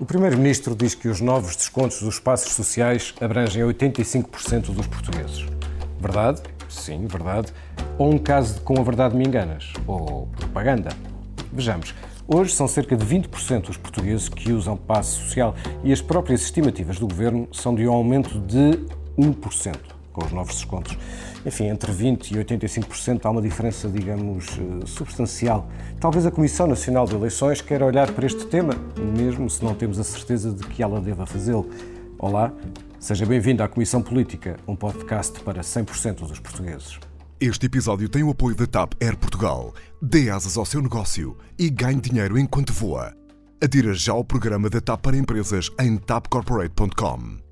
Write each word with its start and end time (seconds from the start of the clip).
O 0.00 0.06
Primeiro-Ministro 0.06 0.74
diz 0.74 0.94
que 0.94 1.08
os 1.08 1.20
novos 1.20 1.54
descontos 1.54 2.00
dos 2.00 2.14
espaços 2.14 2.54
sociais 2.54 3.12
abrangem 3.20 3.62
85% 3.62 4.72
dos 4.72 4.86
portugueses. 4.86 5.44
Verdade? 6.00 6.40
Sim, 6.70 7.06
verdade. 7.06 7.52
Ou 7.98 8.10
um 8.10 8.16
caso 8.16 8.54
de 8.54 8.60
com 8.60 8.80
a 8.80 8.82
verdade 8.82 9.14
me 9.14 9.26
enganas? 9.26 9.74
Ou 9.86 10.26
propaganda? 10.28 10.88
Vejamos. 11.52 11.94
Hoje 12.26 12.54
são 12.54 12.66
cerca 12.66 12.96
de 12.96 13.04
20% 13.04 13.66
dos 13.66 13.76
portugueses 13.76 14.30
que 14.30 14.52
usam 14.52 14.74
passe 14.74 15.16
social 15.16 15.54
e 15.84 15.92
as 15.92 16.00
próprias 16.00 16.40
estimativas 16.40 16.98
do 16.98 17.06
governo 17.06 17.46
são 17.52 17.74
de 17.74 17.86
um 17.86 17.92
aumento 17.92 18.40
de 18.40 18.82
1% 19.18 19.99
com 20.20 20.26
os 20.26 20.32
novos 20.32 20.54
descontos. 20.54 20.96
Enfim, 21.44 21.64
entre 21.64 21.90
20% 21.92 22.32
e 22.32 22.34
85% 22.44 23.24
há 23.24 23.30
uma 23.30 23.40
diferença, 23.40 23.88
digamos, 23.88 24.46
eh, 24.58 24.86
substancial. 24.86 25.68
Talvez 25.98 26.26
a 26.26 26.30
Comissão 26.30 26.66
Nacional 26.66 27.06
de 27.06 27.14
Eleições 27.14 27.62
queira 27.62 27.86
olhar 27.86 28.12
para 28.12 28.26
este 28.26 28.44
tema, 28.46 28.74
mesmo 29.16 29.48
se 29.48 29.64
não 29.64 29.74
temos 29.74 29.98
a 29.98 30.04
certeza 30.04 30.52
de 30.52 30.66
que 30.66 30.82
ela 30.82 31.00
deva 31.00 31.24
fazê-lo. 31.24 31.68
Olá, 32.18 32.52
seja 32.98 33.24
bem-vindo 33.24 33.62
à 33.62 33.68
Comissão 33.68 34.02
Política, 34.02 34.58
um 34.68 34.76
podcast 34.76 35.40
para 35.40 35.62
100% 35.62 36.26
dos 36.26 36.38
portugueses. 36.38 36.98
Este 37.40 37.64
episódio 37.64 38.06
tem 38.06 38.22
o 38.22 38.30
apoio 38.30 38.54
da 38.54 38.66
TAP 38.66 38.92
Air 39.00 39.16
Portugal. 39.16 39.72
Dê 40.02 40.28
asas 40.28 40.58
ao 40.58 40.66
seu 40.66 40.82
negócio 40.82 41.38
e 41.58 41.70
ganhe 41.70 41.98
dinheiro 41.98 42.38
enquanto 42.38 42.70
voa. 42.70 43.14
Adira 43.62 43.94
já 43.94 44.12
ao 44.12 44.22
programa 44.22 44.68
da 44.68 44.80
TAP 44.82 45.00
para 45.00 45.16
empresas 45.16 45.70
em 45.80 45.96
tapcorporate.com. 45.96 47.49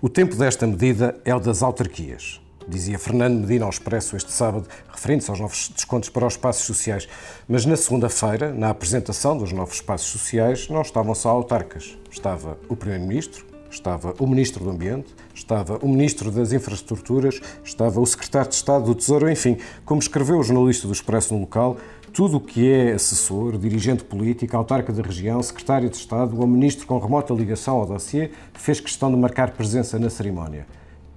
O 0.00 0.08
tempo 0.08 0.36
desta 0.36 0.64
medida 0.64 1.20
é 1.24 1.34
o 1.34 1.40
das 1.40 1.60
autarquias 1.60 2.40
dizia 2.68 2.98
Fernando 2.98 3.40
Medina 3.40 3.64
ao 3.64 3.70
Expresso 3.70 4.14
este 4.14 4.30
sábado, 4.30 4.68
referente 4.92 5.28
aos 5.30 5.40
novos 5.40 5.70
descontos 5.70 6.10
para 6.10 6.26
os 6.26 6.34
espaços 6.34 6.66
sociais. 6.66 7.08
Mas 7.48 7.64
na 7.64 7.76
segunda-feira, 7.76 8.52
na 8.52 8.68
apresentação 8.68 9.36
dos 9.38 9.52
novos 9.52 9.76
espaços 9.76 10.08
sociais, 10.08 10.68
não 10.68 10.82
estavam 10.82 11.14
só 11.14 11.30
autarcas. 11.30 11.96
Estava 12.10 12.58
o 12.68 12.76
Primeiro-Ministro, 12.76 13.46
estava 13.70 14.14
o 14.18 14.26
Ministro 14.26 14.64
do 14.64 14.70
Ambiente, 14.70 15.14
estava 15.34 15.78
o 15.78 15.88
Ministro 15.88 16.30
das 16.30 16.52
Infraestruturas, 16.52 17.40
estava 17.64 18.00
o 18.00 18.06
Secretário 18.06 18.50
de 18.50 18.56
Estado 18.56 18.84
do 18.84 18.94
Tesouro, 18.94 19.30
enfim, 19.30 19.56
como 19.84 19.98
escreveu 19.98 20.38
o 20.38 20.42
jornalista 20.42 20.86
do 20.86 20.92
Expresso 20.92 21.32
no 21.32 21.40
local, 21.40 21.78
tudo 22.18 22.38
o 22.38 22.40
que 22.40 22.68
é 22.68 22.94
assessor, 22.94 23.56
dirigente 23.56 24.02
político, 24.02 24.56
autarca 24.56 24.92
da 24.92 25.04
região, 25.04 25.40
secretário 25.40 25.88
de 25.88 25.94
Estado 25.94 26.36
ou 26.36 26.48
ministro 26.48 26.84
com 26.84 26.98
remota 26.98 27.32
ligação 27.32 27.76
ao 27.76 27.86
dossiê 27.86 28.30
fez 28.54 28.80
questão 28.80 29.08
de 29.08 29.16
marcar 29.16 29.52
presença 29.52 30.00
na 30.00 30.10
cerimónia 30.10 30.66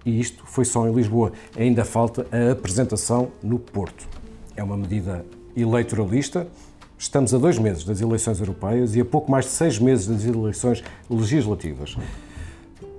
e 0.05 0.19
isto 0.19 0.43
foi 0.45 0.63
só 0.63 0.87
em 0.87 0.93
Lisboa. 0.93 1.31
Ainda 1.57 1.83
falta 1.83 2.27
a 2.31 2.51
apresentação 2.51 3.31
no 3.41 3.57
Porto. 3.57 4.07
É 4.55 4.61
uma 4.61 4.77
medida 4.77 5.25
eleitoralista. 5.57 6.47
Estamos 6.99 7.33
a 7.33 7.39
dois 7.39 7.57
meses 7.57 7.83
das 7.83 7.99
eleições 7.99 8.39
europeias 8.39 8.95
e 8.95 9.01
a 9.01 9.05
pouco 9.05 9.31
mais 9.31 9.45
de 9.45 9.51
seis 9.53 9.79
meses 9.79 10.05
das 10.05 10.23
eleições 10.23 10.83
legislativas. 11.09 11.97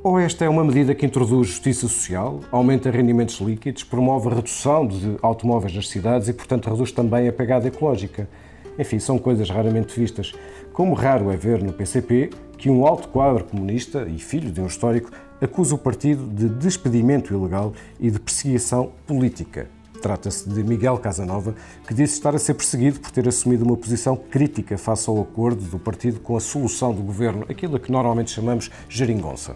Ou 0.05 0.19
esta 0.19 0.45
é 0.45 0.49
uma 0.49 0.65
medida 0.65 0.97
que 0.97 1.07
introduz 1.07 1.47
justiça 1.47 1.83
social, 1.83 2.41
aumenta 2.51 2.91
rendimentos 2.91 3.39
líquidos, 3.41 3.85
promove 3.85 4.29
a 4.29 4.35
redução 4.35 4.85
de 4.85 5.17
automóveis 5.23 5.73
nas 5.77 5.89
cidades 5.89 6.27
e, 6.27 6.33
portanto, 6.33 6.69
reduz 6.69 6.91
também 6.91 7.29
a 7.29 7.33
pegada 7.33 7.69
ecológica. 7.69 8.29
Enfim, 8.77 8.99
são 8.99 9.17
coisas 9.17 9.49
raramente 9.49 9.99
vistas. 9.99 10.35
Como 10.73 10.93
raro 10.93 11.31
é 11.31 11.37
ver 11.37 11.63
no 11.63 11.73
PCP 11.73 12.31
que 12.59 12.69
um 12.69 12.85
alto 12.85 13.11
quadro 13.11 13.45
comunista 13.45 14.09
e 14.09 14.19
filho 14.19 14.51
de 14.51 14.61
um 14.61 14.67
histórico 14.67 15.09
acusa 15.41 15.77
o 15.77 15.79
partido 15.79 16.27
de 16.27 16.49
despedimento 16.49 17.33
ilegal 17.33 17.73
e 18.01 18.11
de 18.11 18.19
perseguição 18.19 18.91
política. 19.07 19.69
Trata-se 20.03 20.49
de 20.49 20.65
Miguel 20.65 20.99
Casanova, 20.99 21.55
que 21.87 21.95
disse 21.95 22.15
estar 22.15 22.35
a 22.35 22.39
ser 22.41 22.55
perseguido 22.55 22.99
por 22.99 23.13
ter 23.13 23.29
assumido 23.29 23.65
uma 23.65 23.77
posição 23.77 24.17
crítica 24.17 24.77
face 24.77 25.09
ao 25.09 25.23
acordo 25.23 25.63
do 25.63 25.79
partido 25.79 26.19
com 26.19 26.37
a 26.37 26.41
solução 26.41 26.93
do 26.93 27.03
governo, 27.03 27.47
aquilo 27.49 27.79
que 27.79 27.93
normalmente 27.93 28.33
chamamos 28.33 28.69
geringonça. 28.89 29.55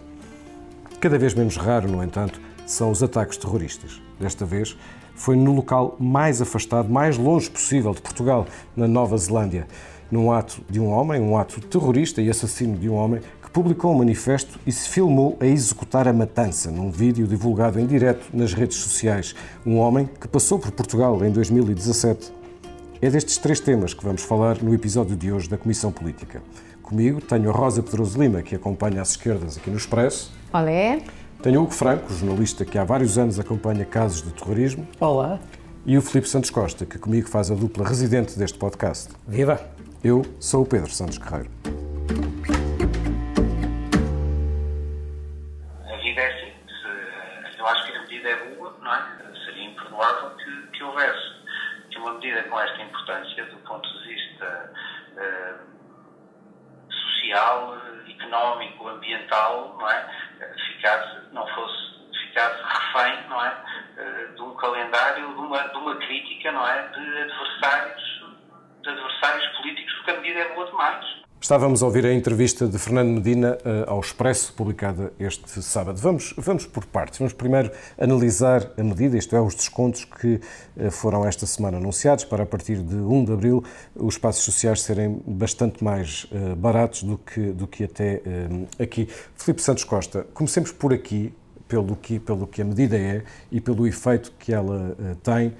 Cada 0.99 1.17
vez 1.17 1.33
menos 1.33 1.57
raro, 1.57 1.89
no 1.89 2.03
entanto, 2.03 2.39
são 2.65 2.91
os 2.91 3.01
ataques 3.03 3.37
terroristas. 3.37 4.01
Desta 4.19 4.45
vez, 4.45 4.77
foi 5.15 5.35
no 5.35 5.53
local 5.53 5.95
mais 5.99 6.41
afastado, 6.41 6.89
mais 6.89 7.17
longe 7.17 7.49
possível 7.49 7.93
de 7.93 8.01
Portugal, 8.01 8.45
na 8.75 8.87
Nova 8.87 9.17
Zelândia, 9.17 9.67
num 10.09 10.31
ato 10.31 10.61
de 10.69 10.79
um 10.79 10.89
homem, 10.89 11.21
um 11.21 11.37
ato 11.37 11.61
terrorista 11.61 12.21
e 12.21 12.29
assassino 12.29 12.77
de 12.77 12.89
um 12.89 12.93
homem, 12.93 13.21
publicou 13.57 13.91
um 13.91 13.97
manifesto 13.97 14.59
e 14.67 14.71
se 14.71 14.87
filmou 14.87 15.35
a 15.39 15.45
executar 15.47 16.07
a 16.07 16.13
matança 16.13 16.69
num 16.69 16.91
vídeo 16.91 17.25
divulgado 17.25 17.79
em 17.79 17.87
direto 17.87 18.27
nas 18.31 18.53
redes 18.53 18.77
sociais. 18.77 19.33
Um 19.65 19.77
homem 19.77 20.07
que 20.21 20.27
passou 20.27 20.59
por 20.59 20.69
Portugal 20.69 21.25
em 21.25 21.31
2017. 21.31 22.31
É 23.01 23.09
destes 23.09 23.39
três 23.39 23.59
temas 23.59 23.95
que 23.95 24.05
vamos 24.05 24.21
falar 24.21 24.61
no 24.61 24.75
episódio 24.75 25.15
de 25.15 25.31
hoje 25.31 25.49
da 25.49 25.57
Comissão 25.57 25.91
Política. 25.91 26.43
Comigo 26.87 27.19
tenho 27.19 27.49
a 27.49 27.53
Rosa 27.53 27.83
Pedroso 27.83 28.17
Lima, 28.17 28.41
que 28.41 28.55
acompanha 28.55 29.01
as 29.01 29.09
esquerdas 29.09 29.57
aqui 29.57 29.69
no 29.69 29.75
Expresso. 29.75 30.31
Olé. 30.53 31.01
Tenho 31.43 31.59
o 31.59 31.63
Hugo 31.63 31.73
Franco, 31.73 32.13
jornalista 32.13 32.63
que 32.63 32.77
há 32.77 32.85
vários 32.85 33.17
anos 33.17 33.37
acompanha 33.37 33.83
casos 33.83 34.21
de 34.23 34.31
terrorismo. 34.31 34.87
Olá. 34.97 35.37
E 35.85 35.97
o 35.97 36.01
Filipe 36.01 36.29
Santos 36.29 36.49
Costa, 36.49 36.85
que 36.85 36.97
comigo 36.97 37.27
faz 37.27 37.51
a 37.51 37.55
dupla 37.55 37.85
residente 37.85 38.39
deste 38.39 38.57
podcast. 38.57 39.09
Viva! 39.27 39.59
Eu 40.01 40.21
sou 40.39 40.63
o 40.63 40.65
Pedro 40.65 40.89
Santos 40.89 41.17
Guerreiro. 41.17 41.49
Estávamos 71.47 71.81
a 71.81 71.85
ouvir 71.85 72.05
a 72.05 72.13
entrevista 72.13 72.67
de 72.67 72.77
Fernando 72.77 73.07
Medina 73.07 73.57
uh, 73.63 73.89
ao 73.89 74.01
Expresso, 74.01 74.51
publicada 74.51 75.13
este 75.17 75.61
sábado. 75.61 75.97
Vamos, 75.97 76.33
vamos 76.35 76.65
por 76.65 76.85
partes. 76.85 77.19
Vamos 77.19 77.31
primeiro 77.31 77.71
analisar 77.97 78.69
a 78.77 78.83
medida, 78.83 79.17
isto 79.17 79.33
é, 79.33 79.39
os 79.39 79.55
descontos 79.55 80.03
que 80.03 80.41
uh, 80.75 80.91
foram 80.91 81.25
esta 81.25 81.45
semana 81.45 81.77
anunciados 81.77 82.25
para 82.25 82.43
a 82.43 82.45
partir 82.45 82.81
de 82.81 82.95
1 82.95 83.23
de 83.23 83.31
abril 83.31 83.63
os 83.95 84.15
espaços 84.15 84.43
sociais 84.43 84.81
serem 84.81 85.21
bastante 85.25 85.81
mais 85.81 86.25
uh, 86.33 86.53
baratos 86.53 87.03
do 87.03 87.17
que, 87.17 87.39
do 87.53 87.65
que 87.65 87.85
até 87.85 88.21
aqui. 88.77 89.07
Filipe 89.33 89.61
Santos 89.61 89.85
Costa, 89.85 90.27
comecemos 90.33 90.73
por 90.73 90.91
aqui, 90.91 91.33
pelo 91.65 91.95
que, 91.95 92.19
pelo 92.19 92.45
que 92.45 92.61
a 92.61 92.65
medida 92.65 92.97
é 92.97 93.23
e 93.49 93.61
pelo 93.61 93.87
efeito 93.87 94.33
que 94.37 94.51
ela 94.53 94.97
tem 95.23 95.53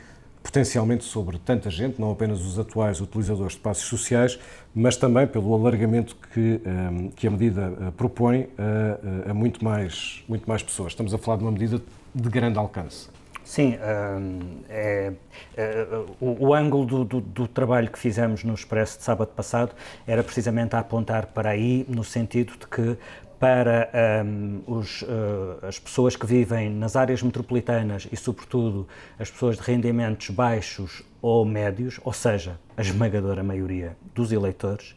potencialmente 0.48 1.04
sobre 1.04 1.38
tanta 1.38 1.70
gente, 1.70 2.00
não 2.00 2.10
apenas 2.10 2.40
os 2.40 2.58
atuais 2.58 3.02
utilizadores 3.02 3.54
de 3.54 3.60
passos 3.60 3.84
sociais, 3.84 4.40
mas 4.74 4.96
também 4.96 5.28
pelo 5.28 5.54
alargamento 5.54 6.16
que, 6.34 6.62
ehm, 6.66 7.10
que 7.10 7.28
a 7.28 7.32
medida 7.32 7.74
eh, 7.82 7.92
propõe 7.98 8.48
a, 8.58 9.32
a, 9.32 9.34
muito, 9.34 9.62
mais, 9.62 10.24
muito 10.26 10.48
mais 10.48 10.64
pessoas. 10.64 10.94
Estamos 10.94 11.14
a 11.14 11.18
falar 11.18 11.38
de 11.38 11.44
uma 11.44 11.52
medida 11.52 11.82
de 12.16 12.30
grande 12.30 12.58
alcance. 12.58 13.10
Sim, 13.44 13.78
ehm, 13.82 14.40
é, 14.70 15.12
é, 15.58 15.88
o, 16.22 16.48
o, 16.48 16.54
ângulo 16.54 16.86
do, 16.86 17.04
do, 17.04 17.22
do, 17.22 17.48
trabalho 17.48 17.90
que 17.90 18.00
fizemos 18.00 18.46
no 18.46 18.54
Expresso 18.54 19.00
de 19.00 19.04
sábado 19.04 19.30
passado 19.36 19.76
era 20.08 20.24
precisamente 20.24 20.78
a 20.78 20.80
apontar 20.80 21.26
para 21.28 21.50
aí, 21.50 21.86
no 21.90 22.06
sentido 22.06 22.54
de 22.58 22.68
que 22.68 22.98
para 23.40 23.90
um, 24.26 24.62
os, 24.66 25.04
uh, 25.04 25.60
as 25.62 25.78
pessoas 25.78 26.16
que 26.16 26.26
vivem 26.26 26.70
nas 26.70 26.96
áreas 26.96 27.22
metropolitanas 27.22 28.08
e, 28.12 28.18
sobretudo, 28.18 28.88
as 29.20 29.30
pessoas 29.30 29.58
de 29.58 29.64
rendimentos 29.64 30.30
baixos 30.30 31.04
ou 31.22 31.46
médios, 31.46 32.00
ou 32.04 32.14
seja, 32.14 32.60
a 32.76 32.82
esmagadora 32.82 33.44
maioria 33.44 33.96
dos 34.16 34.32
eleitores, 34.32 34.96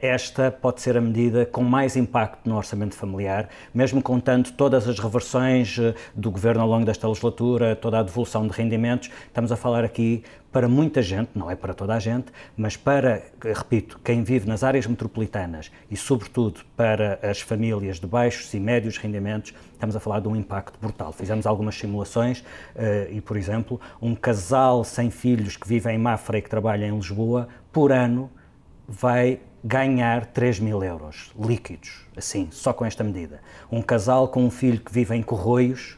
esta 0.00 0.50
pode 0.50 0.80
ser 0.80 0.96
a 0.96 1.00
medida 1.00 1.44
com 1.44 1.62
mais 1.62 1.96
impacto 1.96 2.48
no 2.48 2.56
orçamento 2.56 2.94
familiar, 2.94 3.48
mesmo 3.74 4.02
contando 4.02 4.52
todas 4.52 4.88
as 4.88 4.98
reversões 4.98 5.76
eh, 5.78 5.94
do 6.14 6.30
governo 6.30 6.62
ao 6.62 6.68
longo 6.68 6.84
desta 6.84 7.08
legislatura, 7.08 7.74
toda 7.74 7.98
a 7.98 8.02
devolução 8.02 8.46
de 8.46 8.52
rendimentos. 8.52 9.10
Estamos 9.26 9.50
a 9.50 9.56
falar 9.56 9.84
aqui 9.84 10.22
para 10.52 10.68
muita 10.68 11.00
gente, 11.00 11.30
não 11.34 11.50
é 11.50 11.56
para 11.56 11.72
toda 11.72 11.94
a 11.94 11.98
gente, 11.98 12.26
mas 12.56 12.76
para, 12.76 13.22
repito, 13.42 13.98
quem 14.04 14.22
vive 14.22 14.46
nas 14.46 14.62
áreas 14.62 14.86
metropolitanas 14.86 15.72
e, 15.90 15.96
sobretudo, 15.96 16.60
para 16.76 17.18
as 17.22 17.40
famílias 17.40 17.98
de 17.98 18.06
baixos 18.06 18.52
e 18.52 18.60
médios 18.60 18.98
rendimentos, 18.98 19.54
estamos 19.72 19.96
a 19.96 20.00
falar 20.00 20.20
de 20.20 20.28
um 20.28 20.36
impacto 20.36 20.78
brutal. 20.78 21.10
Fizemos 21.10 21.46
algumas 21.46 21.74
simulações 21.74 22.44
eh, 22.76 23.08
e, 23.10 23.20
por 23.20 23.36
exemplo, 23.36 23.80
um 24.00 24.14
casal 24.14 24.84
sem 24.84 25.10
filhos 25.10 25.56
que 25.56 25.66
vive 25.66 25.90
em 25.90 25.98
Mafra 25.98 26.38
e 26.38 26.42
que 26.42 26.50
trabalha 26.50 26.86
em 26.86 26.94
Lisboa, 26.94 27.48
por 27.72 27.90
ano, 27.90 28.30
vai 28.86 29.40
ganhar 29.64 30.26
3 30.26 30.60
mil 30.60 30.82
euros 30.82 31.32
líquidos, 31.38 32.06
assim, 32.16 32.48
só 32.50 32.72
com 32.72 32.84
esta 32.84 33.04
medida. 33.04 33.40
Um 33.70 33.80
casal 33.80 34.28
com 34.28 34.44
um 34.44 34.50
filho 34.50 34.80
que 34.80 34.92
vive 34.92 35.14
em 35.14 35.22
Corroios, 35.22 35.96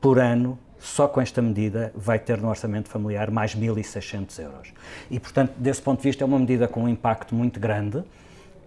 por 0.00 0.18
ano, 0.18 0.58
só 0.78 1.08
com 1.08 1.20
esta 1.20 1.40
medida, 1.40 1.92
vai 1.94 2.18
ter 2.18 2.38
no 2.38 2.48
orçamento 2.48 2.88
familiar 2.88 3.30
mais 3.30 3.56
1.600 3.56 4.38
euros. 4.42 4.72
E, 5.10 5.18
portanto, 5.18 5.52
desse 5.56 5.80
ponto 5.80 5.98
de 5.98 6.04
vista, 6.04 6.22
é 6.22 6.26
uma 6.26 6.38
medida 6.38 6.68
com 6.68 6.84
um 6.84 6.88
impacto 6.88 7.34
muito 7.34 7.58
grande 7.58 8.04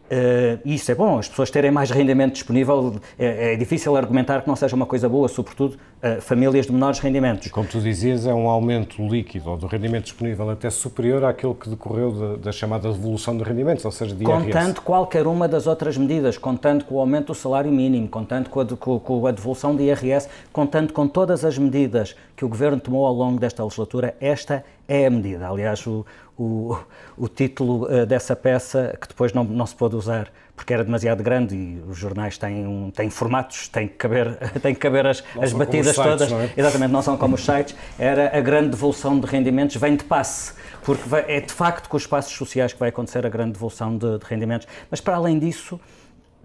Uh, 0.10 0.60
isso 0.66 0.92
é 0.92 0.96
bom, 0.96 1.20
as 1.20 1.28
pessoas 1.30 1.52
terem 1.52 1.70
mais 1.70 1.92
rendimento 1.92 2.34
disponível, 2.34 3.00
é, 3.18 3.54
é, 3.54 3.56
difícil 3.56 3.96
argumentar 3.96 4.42
que 4.42 4.48
não 4.48 4.56
seja 4.56 4.76
uma 4.76 4.88
coisa 4.88 5.08
boa, 5.08 5.28
sobretudo 5.28 5.78
uh, 6.04 6.22
famílias 6.22 6.66
de 6.66 6.72
menores 6.72 7.00
rendimentos. 7.00 7.50
Como 7.52 7.68
tu 7.68 7.80
dizias, 7.80 8.26
é 8.26 8.34
um 8.34 8.48
aumento 8.48 9.02
líquido 9.06 9.52
ou 9.52 9.58
do 9.58 9.68
rendimento 9.68 10.06
disponível 10.06 10.50
até 10.50 10.70
superior 10.70 11.24
àquele 11.24 11.54
que 11.54 11.70
decorreu 11.70 12.12
da, 12.12 12.36
da 12.38 12.52
chamada 12.52 12.92
devolução 12.92 13.38
de 13.38 13.44
rendimentos, 13.44 13.86
ou 13.86 13.92
seja, 13.92 14.16
de 14.16 14.24
IRS. 14.24 14.46
Contando 14.46 14.82
qualquer 14.82 15.28
uma 15.28 15.48
das 15.48 15.68
outras 15.68 15.98
medidas, 15.98 16.38
contando 16.38 16.86
com 16.86 16.96
o 16.96 17.00
aumento 17.00 17.28
do 17.28 17.36
salário 17.36 17.72
mínimo, 17.72 18.08
contando 18.08 18.50
com 18.50 18.60
a, 18.60 18.66
com, 18.66 19.00
com 19.00 19.28
a 19.28 19.32
devolução 19.32 19.76
de 19.76 19.84
IRS, 19.84 20.28
contando 20.52 20.94
com 20.94 21.08
todas 21.08 21.44
as 21.46 21.58
medidas 21.58 22.16
que 22.36 22.46
o 22.46 22.50
Governo 22.50 22.80
tomou 22.80 23.06
ao 23.06 23.14
longo 23.14 23.40
desta 23.40 23.64
legislatura, 23.64 24.16
esta 24.20 24.64
é 24.88 25.06
a 25.06 25.10
medida. 25.10 25.48
Aliás, 25.48 25.86
o, 25.86 26.06
o, 26.38 26.78
o 27.18 27.28
título 27.28 27.84
uh, 27.84 28.06
dessa 28.06 28.36
peça, 28.36 28.98
que 29.00 29.08
depois 29.08 29.34
não, 29.34 29.44
não 29.44 29.66
se 29.66 29.76
pôde 29.76 29.96
usar 29.96 30.32
porque 30.60 30.74
era 30.74 30.84
demasiado 30.84 31.24
grande 31.24 31.56
e 31.56 31.82
os 31.88 31.98
jornais 31.98 32.38
têm, 32.38 32.68
um, 32.68 32.92
têm 32.92 33.10
formatos, 33.10 33.70
têm 33.70 33.88
que 33.88 33.94
caber, 33.94 34.36
têm 34.62 34.74
que 34.74 34.80
caber 34.80 35.08
as, 35.08 35.24
as 35.40 35.54
batidas 35.54 35.89
sites, 35.96 36.12
todas. 36.12 36.32
Não 36.32 36.42
é? 36.42 36.50
Exatamente, 36.56 36.92
não 36.92 37.02
são 37.02 37.18
como 37.18 37.36
os 37.36 37.46
sites. 37.46 37.76
Era 37.98 38.38
a 38.38 38.42
grande 38.42 38.70
devolução 38.70 39.20
de 39.20 39.28
rendimentos, 39.28 39.76
vem 39.76 39.96
de 39.96 40.04
passe, 40.04 40.54
porque 40.84 41.08
vai, 41.08 41.26
é 41.28 41.42
de 41.42 41.54
facto 41.54 41.88
com 41.88 41.98
os 41.98 42.04
espaços 42.04 42.34
sociais 42.34 42.74
que 42.74 42.80
vai 42.80 42.90
acontecer 42.90 43.26
a 43.26 43.30
grande 43.30 43.54
devolução 43.54 43.98
de, 43.98 44.18
de 44.18 44.26
rendimentos. 44.26 44.68
Mas 44.90 45.02
para 45.02 45.16
além 45.16 45.38
disso, 45.40 45.80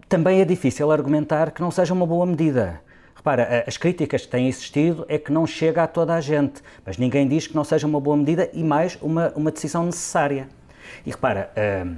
também 0.08 0.40
é 0.40 0.44
difícil 0.44 0.90
argumentar 0.90 1.50
que 1.50 1.60
não 1.60 1.70
seja 1.70 1.92
uma 1.92 2.06
boa 2.06 2.26
medida. 2.26 2.80
Repara, 3.14 3.64
as 3.66 3.78
críticas 3.78 4.26
que 4.26 4.28
têm 4.28 4.48
existido 4.48 5.06
é 5.08 5.18
que 5.18 5.32
não 5.32 5.46
chega 5.46 5.82
a 5.82 5.86
toda 5.86 6.14
a 6.14 6.20
gente, 6.20 6.62
mas 6.84 6.98
ninguém 6.98 7.26
diz 7.26 7.46
que 7.46 7.54
não 7.54 7.64
seja 7.64 7.86
uma 7.86 7.98
boa 7.98 8.16
medida 8.16 8.50
e 8.52 8.62
mais 8.62 8.98
uma, 9.00 9.32
uma 9.34 9.50
decisão 9.50 9.86
necessária. 9.86 10.46
E 11.06 11.10
repara, 11.10 11.50
uh, 11.56 11.96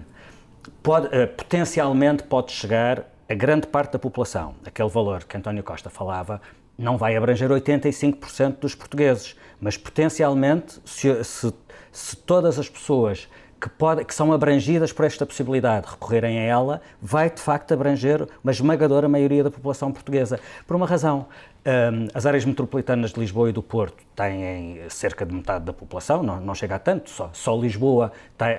pode, 0.82 1.08
uh, 1.08 1.26
potencialmente 1.36 2.22
pode 2.22 2.52
chegar 2.52 3.04
a 3.28 3.34
grande 3.34 3.66
parte 3.66 3.94
da 3.94 3.98
população. 3.98 4.54
Aquele 4.64 4.88
valor 4.88 5.24
que 5.24 5.36
António 5.36 5.64
Costa 5.64 5.90
falava 5.90 6.40
não 6.78 6.96
vai 6.96 7.16
abranger 7.16 7.50
85% 7.50 8.58
dos 8.60 8.74
portugueses, 8.74 9.36
mas 9.60 9.76
potencialmente, 9.76 10.80
se, 10.84 11.24
se, 11.24 11.52
se 11.90 12.16
todas 12.16 12.58
as 12.58 12.68
pessoas 12.68 13.28
que, 13.60 13.68
pode, 13.70 14.04
que 14.04 14.14
são 14.14 14.32
abrangidas 14.32 14.92
por 14.92 15.04
esta 15.04 15.24
possibilidade 15.24 15.86
de 15.86 15.92
recorrerem 15.92 16.38
a 16.38 16.42
ela, 16.42 16.82
vai 17.00 17.30
de 17.30 17.40
facto 17.40 17.72
abranger 17.72 18.28
uma 18.44 18.52
esmagadora 18.52 19.08
maioria 19.08 19.42
da 19.42 19.50
população 19.50 19.90
portuguesa. 19.90 20.38
Por 20.66 20.76
uma 20.76 20.86
razão, 20.86 21.26
um, 21.66 22.08
as 22.14 22.26
áreas 22.26 22.44
metropolitanas 22.44 23.12
de 23.12 23.20
Lisboa 23.20 23.48
e 23.48 23.52
do 23.52 23.62
Porto 23.62 24.04
têm 24.14 24.80
cerca 24.88 25.24
de 25.24 25.34
metade 25.34 25.64
da 25.64 25.72
população, 25.72 26.22
não, 26.22 26.40
não 26.40 26.54
chega 26.54 26.76
a 26.76 26.78
tanto, 26.78 27.10
só, 27.10 27.30
só 27.32 27.56
Lisboa, 27.56 28.12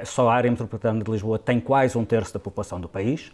só 0.03 0.29
a 0.29 0.33
área 0.33 0.49
metropolitana 0.49 1.03
de 1.03 1.09
Lisboa 1.09 1.37
tem 1.37 1.59
quase 1.59 1.97
um 1.97 2.03
terço 2.03 2.33
da 2.33 2.39
população 2.39 2.81
do 2.81 2.89
país. 2.89 3.31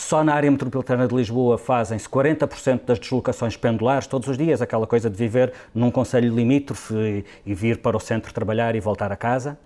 Só 0.00 0.24
na 0.24 0.34
área 0.34 0.50
metropolitana 0.50 1.06
de 1.06 1.14
Lisboa 1.14 1.58
fazem-se 1.58 2.08
40% 2.08 2.84
das 2.86 2.98
deslocações 2.98 3.54
pendulares 3.56 4.06
todos 4.06 4.28
os 4.28 4.36
dias, 4.36 4.62
aquela 4.62 4.86
coisa 4.86 5.10
de 5.10 5.16
viver 5.16 5.52
num 5.74 5.90
conselho 5.90 6.34
limítrofe 6.34 6.94
e, 6.94 7.24
e 7.44 7.54
vir 7.54 7.78
para 7.78 7.96
o 7.96 8.00
centro 8.00 8.32
trabalhar 8.32 8.74
e 8.74 8.80
voltar 8.80 9.12
a 9.12 9.16
casa. 9.16 9.58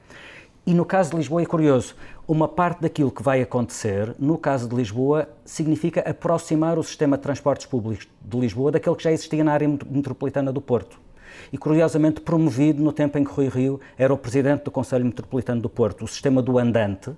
E 0.66 0.74
no 0.74 0.84
caso 0.84 1.12
de 1.12 1.16
Lisboa 1.16 1.40
é 1.40 1.46
curioso, 1.46 1.94
uma 2.26 2.48
parte 2.48 2.82
daquilo 2.82 3.12
que 3.12 3.22
vai 3.22 3.40
acontecer, 3.40 4.14
no 4.18 4.36
caso 4.36 4.68
de 4.68 4.74
Lisboa, 4.74 5.28
significa 5.44 6.00
aproximar 6.00 6.78
o 6.78 6.82
sistema 6.82 7.16
de 7.16 7.22
transportes 7.22 7.66
públicos 7.66 8.06
de 8.20 8.36
Lisboa 8.36 8.72
daquele 8.72 8.96
que 8.96 9.04
já 9.04 9.12
existia 9.12 9.44
na 9.44 9.52
área 9.52 9.68
metropolitana 9.68 10.52
do 10.52 10.60
Porto. 10.60 10.98
E 11.52 11.56
curiosamente 11.56 12.20
promovido 12.20 12.82
no 12.82 12.92
tempo 12.92 13.16
em 13.16 13.24
que 13.24 13.32
Rui 13.32 13.48
Rio 13.48 13.80
era 13.96 14.12
o 14.12 14.18
presidente 14.18 14.64
do 14.64 14.70
Conselho 14.72 15.06
Metropolitano 15.06 15.62
do 15.62 15.70
Porto, 15.70 16.04
o 16.04 16.08
sistema 16.08 16.42
do 16.42 16.58
andante, 16.58 17.12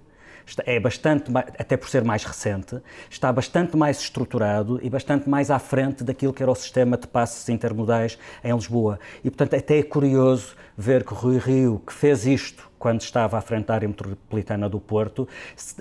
é 0.64 0.78
bastante, 0.78 1.30
até 1.58 1.76
por 1.76 1.88
ser 1.88 2.04
mais 2.04 2.24
recente, 2.24 2.80
está 3.10 3.32
bastante 3.32 3.76
mais 3.76 4.00
estruturado 4.00 4.78
e 4.82 4.88
bastante 4.88 5.28
mais 5.28 5.50
à 5.50 5.58
frente 5.58 6.04
daquilo 6.04 6.32
que 6.32 6.42
era 6.42 6.50
o 6.50 6.54
sistema 6.54 6.96
de 6.96 7.06
passes 7.06 7.48
intermodais 7.48 8.18
em 8.44 8.54
Lisboa. 8.54 8.98
E, 9.24 9.30
portanto, 9.30 9.56
até 9.56 9.78
é 9.78 9.82
curioso 9.82 10.54
ver 10.76 11.04
que 11.04 11.14
Rui 11.14 11.38
Rio, 11.38 11.82
que 11.84 11.92
fez 11.92 12.26
isto 12.26 12.70
quando 12.78 13.00
estava 13.00 13.38
à 13.38 13.40
frente 13.40 13.66
da 13.66 13.74
área 13.74 13.88
metropolitana 13.88 14.68
do 14.68 14.78
Porto, 14.78 15.28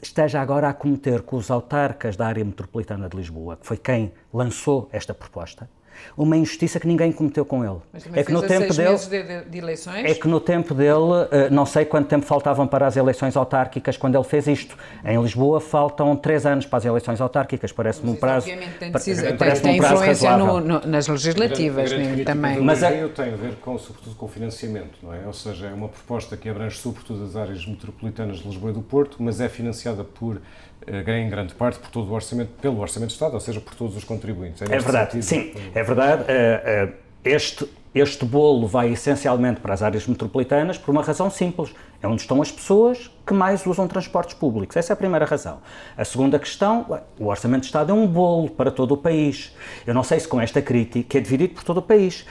esteja 0.02 0.42
agora 0.42 0.70
a 0.70 0.74
cometer 0.74 1.22
com 1.22 1.36
os 1.36 1.52
autarcas 1.52 2.16
da 2.16 2.26
área 2.26 2.44
metropolitana 2.44 3.08
de 3.08 3.16
Lisboa, 3.18 3.58
que 3.58 3.68
foi 3.68 3.78
quem 3.78 4.12
lançou 4.34 4.90
esta 4.92 5.14
proposta, 5.14 5.70
uma 6.18 6.38
injustiça 6.38 6.80
que 6.80 6.88
ninguém 6.88 7.12
cometeu 7.12 7.46
com 7.46 7.64
ele. 7.64 7.80
é 8.14 8.24
que 8.24 8.32
no 8.32 8.42
tempo 8.42 8.74
dele 8.74 8.98
de, 8.98 9.50
de, 9.50 9.58
eleições? 9.58 10.06
É 10.06 10.14
que 10.14 10.28
no 10.28 10.40
tempo 10.40 10.74
dele, 10.74 11.28
eh, 11.32 11.50
não 11.50 11.66
sei 11.66 11.86
quanto 11.86 12.08
tempo 12.08 12.26
faltavam 12.26 12.68
para 12.68 12.88
as 12.88 12.96
eleições 12.96 13.36
autárquicas 13.36 13.98
quando 13.98 14.16
ele 14.16 14.24
fez 14.24 14.48
isto. 14.48 14.78
Em 15.04 15.22
Lisboa 15.22 15.60
faltam 15.60 16.16
três 16.16 16.46
anos 16.46 16.66
para 16.66 16.78
as 16.78 16.86
eleições 16.86 17.22
autárquicas, 17.22 17.72
parece-me 17.72 18.12
um 18.12 18.16
prazo. 18.16 18.48
Obviamente 18.50 18.78
tem, 18.78 18.92
parece 18.92 19.62
tem, 19.62 19.76
um 19.76 19.78
prazo 19.78 19.96
influência 19.96 20.38
no, 20.38 20.60
no, 20.60 20.80
nas 20.86 21.08
legislativas 21.08 21.92
a 21.92 21.96
grande, 21.96 22.04
a 22.04 22.12
grande 22.12 22.26
também. 22.26 22.62
Mas 22.62 22.84
é... 22.84 23.08
tem 23.08 23.34
a 23.34 23.38
ver 23.38 23.56
com, 23.56 23.78
sobretudo, 23.78 24.16
com 24.16 24.26
o 24.26 24.30
financiamento, 24.30 24.98
não 25.02 25.14
é? 25.14 25.26
Ou 25.26 25.34
seja, 25.34 25.68
é 25.68 25.74
uma 25.74 25.90
proposta 25.90 26.38
que 26.38 26.50
abrange 26.50 26.78
sobretudo 26.78 27.24
as 27.24 27.36
áreas 27.36 27.66
metropolitanas 27.66 28.38
de 28.38 28.48
Lisboa 28.48 28.72
e 28.72 28.74
do 28.74 28.82
Porto, 28.82 29.18
mas 29.20 29.40
é 29.40 29.50
financiada 29.50 30.04
por 30.04 30.38
eh, 30.38 30.40
em 30.88 31.30
grande 31.30 31.54
parte 31.54 31.80
por 31.80 31.90
todo 31.90 32.10
o 32.10 32.14
orçamento, 32.14 32.52
pelo 32.62 32.80
Orçamento 32.80 33.10
de 33.10 33.14
Estado, 33.14 33.34
ou 33.34 33.40
seja, 33.40 33.60
por 33.60 33.74
todos 33.76 33.96
os 33.96 34.04
contribuintes. 34.04 34.62
É, 34.62 34.66
é 34.66 34.80
verdade, 34.80 35.24
sentido. 35.24 35.58
sim, 35.58 35.72
é 35.74 35.84
verdade. 35.84 36.26
Eh, 36.28 36.62
eh, 36.66 36.90
este, 37.24 37.68
este 37.94 38.24
bolo 38.24 38.68
vai 38.68 38.92
essencialmente 38.92 39.60
para 39.60 39.74
as 39.74 39.82
áreas 39.82 40.06
metropolitanas 40.06 40.78
por 40.78 40.92
uma 40.92 41.02
razão 41.02 41.30
simples. 41.30 41.74
É 42.04 42.08
onde 42.08 42.22
estão 42.22 42.40
as 42.40 42.52
pessoas 42.52 43.10
que 43.26 43.34
mais 43.34 43.66
usam 43.66 43.88
transportes 43.88 44.36
públicos. 44.36 44.78
Essa 44.78 44.92
é 44.92 44.96
a 44.96 44.98
primeira 44.98 45.26
razão. 45.26 45.58
A 45.98 46.06
segunda 46.06 46.38
questão, 46.38 46.86
o 47.20 47.26
Orçamento 47.26 47.62
de 47.62 47.68
Estado 47.68 47.92
é 47.92 47.96
um 47.96 48.06
bolo 48.06 48.52
para 48.52 48.70
todo 48.70 48.92
o 48.94 48.98
país. 48.98 49.56
Eu 49.88 49.94
não 49.96 50.04
sei 50.04 50.20
se 50.20 50.28
com 50.28 50.40
esta 50.40 50.62
crítica, 50.62 51.18
é 51.18 51.22
dividido 51.22 51.56
por 51.56 51.64
todo 51.64 51.78
o 51.78 51.82
país, 51.82 52.28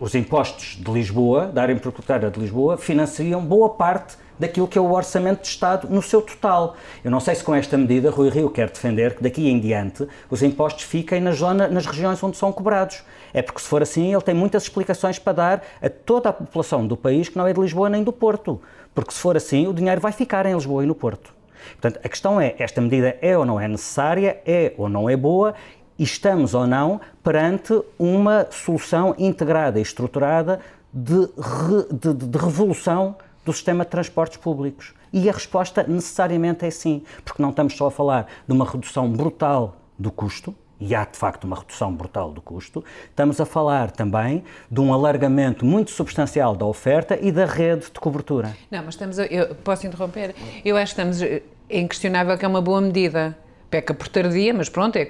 os 0.00 0.14
impostos 0.16 0.76
de 0.82 0.90
Lisboa, 0.90 1.46
da 1.46 1.62
área 1.62 1.74
metropolitana 1.74 2.30
de 2.30 2.40
Lisboa, 2.40 2.76
financiam 2.76 3.44
boa 3.44 3.70
parte 3.70 4.16
daquilo 4.40 4.66
que 4.66 4.78
é 4.78 4.80
o 4.80 4.90
orçamento 4.90 5.42
de 5.42 5.48
Estado 5.48 5.86
no 5.88 6.00
seu 6.00 6.22
total. 6.22 6.74
Eu 7.04 7.10
não 7.10 7.20
sei 7.20 7.34
se 7.34 7.44
com 7.44 7.54
esta 7.54 7.76
medida 7.76 8.10
Rui 8.10 8.30
Rio 8.30 8.48
quer 8.48 8.70
defender 8.70 9.14
que 9.14 9.22
daqui 9.22 9.48
em 9.48 9.60
diante 9.60 10.08
os 10.30 10.42
impostos 10.42 10.84
fiquem 10.84 11.20
na 11.20 11.32
zona, 11.32 11.68
nas 11.68 11.84
regiões 11.84 12.22
onde 12.22 12.38
são 12.38 12.50
cobrados. 12.50 13.04
É 13.34 13.42
porque 13.42 13.60
se 13.60 13.68
for 13.68 13.82
assim 13.82 14.12
ele 14.12 14.22
tem 14.22 14.34
muitas 14.34 14.62
explicações 14.62 15.18
para 15.18 15.32
dar 15.34 15.62
a 15.82 15.90
toda 15.90 16.30
a 16.30 16.32
população 16.32 16.86
do 16.86 16.96
país 16.96 17.28
que 17.28 17.36
não 17.36 17.46
é 17.46 17.52
de 17.52 17.60
Lisboa 17.60 17.90
nem 17.90 18.02
do 18.02 18.12
Porto. 18.12 18.60
Porque 18.94 19.12
se 19.12 19.20
for 19.20 19.36
assim 19.36 19.68
o 19.68 19.74
dinheiro 19.74 20.00
vai 20.00 20.10
ficar 20.10 20.46
em 20.46 20.54
Lisboa 20.54 20.82
e 20.82 20.86
no 20.86 20.94
Porto. 20.94 21.34
Portanto, 21.72 22.00
a 22.02 22.08
questão 22.08 22.40
é, 22.40 22.54
esta 22.58 22.80
medida 22.80 23.18
é 23.20 23.36
ou 23.36 23.44
não 23.44 23.60
é 23.60 23.68
necessária, 23.68 24.40
é 24.46 24.72
ou 24.78 24.88
não 24.88 25.08
é 25.08 25.16
boa 25.16 25.54
e 25.98 26.02
estamos 26.02 26.54
ou 26.54 26.66
não 26.66 26.98
perante 27.22 27.78
uma 27.98 28.46
solução 28.50 29.14
integrada 29.18 29.78
e 29.78 29.82
estruturada 29.82 30.60
de, 30.90 31.14
re, 31.14 31.86
de, 31.92 32.14
de 32.14 32.38
revolução 32.38 33.16
do 33.44 33.52
sistema 33.52 33.84
de 33.84 33.90
transportes 33.90 34.36
públicos? 34.38 34.94
E 35.12 35.28
a 35.28 35.32
resposta 35.32 35.82
necessariamente 35.82 36.64
é 36.64 36.70
sim, 36.70 37.02
porque 37.24 37.42
não 37.42 37.50
estamos 37.50 37.76
só 37.76 37.86
a 37.86 37.90
falar 37.90 38.26
de 38.46 38.52
uma 38.52 38.64
redução 38.64 39.10
brutal 39.10 39.76
do 39.98 40.10
custo, 40.10 40.54
e 40.80 40.94
há 40.94 41.04
de 41.04 41.18
facto 41.18 41.44
uma 41.44 41.56
redução 41.56 41.94
brutal 41.94 42.32
do 42.32 42.40
custo, 42.40 42.82
estamos 43.10 43.38
a 43.38 43.44
falar 43.44 43.90
também 43.90 44.42
de 44.70 44.80
um 44.80 44.94
alargamento 44.94 45.64
muito 45.64 45.90
substancial 45.90 46.56
da 46.56 46.64
oferta 46.64 47.18
e 47.20 47.30
da 47.30 47.44
rede 47.44 47.86
de 47.92 48.00
cobertura. 48.00 48.56
Não, 48.70 48.82
mas 48.84 48.94
estamos 48.94 49.18
a, 49.18 49.26
eu 49.26 49.54
posso 49.56 49.86
interromper? 49.86 50.34
Eu 50.64 50.76
acho 50.76 50.94
que 50.94 51.00
estamos 51.00 51.22
é 51.22 51.42
inquestionável 51.80 52.36
que 52.38 52.44
é 52.44 52.48
uma 52.48 52.62
boa 52.62 52.80
medida. 52.80 53.36
Peca 53.70 53.94
por 53.94 54.08
tardia, 54.08 54.52
mas 54.52 54.68
pronto, 54.68 54.96
é 54.96 55.06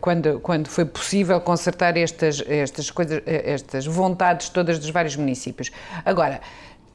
quando, 0.00 0.40
quando 0.40 0.66
foi 0.66 0.84
possível 0.84 1.40
consertar 1.40 1.96
estas, 1.96 2.42
estas 2.48 2.90
coisas, 2.90 3.22
estas 3.24 3.86
vontades 3.86 4.48
todas 4.48 4.80
dos 4.80 4.90
vários 4.90 5.14
municípios. 5.14 5.70
Agora, 6.04 6.40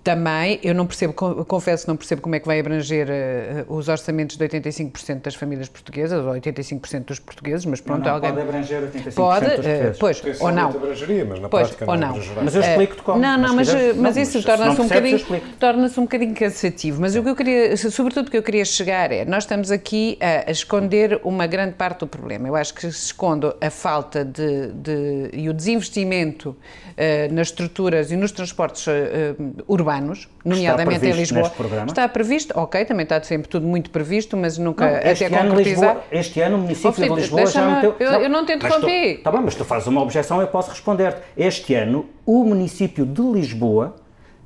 também, 0.04 0.60
eu 0.64 0.74
não 0.74 0.88
percebo, 0.88 1.14
confesso 1.14 1.86
que 1.86 1.90
não 1.90 1.96
percebo 1.96 2.22
como 2.22 2.34
é 2.34 2.40
que 2.40 2.48
vai 2.48 2.60
abranger 2.60 3.08
uh, 3.08 3.74
os 3.74 3.88
orçamentos 3.88 4.36
de 4.36 4.48
85% 4.48 5.22
das 5.22 5.36
famílias 5.36 5.70
portuguesas, 5.70 6.26
ou 6.26 6.34
85% 6.34 7.06
dos 7.06 7.20
portugueses, 7.20 7.66
mas 7.66 7.82
pronto, 7.82 8.00
não, 8.00 8.08
não, 8.08 8.14
alguém... 8.16 8.32
pode 8.32 8.42
abranger 8.42 8.82
85% 8.82 9.14
pode, 9.14 9.46
dos 9.46 9.56
portugueses. 9.56 9.96
Uh, 9.96 10.00
pois, 10.00 10.42
ou 10.42 10.52
não. 10.52 10.70
abrangeria, 10.70 11.26
mas 11.26 11.40
na 11.40 11.50
pois, 11.50 11.68
prática 11.68 11.92
ou 11.92 11.98
não, 11.98 12.18
não. 12.18 12.44
Mas 12.44 12.56
eu 12.56 12.62
explico-te 12.62 13.04
como. 13.04 13.20
Não, 13.20 13.38
não, 13.38 13.56
mas, 13.56 13.72
mas, 13.72 13.98
mas 13.98 14.18
isso 14.18 14.42
torna-se 14.44 14.82
um, 14.82 14.88
bocadinho, 14.88 15.42
torna 15.60 15.86
um 15.86 16.02
bocadinho 16.02 16.36
cansativo. 16.36 17.00
Mas 17.00 17.16
o 17.16 17.22
que 17.22 17.30
eu 17.30 17.36
queria, 17.36 17.78
sobretudo 17.78 18.28
o 18.28 18.32
que 18.32 18.38
eu 18.38 18.44
queria 18.44 18.66
chegar 18.66 19.12
é, 19.12 19.24
nós 19.24 19.44
estamos 19.44 19.70
aqui 19.70 20.18
a, 20.20 20.50
a 20.50 20.52
esconder 20.52 21.20
uma 21.24 21.46
grande 21.46 21.76
parte 21.76 22.00
do 22.00 22.08
problema. 22.08 22.48
Eu 22.48 22.56
acho 22.56 22.74
que 22.74 22.82
se 22.82 23.06
esconde 23.06 23.54
a 23.62 23.70
falta 23.70 24.26
de, 24.26 24.68
de 24.74 25.30
e 25.34 25.48
o 25.48 25.54
desinvestimento 25.54 26.50
uh, 26.50 27.34
nas 27.34 27.48
estruturas 27.48 28.12
e 28.12 28.16
nos 28.16 28.32
transportes 28.32 28.88
urbanos, 29.68 29.91
nomeadamente 30.46 31.06
em 31.06 31.12
Lisboa. 31.12 31.52
Está 31.88 32.08
previsto, 32.08 32.54
ok, 32.58 32.86
também 32.86 33.04
está 33.04 33.22
sempre 33.24 33.50
tudo 33.50 33.68
muito 33.68 33.90
previsto, 33.90 34.38
mas 34.38 34.58
nunca 34.58 34.90
não, 34.90 35.12
este 35.12 35.26
até 35.26 35.40
ano 35.40 35.56
Lisboa, 35.56 36.04
Este 36.12 36.42
ano 36.42 36.56
o 36.58 36.60
município 36.60 36.92
oh, 36.92 37.16
de 37.16 37.22
Lisboa 37.22 37.46
já 37.46 37.76
meteu... 37.76 37.96
Eu, 38.00 38.12
não, 38.12 38.22
eu 38.22 38.30
não 38.30 38.46
te 38.46 38.54
interrompi. 38.54 38.92
Está 38.92 39.32
bem, 39.32 39.42
mas 39.42 39.56
tu 39.56 39.66
fazes 39.66 39.88
uma 39.88 40.02
objeção, 40.02 40.40
eu 40.40 40.48
posso 40.48 40.70
responder. 40.70 41.18
Este 41.36 41.74
ano 41.74 42.06
o 42.26 42.44
município 42.44 43.06
de 43.06 43.22
Lisboa 43.22 43.96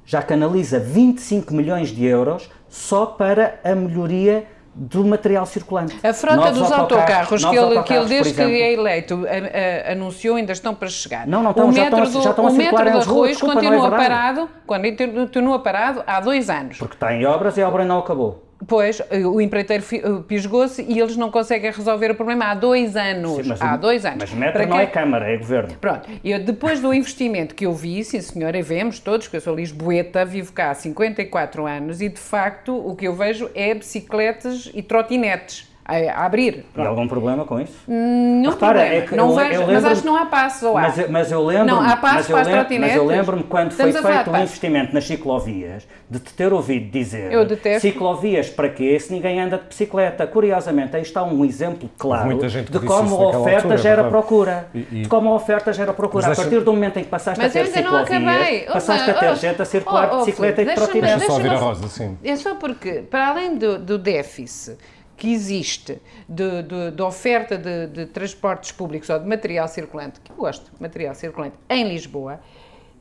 já 0.05 0.21
canaliza 0.21 0.79
25 0.79 1.53
milhões 1.53 1.89
de 1.89 2.05
euros 2.05 2.49
só 2.69 3.05
para 3.05 3.59
a 3.63 3.73
melhoria 3.75 4.45
do 4.75 5.05
material 5.05 5.45
circulante. 5.45 5.97
A 6.03 6.13
frota 6.13 6.35
novos 6.35 6.59
dos 6.59 6.71
autocarros, 6.71 7.45
que, 7.45 7.55
ele, 7.55 7.83
que 7.83 7.93
ele, 7.93 8.05
desde 8.05 8.33
que 8.33 8.41
é 8.41 8.73
eleito, 8.73 9.25
a, 9.25 9.89
a, 9.89 9.93
anunciou, 9.93 10.35
ainda 10.35 10.51
estão 10.51 10.75
para 10.75 10.89
chegar. 10.89 11.25
Não, 11.25 11.41
não 11.41 11.51
estão, 11.51 11.69
o 11.69 11.71
já 11.71 11.85
estão, 11.85 12.03
do, 12.03 12.21
já 12.21 12.29
estão 12.31 12.47
a 12.47 12.49
O 12.49 12.53
metro 12.53 12.83
de 12.83 12.89
arroz 12.89 13.29
desculpa, 13.31 13.53
é 13.53 13.55
continua 13.55 13.87
é 13.87 13.91
parado, 13.91 14.49
continua 14.65 15.59
parado 15.59 16.03
há 16.05 16.19
dois 16.19 16.49
anos. 16.49 16.77
Porque 16.77 16.95
está 16.95 17.13
em 17.13 17.25
obras 17.25 17.57
e 17.57 17.61
a 17.61 17.67
obra 17.69 17.85
não 17.85 17.99
acabou. 17.99 18.44
Pois, 18.67 19.01
o 19.31 19.39
empreiteiro 19.39 19.83
pisgou-se 20.27 20.81
e 20.81 20.99
eles 20.99 21.15
não 21.15 21.29
conseguem 21.29 21.71
resolver 21.71 22.11
o 22.11 22.15
problema 22.15 22.45
há 22.45 22.55
dois 22.55 22.95
anos. 22.95 23.45
Sim, 23.45 23.53
há 23.59 23.77
dois 23.77 24.05
anos. 24.05 24.19
Mas 24.19 24.33
metro 24.33 24.67
não 24.67 24.79
é 24.79 24.85
Câmara, 24.87 25.31
é 25.31 25.37
Governo. 25.37 25.75
Pronto, 25.79 26.09
e 26.23 26.37
depois 26.39 26.79
do 26.79 26.93
investimento 26.93 27.53
que 27.53 27.65
eu 27.65 27.73
vi, 27.73 28.03
sim 28.03 28.21
senhora, 28.21 28.57
e 28.57 28.61
vemos 28.61 28.99
todos, 28.99 29.27
que 29.27 29.35
eu 29.35 29.41
sou 29.41 29.55
lisboeta, 29.55 30.25
vivo 30.25 30.51
cá 30.53 30.71
há 30.71 30.73
54 30.73 31.65
anos 31.65 32.01
e 32.01 32.09
de 32.09 32.19
facto 32.19 32.75
o 32.75 32.95
que 32.95 33.07
eu 33.07 33.13
vejo 33.13 33.49
é 33.53 33.73
bicicletas 33.73 34.71
e 34.73 34.81
trotinetes 34.81 35.74
a, 35.85 36.25
abrir. 36.25 36.65
Pronto. 36.73 36.85
E 36.85 36.89
algum 36.89 37.07
problema 37.07 37.45
com 37.45 37.59
isso? 37.59 37.77
Não 37.87 38.49
Repara, 38.51 38.79
problema. 38.79 38.95
É 38.95 39.01
que 39.01 39.15
não 39.15 39.29
eu, 39.29 39.35
vejo, 39.35 39.61
eu 39.61 39.67
mas 39.67 39.85
acho 39.85 40.01
que 40.01 40.07
não 40.07 40.15
há 40.15 40.25
passo, 40.25 40.67
ou 40.67 40.77
há. 40.77 40.81
Mas, 40.81 41.09
mas 41.09 41.31
eu 41.31 41.45
lembro 41.45 41.65
Não, 41.67 41.81
há 41.81 41.95
passo 41.95 42.31
para 42.31 42.41
as 42.41 42.47
trotinetes. 42.47 42.95
Mas 42.95 42.95
eu 42.95 43.05
lembro-me 43.05 43.43
quando 43.43 43.71
Estamos 43.71 43.97
foi 43.97 44.11
feito 44.11 44.31
um 44.31 44.37
investimento 44.37 44.93
nas 44.93 45.05
ciclovias, 45.05 45.87
de 46.09 46.19
te 46.19 46.33
ter 46.33 46.51
ouvido 46.51 46.89
dizer 46.89 47.31
eu 47.31 47.45
detesto. 47.45 47.81
ciclovias 47.81 48.49
para 48.49 48.69
quê 48.69 48.99
se 48.99 49.13
ninguém 49.13 49.39
anda 49.39 49.57
de 49.57 49.65
bicicleta. 49.65 50.25
Curiosamente, 50.25 50.95
aí 50.95 51.03
está 51.03 51.23
um 51.23 51.45
exemplo 51.45 51.89
claro 51.97 52.35
de 52.39 52.79
como 52.79 53.15
a 53.15 53.27
oferta 53.37 53.67
altura, 53.67 53.77
gera 53.77 54.03
procura. 54.05 54.67
E, 54.73 54.79
e... 54.79 55.01
De 55.03 55.07
como 55.07 55.29
a 55.29 55.35
oferta 55.35 55.71
gera 55.71 55.93
procura. 55.93 56.31
A 56.31 56.35
partir 56.35 56.61
do 56.61 56.73
momento 56.73 56.97
em 56.97 57.03
que 57.03 57.09
passaste 57.09 57.39
mas 57.39 57.55
a 57.55 57.59
ter 57.59 57.67
ciclovias, 57.67 58.65
passaste 58.73 59.11
a 59.11 59.13
ter 59.13 59.31
oh, 59.31 59.35
gente 59.35 59.61
a 59.61 59.65
circular 59.65 60.09
oh, 60.11 60.19
de 60.19 60.25
bicicleta 60.25 60.61
e 60.61 60.65
de 60.65 60.73
trotinete. 60.73 61.19
Deixa 61.19 61.25
só 61.27 61.33
ouvir 61.33 61.51
a 61.51 61.57
Rosa, 61.57 61.87
sim. 61.87 62.17
É 62.23 62.35
só 62.35 62.55
porque, 62.55 63.03
para 63.09 63.27
além 63.27 63.55
do 63.55 63.97
déficit 63.97 64.77
que 65.17 65.31
existe 65.31 66.01
de, 66.27 66.63
de, 66.63 66.91
de 66.91 67.01
oferta 67.01 67.57
de, 67.57 67.87
de, 67.87 68.05
transportes 68.07 68.71
públicos 68.71 69.09
ou 69.09 69.19
de 69.19 69.27
material 69.27 69.67
circulante, 69.67 70.19
que 70.19 70.31
eu 70.31 70.35
gosto 70.35 70.73
de 70.75 70.81
material 70.81 71.15
circulante, 71.15 71.55
em 71.69 71.87
Lisboa, 71.87 72.39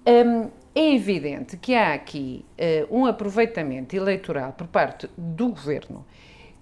um, 0.06 0.50
é 0.74 0.94
evidente 0.94 1.56
que 1.56 1.74
há 1.74 1.94
aqui 1.94 2.44
uh, 2.90 2.96
um 2.96 3.06
aproveitamento 3.06 3.94
eleitoral 3.94 4.52
por 4.52 4.66
parte 4.66 5.08
do 5.16 5.48
governo, 5.48 6.04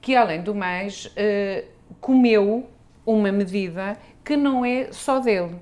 que 0.00 0.14
além 0.14 0.42
do 0.42 0.54
mais 0.54 1.06
uh, 1.06 1.66
comeu 2.00 2.68
uma 3.04 3.32
medida 3.32 3.96
que 4.24 4.36
não 4.36 4.64
é 4.64 4.92
só 4.92 5.18
dele. 5.18 5.56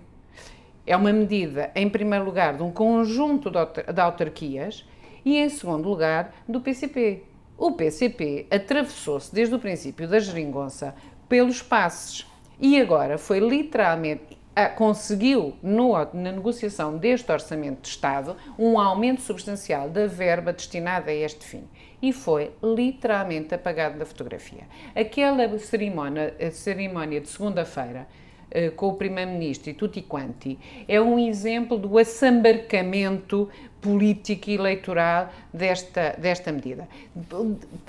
É 0.87 0.97
uma 0.97 1.13
medida, 1.13 1.71
em 1.75 1.89
primeiro 1.89 2.25
lugar, 2.25 2.57
de 2.57 2.63
um 2.63 2.73
conjunto 2.73 3.51
de 3.51 4.01
autarquias 4.01 4.85
e, 5.25 5.37
em 5.37 5.49
segundo 5.49 5.89
lugar, 5.89 6.35
do 6.49 6.61
PCP. 6.61 7.23
O 7.61 7.73
PCP 7.73 8.47
atravessou-se 8.51 9.35
desde 9.35 9.55
o 9.55 9.59
princípio 9.59 10.09
da 10.09 10.19
geringonça 10.19 10.95
pelos 11.29 11.61
passes 11.61 12.27
e 12.59 12.81
agora 12.81 13.19
foi 13.19 13.39
literalmente 13.39 14.39
conseguiu, 14.77 15.55
no, 15.63 15.93
na 16.15 16.33
negociação 16.33 16.97
deste 16.97 17.31
Orçamento 17.31 17.83
de 17.83 17.89
Estado, 17.89 18.35
um 18.59 18.79
aumento 18.79 19.21
substancial 19.21 19.91
da 19.91 20.07
verba 20.07 20.55
destinada 20.55 21.11
a 21.11 21.15
este 21.15 21.45
fim. 21.45 21.65
E 22.01 22.15
foi 22.15 22.51
literalmente 22.63 23.55
apagado 23.55 23.99
da 23.99 24.07
fotografia. 24.07 24.67
Aquela 24.95 25.59
cerimónia, 25.59 26.35
cerimónia 26.53 27.21
de 27.21 27.29
segunda-feira, 27.29 28.09
eh, 28.51 28.71
com 28.71 28.89
o 28.89 28.95
Primeiro-Ministro 28.95 29.71
e 29.71 29.75
tutti 29.75 30.03
quanti, 30.03 30.59
é 30.89 31.01
um 31.01 31.19
exemplo 31.19 31.79
do 31.79 31.99
assambarcamento 31.99 33.49
política 33.81 34.51
e 34.51 34.55
eleitoral 34.55 35.31
desta, 35.53 36.15
desta 36.19 36.53
medida. 36.53 36.87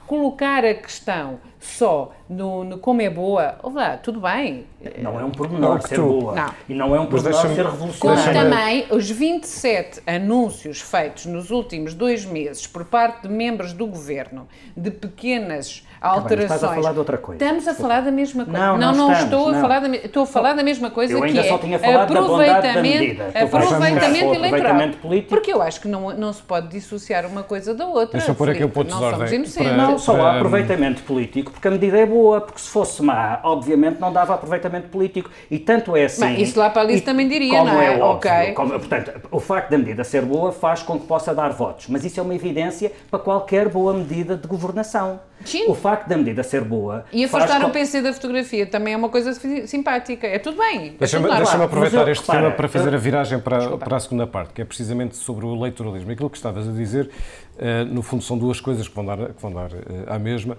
Colocar 0.08 0.64
a 0.64 0.74
questão 0.74 1.40
só 1.60 2.14
no, 2.30 2.64
no 2.64 2.78
como 2.78 3.02
é 3.02 3.10
boa, 3.10 3.58
lá, 3.64 3.98
tudo 3.98 4.22
bem. 4.22 4.66
Não 4.98 5.20
é 5.20 5.24
um 5.24 5.32
pormenor 5.32 5.76
não, 5.76 5.82
ser 5.82 5.96
tu, 5.96 6.08
boa. 6.08 6.36
Não. 6.36 6.54
E 6.70 6.74
não 6.74 6.96
é 6.96 7.00
um 7.00 7.06
pormenor 7.08 7.42
ser 7.42 7.66
revolucionário. 7.66 8.24
Como 8.24 8.34
também 8.34 8.86
os 8.90 9.10
27 9.10 10.02
anúncios 10.08 10.82
feitos 10.82 11.26
nos 11.26 11.52
últimos 11.52 11.94
dois 11.94 12.26
meses 12.26 12.66
por 12.66 12.86
parte 12.86 13.28
de 13.28 13.30
membros 13.30 13.74
do 13.74 13.86
governo 13.86 14.48
de 14.76 14.90
pequenas 14.92 15.86
alterações. 16.02 16.50
Tá 16.50 16.56
estás 16.56 16.72
a 16.72 16.76
falar 16.76 16.94
de 16.94 17.00
outra 17.00 17.18
coisa. 17.18 17.44
Estamos 17.44 17.68
a 17.68 17.74
falar 17.76 18.02
da 18.02 18.12
mesma 18.12 18.46
coisa. 18.46 18.60
Não, 18.60 18.78
não, 18.78 18.92
não, 18.92 19.08
não 19.08 19.14
estou 19.14 19.52
não. 19.52 19.58
a 19.58 19.62
falar 19.62 19.80
da 19.80 19.96
estou 19.96 20.24
a 20.24 20.26
falar 20.26 20.54
da 20.54 20.64
mesma 20.64 20.90
coisa 20.90 21.14
eu 21.14 21.24
ainda 21.24 21.42
que 21.42 21.48
só 21.48 21.56
é 21.56 21.58
tinha 21.60 21.80
falado 21.80 22.18
aproveitamento, 22.18 22.74
da 22.74 22.82
medida. 22.82 23.28
aproveitamento 23.28 24.34
eleitoral. 24.34 24.82
Político. 25.02 25.30
Porque 25.30 25.54
eu 25.54 25.62
acho 25.62 25.80
que 25.80 25.88
não, 25.88 26.12
não 26.12 26.34
se 26.34 26.42
pode 26.42 26.68
dissociar 26.70 27.26
uma 27.26 27.44
coisa 27.44 27.74
da 27.74 27.86
outra. 27.86 28.18
Deixa 28.18 28.32
eu 28.32 28.36
pôr 28.36 28.50
aqui 28.50 28.64
o 28.64 28.70
ponto 28.70 28.88
de 28.88 29.04
ordem. 29.04 29.46
Não, 29.78 29.98
só 29.98 30.20
há 30.20 30.38
aproveitamento 30.38 31.04
político, 31.04 31.52
porque 31.52 31.68
a 31.68 31.72
medida 31.72 31.98
é 32.00 32.06
boa, 32.06 32.42
porque 32.42 32.60
se 32.60 32.70
fosse 32.70 33.04
má, 33.04 33.40
obviamente 33.44 34.00
não 34.00 34.12
dava 34.12 34.34
aproveitamento 34.34 34.90
político. 34.90 35.30
E 35.50 35.60
tanto 35.60 35.96
é 35.96 36.06
assim. 36.06 36.26
Bem, 36.26 36.42
isso 36.42 36.60
lá 36.60 36.70
para 36.70 36.82
ali 36.82 37.00
também 37.02 37.28
diria, 37.28 37.64
não 37.64 37.80
é? 37.80 37.98
é 37.98 38.02
óbvio, 38.02 38.32
okay. 38.32 38.54
como, 38.54 38.72
portanto, 38.72 39.12
o 39.30 39.40
facto 39.40 39.70
da 39.70 39.78
medida 39.78 40.04
ser 40.04 40.24
boa 40.24 40.52
faz 40.52 40.82
com 40.82 41.00
que 41.00 41.06
possa 41.06 41.34
dar 41.34 41.50
votos, 41.50 41.88
mas 41.88 42.04
isso 42.04 42.20
é 42.20 42.24
uma 42.24 42.34
evidência 42.34 42.92
para 43.10 43.20
qualquer 43.20 43.70
boa 43.70 43.94
medida 43.94 44.36
de 44.36 44.48
governação. 44.48 45.20
Sim. 45.46 45.66
O 45.68 45.76
facto 45.76 45.91
da 45.96 46.18
medida 46.18 46.44
ser 46.44 46.64
boa. 46.64 47.06
E 47.12 47.24
afastar 47.24 47.64
o 47.66 47.70
PC 47.70 48.02
da 48.02 48.14
fotografia 48.14 48.66
também 48.66 48.94
é 48.94 48.98
uma 48.98 49.10
coisa 49.10 49.34
simpática. 49.66 50.28
É 50.28 50.40
tudo 50.40 50.58
bem. 50.58 50.96
Deixa-me 50.98 51.30
é 51.30 51.38
deixa 51.38 51.64
aproveitar 51.64 52.02
eu, 52.02 52.12
este 52.12 52.22
repara, 52.22 52.42
tema 52.42 52.56
para 52.56 52.68
fazer 52.68 52.90
eu... 52.90 52.96
a 52.96 52.98
viragem 52.98 53.40
para, 53.40 53.78
para 53.78 53.98
a 53.98 54.00
segunda 54.00 54.28
parte, 54.28 54.54
que 54.54 54.62
é 54.62 54.66
precisamente 54.66 55.16
sobre 55.16 55.46
o 55.46 55.56
eleitoralismo. 55.56 56.12
Aquilo 56.12 56.30
que 56.30 56.38
estavas 56.38 56.68
a 56.68 56.72
dizer, 56.72 57.10
uh, 57.56 57.86
no 57.86 58.02
fundo, 58.02 58.24
são 58.24 58.38
duas 58.38 58.60
coisas 58.60 58.88
que 58.88 58.96
vão 58.96 59.06
dar, 59.06 59.18
que 59.18 59.42
vão 59.42 59.52
dar 59.52 59.72
uh, 59.72 59.78
à 60.08 60.20
mesma, 60.20 60.58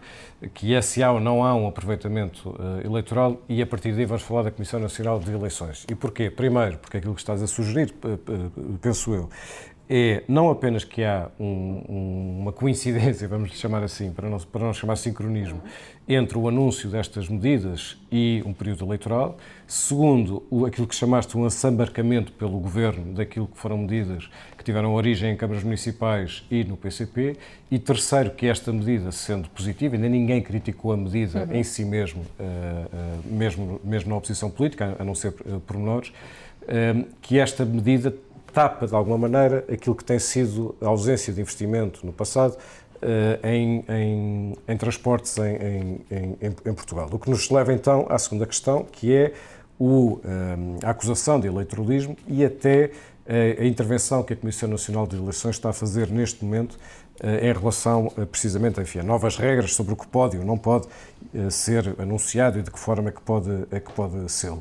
que 0.55 0.75
é 0.75 0.83
se 0.83 1.03
há 1.03 1.12
ou 1.12 1.21
não 1.21 1.45
há 1.45 1.55
um 1.55 1.67
aproveitamento 1.67 2.51
uh, 2.51 2.85
eleitoral 2.85 3.41
e 3.49 3.62
a 3.62 3.67
partir 3.67 3.93
daí 3.93 4.05
vamos 4.05 4.23
falar 4.23 4.43
da 4.43 4.51
Comissão 4.51 4.81
Nacional 4.81 5.19
de 5.19 5.33
Eleições. 5.33 5.85
E 5.91 5.95
porquê? 5.95 6.31
Primeiro, 6.31 6.79
porque 6.79 6.97
aquilo 6.97 7.15
que 7.15 7.21
estás 7.21 7.43
a 7.43 7.47
sugerir, 7.47 7.95
penso 8.81 9.15
eu, 9.15 9.29
é 9.95 10.23
não 10.27 10.49
apenas 10.49 10.85
que 10.85 11.05
há 11.05 11.29
um, 11.39 11.45
um, 11.87 12.39
uma 12.41 12.53
coincidência, 12.53 13.29
vamos 13.29 13.53
chamar 13.53 13.83
assim, 13.83 14.11
para 14.11 14.27
não, 14.27 14.39
para 14.39 14.65
não 14.65 14.73
chamar 14.73 14.97
sincronismo, 14.97 15.61
entre 16.09 16.39
o 16.39 16.49
anúncio 16.49 16.89
destas 16.89 17.29
medidas 17.29 17.99
e 18.11 18.43
um 18.47 18.55
período 18.55 18.87
eleitoral. 18.87 19.37
Segundo, 19.67 20.45
o, 20.51 20.65
aquilo 20.65 20.87
que 20.87 20.95
chamaste 20.95 21.37
um 21.37 21.45
assambarcamento 21.45 22.33
pelo 22.33 22.59
governo 22.59 23.13
daquilo 23.13 23.47
que 23.47 23.59
foram 23.59 23.77
medidas 23.77 24.31
que 24.57 24.65
tiveram 24.65 24.95
origem 24.95 25.33
em 25.33 25.37
câmaras 25.37 25.63
municipais 25.63 26.43
e 26.51 26.65
no 26.65 26.75
PCP. 26.75 27.37
E 27.71 27.79
terceiro, 27.79 28.31
que 28.31 28.47
esta 28.47 28.73
medida, 28.73 29.13
sendo 29.13 29.51
positiva, 29.51 29.97
ainda 29.97 30.09
ninguém 30.09 30.41
criticou 30.41 30.93
a 30.93 30.97
medida 30.97 31.45
uhum. 31.45 31.57
em 31.57 31.63
si 31.63 31.85
mesmo, 31.85 32.23
uh, 32.23 32.45
uh, 32.45 33.35
mesmo, 33.35 33.81
mesmo 33.85 34.09
na 34.09 34.17
oposição 34.17 34.51
política, 34.51 34.97
a 34.99 35.05
não 35.05 35.15
ser 35.15 35.35
uh, 35.45 35.61
pormenores, 35.61 36.13
que 37.21 37.41
esta 37.41 37.65
medida 37.65 38.15
tapa, 38.52 38.87
de 38.87 38.94
alguma 38.94 39.16
maneira, 39.16 39.64
aquilo 39.73 39.94
que 39.94 40.04
tem 40.04 40.18
sido 40.18 40.75
a 40.80 40.87
ausência 40.87 41.32
de 41.32 41.40
investimento 41.40 42.04
no 42.04 42.12
passado 42.12 42.56
uh, 43.02 43.47
em, 43.47 43.85
em, 43.88 44.54
em, 44.68 44.76
transportes 44.76 45.37
em, 45.38 46.00
em, 46.40 46.75
Portugal. 46.75 47.09
O 47.11 47.18
que 47.18 47.30
nos 47.30 47.50
leva 47.50 47.73
então 47.73 48.06
à 48.09 48.18
segunda 48.18 48.47
questão, 48.47 48.85
que 48.85 49.14
é 49.14 49.32
o, 49.78 50.21
eh, 50.25 50.87
a 50.87 50.90
acusação 50.90 51.40
de 51.40 51.49
eleitoralismo 51.49 52.16
e 52.28 52.44
até 52.44 52.92
a, 53.26 53.62
a 53.62 53.66
intervenção 53.66 54.23
que 54.23 54.32
a 54.32 54.37
Comissão 54.37 54.68
Nacional 54.68 55.09
de 55.09 55.16
Eleições 55.16 55.56
está 55.56 55.71
a 55.71 55.73
fazer 55.73 56.09
neste 56.09 56.44
momento 56.44 56.78
em 57.21 57.52
relação 57.52 58.12
precisamente 58.30 58.80
enfim, 58.80 59.00
a 59.00 59.02
novas 59.02 59.37
regras 59.37 59.75
sobre 59.75 59.92
o 59.92 59.97
que 59.97 60.06
pode 60.06 60.37
ou 60.38 60.44
não 60.44 60.56
pode 60.56 60.87
ser 61.50 61.94
anunciado 61.99 62.59
e 62.59 62.62
de 62.62 62.71
que 62.71 62.78
forma 62.78 63.09
é 63.09 63.12
que 63.12 63.21
pode, 63.21 63.50
é 63.71 63.80
que 63.80 63.92
pode 63.92 64.30
ser. 64.30 64.52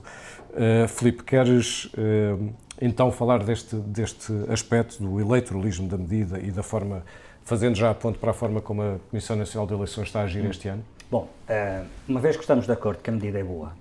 Uh, 0.51 0.85
Filipe, 0.87 1.23
queres 1.23 1.85
uh, 1.85 2.53
então 2.81 3.11
falar 3.11 3.43
deste, 3.43 3.75
deste 3.75 4.33
aspecto 4.49 5.01
do 5.01 5.21
eleitoralismo 5.21 5.87
da 5.87 5.97
medida 5.97 6.39
e 6.39 6.51
da 6.51 6.63
forma, 6.63 7.03
fazendo 7.43 7.75
já 7.75 7.91
a 7.91 7.93
ponto 7.93 8.17
para 8.17 8.31
a 8.31 8.33
forma 8.33 8.59
como 8.59 8.81
a 8.81 8.95
Comissão 9.09 9.35
Nacional 9.35 9.67
de 9.67 9.73
Eleições 9.75 10.07
está 10.07 10.21
a 10.21 10.23
agir 10.23 10.43
este 10.45 10.67
ano? 10.67 10.83
Bom, 11.09 11.27
eh, 11.47 11.83
uma 12.07 12.19
vez 12.19 12.35
que 12.35 12.41
estamos 12.41 12.65
de 12.65 12.71
acordo 12.71 13.01
que 13.01 13.09
a 13.09 13.13
medida 13.13 13.37
é 13.37 13.43
boa 13.43 13.73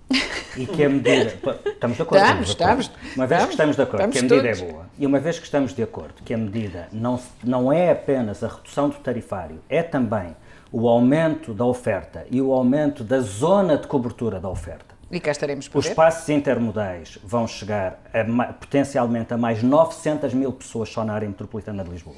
e 0.57 0.67
que 0.67 0.85
a 0.85 0.89
medida. 0.89 1.33
Estamos 1.65 1.97
de 1.97 2.03
acordo? 2.03 2.25
Estamos, 2.25 2.49
estamos. 2.49 2.91
Uma 3.17 3.27
vez 3.27 3.45
que 3.45 3.51
estamos 3.51 3.77
de 3.77 3.83
acordo 3.83 4.11
que 4.11 4.19
a 4.19 4.23
medida 4.23 4.43
todos. 4.43 4.63
é 4.63 4.65
boa 4.67 4.87
e 4.99 5.07
uma 5.07 5.19
vez 5.21 5.39
que 5.39 5.45
estamos 5.45 5.73
de 5.73 5.83
acordo 5.83 6.15
que 6.25 6.35
a 6.35 6.37
medida 6.37 6.89
não, 6.93 7.21
não 7.43 7.73
é 7.73 7.91
apenas 7.93 8.43
a 8.43 8.49
redução 8.49 8.89
do 8.89 8.97
tarifário, 8.97 9.61
é 9.69 9.83
também 9.83 10.35
o 10.73 10.89
aumento 10.89 11.55
da 11.55 11.65
oferta 11.65 12.27
e 12.31 12.43
o 12.43 12.53
aumento 12.53 13.03
da 13.05 13.21
zona 13.21 13.77
de 13.77 13.87
cobertura 13.87 14.41
da 14.41 14.49
oferta 14.49 14.90
e 15.11 15.19
cá 15.19 15.31
estaremos 15.31 15.69
por 15.69 15.79
Os 15.79 15.87
ver. 15.87 15.95
passos 15.95 16.29
intermodais 16.29 17.19
vão 17.25 17.47
chegar 17.47 18.01
a, 18.13 18.53
potencialmente 18.53 19.35
a 19.35 19.37
mais 19.37 19.63
900 19.63 20.33
mil 20.35 20.53
pessoas 20.53 20.89
só 20.89 21.05
na 21.05 21.13
área 21.13 21.29
metropolitana 21.29 21.83
de 21.83 21.91
Lisboa. 21.91 22.17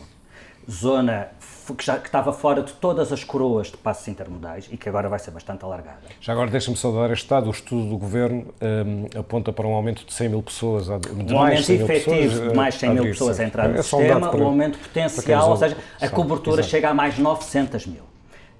Zona 0.70 1.30
que, 1.76 1.84
já, 1.84 1.98
que 1.98 2.06
estava 2.06 2.32
fora 2.32 2.62
de 2.62 2.72
todas 2.74 3.12
as 3.12 3.24
coroas 3.24 3.68
de 3.68 3.76
passos 3.76 4.06
intermodais 4.08 4.68
e 4.70 4.76
que 4.76 4.88
agora 4.88 5.08
vai 5.08 5.18
ser 5.18 5.30
bastante 5.30 5.64
alargada. 5.64 6.00
Já 6.20 6.32
agora 6.32 6.50
deixa-me 6.50 6.76
só 6.76 6.90
dar 6.92 7.12
este 7.12 7.22
estado, 7.22 7.46
o 7.48 7.50
estudo 7.50 7.88
do 7.88 7.96
Governo 7.96 8.46
um, 8.60 9.18
aponta 9.18 9.52
para 9.52 9.66
um 9.66 9.74
aumento 9.74 10.04
de 10.04 10.12
100 10.12 10.28
mil 10.28 10.42
pessoas, 10.42 10.86
de 10.86 10.92
um 10.92 11.38
mais 11.38 11.68
aumento 11.68 11.70
efetivo 11.70 12.48
de 12.48 12.56
mais 12.56 12.74
100 12.74 12.90
mil 12.94 13.04
pessoas 13.04 13.40
a 13.40 13.44
entrar 13.44 13.68
no 13.68 13.78
é 13.78 13.82
sistema, 13.82 14.34
um, 14.34 14.40
um 14.40 14.46
aumento 14.46 14.78
potencial, 14.78 15.50
ou 15.50 15.56
seja, 15.56 15.76
a 16.00 16.08
cobertura 16.08 16.60
Exato. 16.60 16.70
chega 16.70 16.90
a 16.90 16.94
mais 16.94 17.18
900 17.18 17.86
mil. 17.86 18.02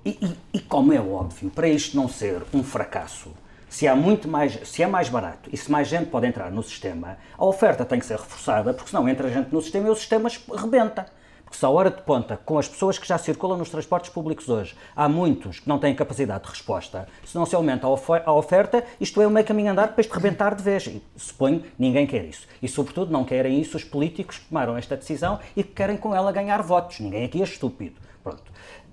E, 0.05 0.19
e, 0.21 0.37
e, 0.55 0.61
como 0.61 0.93
é 0.93 1.01
óbvio, 1.01 1.49
para 1.51 1.69
isto 1.69 1.97
não 1.97 2.09
ser 2.09 2.43
um 2.53 2.65
fracasso, 2.65 3.31
se, 3.73 3.89
há 3.89 3.97
muito 3.97 4.29
mais, 4.29 4.59
se 4.69 4.83
é 4.83 4.87
mais 4.87 5.09
barato 5.09 5.49
e 5.51 5.57
se 5.57 5.71
mais 5.73 5.89
gente 5.89 6.11
pode 6.11 6.27
entrar 6.27 6.51
no 6.51 6.63
sistema, 6.63 7.17
a 7.39 7.45
oferta 7.47 7.87
tem 7.87 7.99
que 7.99 8.05
ser 8.05 8.19
reforçada, 8.19 8.75
porque 8.75 8.91
senão 8.91 9.09
entra 9.09 9.31
gente 9.31 9.51
no 9.51 9.63
sistema 9.63 9.89
e 9.89 9.91
o 9.91 9.95
sistema 9.95 10.29
rebenta. 10.55 11.07
Porque 11.43 11.57
se 11.57 11.65
a 11.65 11.71
hora 11.71 11.91
de 11.91 12.03
ponta, 12.03 12.37
com 12.37 12.59
as 12.59 12.69
pessoas 12.69 12.99
que 12.99 13.09
já 13.09 13.17
circulam 13.17 13.57
nos 13.57 13.71
transportes 13.71 14.11
públicos 14.11 14.47
hoje, 14.47 14.77
há 14.95 15.09
muitos 15.09 15.61
que 15.61 15.69
não 15.71 15.79
têm 15.79 15.95
capacidade 15.95 16.45
de 16.45 16.51
resposta, 16.51 17.09
se 17.25 17.35
não 17.35 17.47
se 17.47 17.57
aumenta 17.57 17.87
a 17.87 18.33
oferta, 18.35 18.85
isto 19.01 19.23
é 19.23 19.27
o 19.27 19.31
meio 19.31 19.47
caminho 19.47 19.73
andado 19.73 19.95
para 19.95 20.03
isto 20.03 20.13
rebentar 20.13 20.55
de 20.55 20.63
vez. 20.63 20.87
E 20.87 21.03
suponho 21.17 21.65
ninguém 21.79 22.07
quer 22.07 22.27
isso. 22.27 22.47
E 22.61 22.69
sobretudo 22.69 23.11
não 23.11 23.25
querem 23.25 23.59
isso 23.59 23.79
os 23.79 23.85
políticos 23.85 24.37
que 24.37 24.49
tomaram 24.49 24.77
esta 24.77 24.99
decisão 24.99 25.41
e 25.57 25.65
que 25.65 25.73
querem 25.73 25.97
com 25.97 26.15
ela 26.15 26.31
ganhar 26.31 26.61
votos. 26.61 27.01
Ninguém 27.01 27.25
aqui 27.25 27.41
é 27.41 27.45
estúpido. 27.45 27.97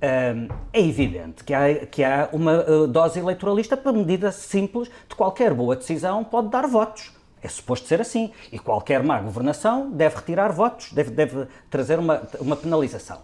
É 0.02 0.80
evidente 0.80 1.44
que 1.44 1.54
há, 1.54 1.86
que 1.86 2.04
há 2.04 2.30
uma 2.32 2.64
uh, 2.64 2.88
dose 2.88 3.20
eleitoralista 3.20 3.76
para 3.76 3.92
medida 3.92 4.32
simples 4.32 4.90
de 5.08 5.16
qualquer 5.16 5.54
boa 5.54 5.76
decisão 5.76 6.24
pode 6.24 6.50
dar 6.50 6.68
votos. 6.68 7.12
É 7.42 7.48
suposto 7.48 7.88
ser 7.88 8.02
assim. 8.02 8.32
E 8.52 8.60
qualquer 8.60 9.04
má 9.04 9.20
governação 9.20 9.90
deve 9.92 10.16
retirar 10.16 10.52
votos, 10.52 10.92
deve, 10.92 11.12
deve 11.12 11.48
trazer 11.70 12.00
uma, 12.00 12.22
uma 12.40 12.56
penalização. 12.56 13.20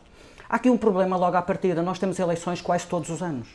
Há 0.50 0.58
aqui 0.58 0.70
um 0.70 0.78
problema 0.78 1.18
logo 1.18 1.36
à 1.36 1.42
partida. 1.42 1.82
Nós 1.82 2.00
temos 2.00 2.20
eleições 2.20 2.62
quase 2.62 2.86
todos 2.88 3.10
os 3.10 3.22
anos. 3.22 3.48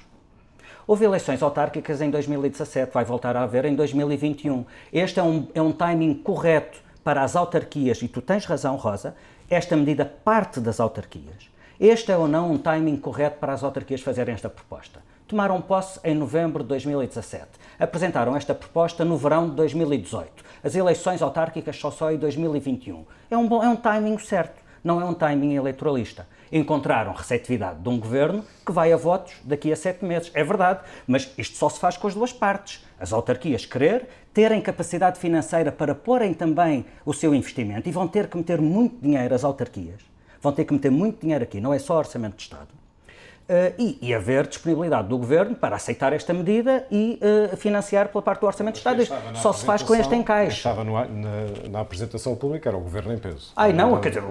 Houve 0.87 1.05
eleições 1.05 1.43
autárquicas 1.43 2.01
em 2.01 2.11
2017, 2.11 2.93
vai 2.93 3.05
voltar 3.05 3.37
a 3.37 3.43
haver 3.43 3.65
em 3.65 3.75
2021. 3.75 4.65
Este 4.93 5.21
é 5.21 5.23
um, 5.23 5.47
é 5.55 5.63
um 5.63 5.73
timing 5.73 6.15
correto 6.15 6.81
para 7.05 7.23
as 7.23 7.37
autarquias, 7.37 8.03
e 8.03 8.09
tu 8.09 8.21
tens 8.21 8.45
razão, 8.45 8.77
Rosa, 8.77 9.15
esta 9.49 9.77
medida 9.77 10.05
parte 10.05 10.61
das 10.61 10.81
autarquias. 10.81 11.49
Este 11.81 12.13
é 12.13 12.17
ou 12.19 12.29
não 12.29 12.53
um 12.53 12.59
timing 12.59 12.99
correto 12.99 13.39
para 13.39 13.55
as 13.55 13.65
autarquias 13.65 14.03
fazerem 14.03 14.35
esta 14.35 14.51
proposta. 14.51 15.01
Tomaram 15.27 15.63
posse 15.63 15.99
em 16.05 16.15
novembro 16.15 16.63
de 16.63 16.69
2017. 16.69 17.47
Apresentaram 17.79 18.37
esta 18.37 18.55
proposta 18.55 19.03
no 19.03 19.17
verão 19.17 19.49
de 19.49 19.57
2018. 19.57 20.45
As 20.63 20.75
eleições 20.75 21.23
autárquicas 21.23 21.79
só 21.79 21.91
só 21.91 22.13
em 22.13 22.19
2021. 22.19 23.07
É 23.31 23.37
um, 23.39 23.49
bom, 23.49 23.65
é 23.65 23.69
um 23.71 23.77
timing 23.77 24.19
certo, 24.19 24.61
não 24.85 25.01
é 25.01 25.07
um 25.07 25.15
timing 25.15 25.55
eleitoralista. 25.55 26.29
Encontraram 26.53 27.15
receptividade 27.15 27.81
de 27.81 27.89
um 27.89 27.99
governo 27.99 28.45
que 28.67 28.73
vai 28.73 28.93
a 28.93 28.97
votos 28.99 29.33
daqui 29.43 29.73
a 29.73 29.77
sete 29.77 30.05
meses. 30.05 30.31
É 30.35 30.45
verdade, 30.45 30.81
mas 31.07 31.33
isto 31.39 31.57
só 31.57 31.71
se 31.71 31.81
faz 31.81 31.97
com 31.97 32.07
as 32.07 32.15
duas 32.15 32.31
partes. 32.31 32.85
As 32.99 33.11
autarquias 33.11 33.65
querer, 33.65 34.07
terem 34.35 34.61
capacidade 34.61 35.19
financeira 35.19 35.73
para 35.73 35.95
porem 35.95 36.35
também 36.35 36.85
o 37.07 37.15
seu 37.15 37.35
investimento 37.35 37.89
e 37.89 37.93
vão 37.93 38.07
ter 38.07 38.27
que 38.27 38.37
meter 38.37 38.61
muito 38.61 39.01
dinheiro 39.01 39.35
as 39.35 39.45
autarquias. 39.45 40.10
Vão 40.43 40.53
ter 40.53 40.65
que 40.65 40.73
meter 40.73 40.91
muito 40.91 41.21
dinheiro 41.21 41.45
aqui, 41.45 41.61
não 41.61 41.73
é 41.75 41.79
só 41.79 41.99
orçamento 41.99 42.37
de 42.37 42.43
Estado 42.43 42.80
Uh, 43.51 43.75
e, 43.77 43.99
e, 44.01 44.15
haver 44.15 44.47
disponibilidade 44.47 45.09
do 45.09 45.19
Governo 45.19 45.57
para 45.57 45.75
aceitar 45.75 46.13
esta 46.13 46.33
medida 46.33 46.87
e 46.89 47.19
uh, 47.53 47.57
financiar 47.57 48.07
pela 48.07 48.23
parte 48.23 48.43
do 48.43 48.47
Orçamento 48.47 48.75
de 48.75 48.79
Estado. 48.79 49.05
Só 49.35 49.53
se 49.53 49.65
faz 49.65 49.83
com 49.83 49.93
este 49.93 50.15
encaixe. 50.15 50.59
Estava 50.59 50.85
no, 50.85 50.93
na, 50.93 51.09
na, 51.69 51.81
apresentação 51.81 52.37
pública, 52.37 52.69
era 52.69 52.79
o 52.79 52.81
Governo 52.81 53.13
em 53.13 53.19
peso. 53.19 53.51
Ai 53.57 53.73
não, 53.73 54.01
quer 54.01 54.11
dizer, 54.11 54.23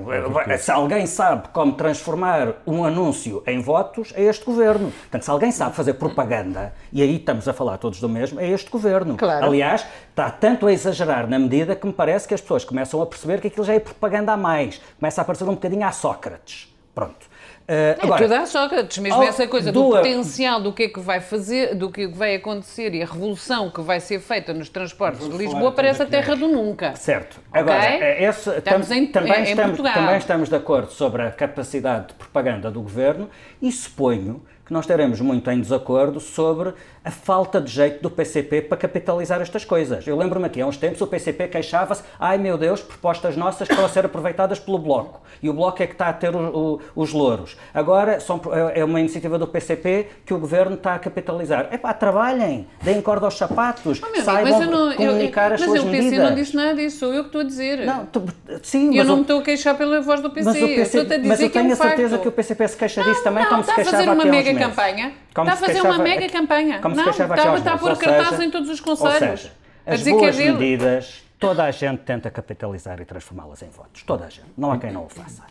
se 0.57 0.71
alguém 0.71 1.05
sabe 1.05 1.49
como 1.49 1.73
transformar 1.73 2.61
um 2.65 2.85
anúncio 2.85 3.43
em 3.45 3.59
votos, 3.59 4.13
é 4.15 4.23
este 4.23 4.45
Governo. 4.45 4.89
Portanto, 4.89 5.23
se 5.23 5.29
alguém 5.29 5.51
sabe 5.51 5.75
fazer 5.75 5.95
propaganda, 5.95 6.73
e 6.93 7.01
aí 7.01 7.17
estamos 7.17 7.45
a 7.45 7.51
falar 7.51 7.77
todos 7.77 7.99
do 7.99 8.07
mesmo, 8.07 8.39
é 8.39 8.47
este 8.47 8.69
Governo. 8.69 9.17
Claro. 9.17 9.47
Aliás, 9.47 9.85
está 10.11 10.29
tanto 10.29 10.65
a 10.65 10.71
exagerar 10.71 11.27
na 11.27 11.37
medida 11.37 11.75
que 11.75 11.85
me 11.85 11.91
parece 11.91 12.25
que 12.25 12.33
as 12.33 12.39
pessoas 12.39 12.63
começam 12.63 13.01
a 13.01 13.05
perceber 13.05 13.41
que 13.41 13.47
aquilo 13.47 13.65
já 13.65 13.73
é 13.73 13.81
propaganda 13.81 14.31
a 14.31 14.37
mais. 14.37 14.79
Começa 14.97 15.21
a 15.21 15.25
parecer 15.25 15.43
um 15.43 15.55
bocadinho 15.55 15.85
a 15.85 15.91
Sócrates. 15.91 16.73
Pronto. 16.95 17.27
Uh, 17.69 18.03
agora, 18.03 18.25
é 18.25 18.27
tudo 18.27 18.33
a 18.33 18.45
Sócrates, 18.47 18.97
mesmo 18.97 19.21
essa 19.21 19.47
coisa 19.47 19.71
do 19.71 19.89
potencial 19.91 20.59
do 20.59 20.73
que 20.73 20.83
é 20.83 20.87
que 20.87 20.99
vai 20.99 21.19
fazer, 21.19 21.75
do 21.75 21.91
que 21.91 22.07
vai 22.07 22.33
acontecer 22.33 22.95
e 22.95 23.03
a 23.03 23.05
revolução 23.05 23.69
que 23.69 23.79
vai 23.79 23.99
ser 23.99 24.19
feita 24.19 24.51
nos 24.55 24.69
transportes 24.69 25.29
de 25.29 25.37
Lisboa 25.37 25.71
parece 25.71 26.01
a 26.01 26.05
terra 26.07 26.35
do 26.35 26.47
nunca. 26.47 26.95
Certo. 26.95 27.39
Agora, 27.53 27.95
okay? 27.95 28.25
esse, 28.25 28.49
estamos 28.49 28.89
em, 28.89 29.05
também, 29.05 29.33
em, 29.33 29.43
estamos, 29.43 29.77
também 29.79 30.17
estamos 30.17 30.49
de 30.49 30.55
acordo 30.55 30.91
sobre 30.91 31.21
a 31.21 31.29
capacidade 31.29 32.07
de 32.07 32.13
propaganda 32.15 32.71
do 32.71 32.81
governo 32.81 33.29
e 33.61 33.71
suponho 33.71 34.41
que 34.69 34.73
nós 34.73 34.85
teremos 34.85 35.19
muito 35.19 35.49
em 35.49 35.59
desacordo 35.59 36.19
sobre 36.19 36.75
a 37.03 37.09
falta 37.09 37.59
de 37.59 37.71
jeito 37.71 38.03
do 38.03 38.09
PCP 38.09 38.61
para 38.61 38.77
capitalizar 38.77 39.41
estas 39.41 39.65
coisas. 39.65 40.05
Eu 40.05 40.15
lembro-me 40.15 40.45
aqui, 40.45 40.61
há 40.61 40.67
uns 40.67 40.77
tempos 40.77 41.01
o 41.01 41.07
PCP 41.07 41.47
queixava-se, 41.47 42.03
ai 42.19 42.37
meu 42.37 42.55
Deus, 42.55 42.79
propostas 42.79 43.35
nossas 43.35 43.67
estão 43.67 43.83
a 43.83 43.89
ser 43.89 44.05
aproveitadas 44.05 44.59
pelo 44.59 44.77
Bloco. 44.77 45.21
E 45.41 45.49
o 45.49 45.53
Bloco 45.53 45.81
é 45.81 45.87
que 45.87 45.93
está 45.93 46.09
a 46.09 46.13
ter 46.13 46.35
o, 46.35 46.39
o, 46.39 47.01
os 47.01 47.11
louros. 47.11 47.57
Agora 47.73 48.19
são, 48.19 48.39
é, 48.75 48.85
uma 48.85 48.99
iniciativa 48.99 49.39
do 49.39 49.47
PCP 49.47 50.07
que 50.23 50.35
o 50.35 50.39
Governo 50.39 50.75
está 50.75 50.93
a 50.93 50.99
capitalizar. 50.99 51.69
É 51.71 51.77
pá, 51.77 51.91
trabalhem, 51.91 52.67
deem 52.83 53.01
corda 53.01 53.25
aos 53.25 53.39
sapatos, 53.39 53.99
oh, 54.03 54.21
saibam 54.21 54.59
não, 54.67 54.93
comunicar 54.93 55.49
eu, 55.49 55.55
as 55.55 55.61
suas 55.61 55.83
medidas. 55.83 56.05
Mas 56.05 56.05
o 56.05 56.11
PC 56.11 56.29
não 56.29 56.35
disse 56.35 56.55
nada 56.55 56.75
disso, 56.75 56.99
sou 56.99 57.11
eu 57.11 57.23
que 57.23 57.29
estou 57.29 57.41
a 57.41 57.43
dizer. 57.43 57.85
Não, 57.87 58.05
tu, 58.05 58.23
sim, 58.61 58.95
eu 58.95 59.03
não 59.03 59.15
me 59.15 59.21
estou 59.23 59.39
a 59.39 59.43
queixar 59.43 59.75
pela 59.75 59.99
voz 59.99 60.21
do 60.21 60.29
PC, 60.29 60.45
mas, 60.45 60.59
PC, 60.59 60.81
estou 60.83 61.01
a 61.01 61.17
dizer 61.17 61.27
mas 61.27 61.41
eu 61.41 61.49
tenho 61.49 61.65
é 61.65 61.69
um 61.69 61.73
a 61.73 61.75
certeza 61.75 62.17
que 62.19 62.27
o 62.27 62.31
PCP 62.31 62.67
se 62.67 62.77
queixa 62.77 63.03
disso 63.03 63.23
também, 63.23 63.45
como 63.45 63.63
se 63.63 63.73
queixava 63.73 63.97
aqui 63.97 64.09
há 64.09 64.13
uns 64.13 64.23
meses. 64.25 64.58
Está 64.67 64.73
a 64.73 64.75
fazer 64.75 64.91
uma 64.91 65.07
mega 65.07 65.09
campanha. 65.09 65.19
Como 65.31 65.49
está 65.49 65.51
a 65.51 65.55
fazer 65.55 65.81
uma 65.81 65.97
mega 65.97 66.29
campanha. 66.29 66.81
Como 66.81 66.95
não, 66.95 67.03
se 67.03 67.09
queixava 67.09 67.35
está, 67.35 67.57
está 67.57 67.73
a 67.73 67.77
pôr 67.77 67.97
cartazes 67.97 68.39
em 68.39 68.51
todos 68.51 68.69
os 68.69 68.79
conselhos. 68.79 69.41
Seja, 69.41 69.53
as 69.85 70.03
boas 70.03 70.39
é 70.39 70.51
medidas, 70.51 71.23
toda 71.39 71.63
a 71.63 71.71
gente 71.71 71.99
tenta 71.99 72.29
capitalizar 72.29 72.99
e 73.01 73.05
transformá-las 73.05 73.61
em 73.61 73.69
votos. 73.69 74.03
Toda 74.03 74.25
a 74.25 74.29
gente. 74.29 74.47
Não 74.57 74.71
há 74.71 74.77
quem 74.77 74.91
não 74.91 75.05
o 75.05 75.09
faça. 75.09 75.43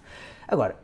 Agora, 0.46 0.76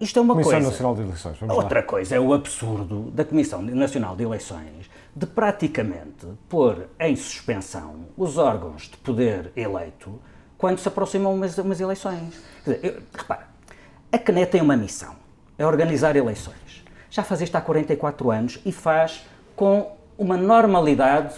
isto 0.00 0.18
é 0.18 0.22
uma 0.22 0.34
Comissão 0.34 0.52
coisa. 0.54 0.68
Nacional 0.68 0.94
de 0.96 1.02
Eleições. 1.02 1.38
Vamos 1.38 1.56
Outra 1.56 1.80
lá. 1.80 1.86
coisa 1.86 2.16
é 2.16 2.20
o 2.20 2.32
absurdo 2.32 3.10
da 3.12 3.24
Comissão 3.24 3.62
Nacional 3.62 4.16
de 4.16 4.24
Eleições 4.24 4.90
de 5.14 5.26
praticamente 5.26 6.26
pôr 6.48 6.88
em 6.98 7.14
suspensão 7.14 8.06
os 8.16 8.38
órgãos 8.38 8.88
de 8.90 8.96
poder 8.96 9.52
eleito 9.54 10.20
quando 10.58 10.78
se 10.78 10.88
aproximam 10.88 11.34
umas, 11.34 11.56
umas 11.58 11.80
eleições. 11.80 12.40
Quer 12.64 12.74
dizer, 12.74 12.86
eu, 12.86 13.02
repara, 13.16 13.48
a 14.10 14.18
CNE 14.18 14.46
tem 14.46 14.60
uma 14.60 14.76
missão, 14.76 15.14
é 15.58 15.66
organizar 15.66 16.16
eleições. 16.16 16.56
Já 17.12 17.22
faz 17.22 17.40
isto 17.42 17.54
há 17.54 17.60
44 17.60 18.30
anos 18.30 18.58
e 18.64 18.72
faz 18.72 19.22
com 19.54 19.92
uma 20.16 20.34
normalidade 20.34 21.34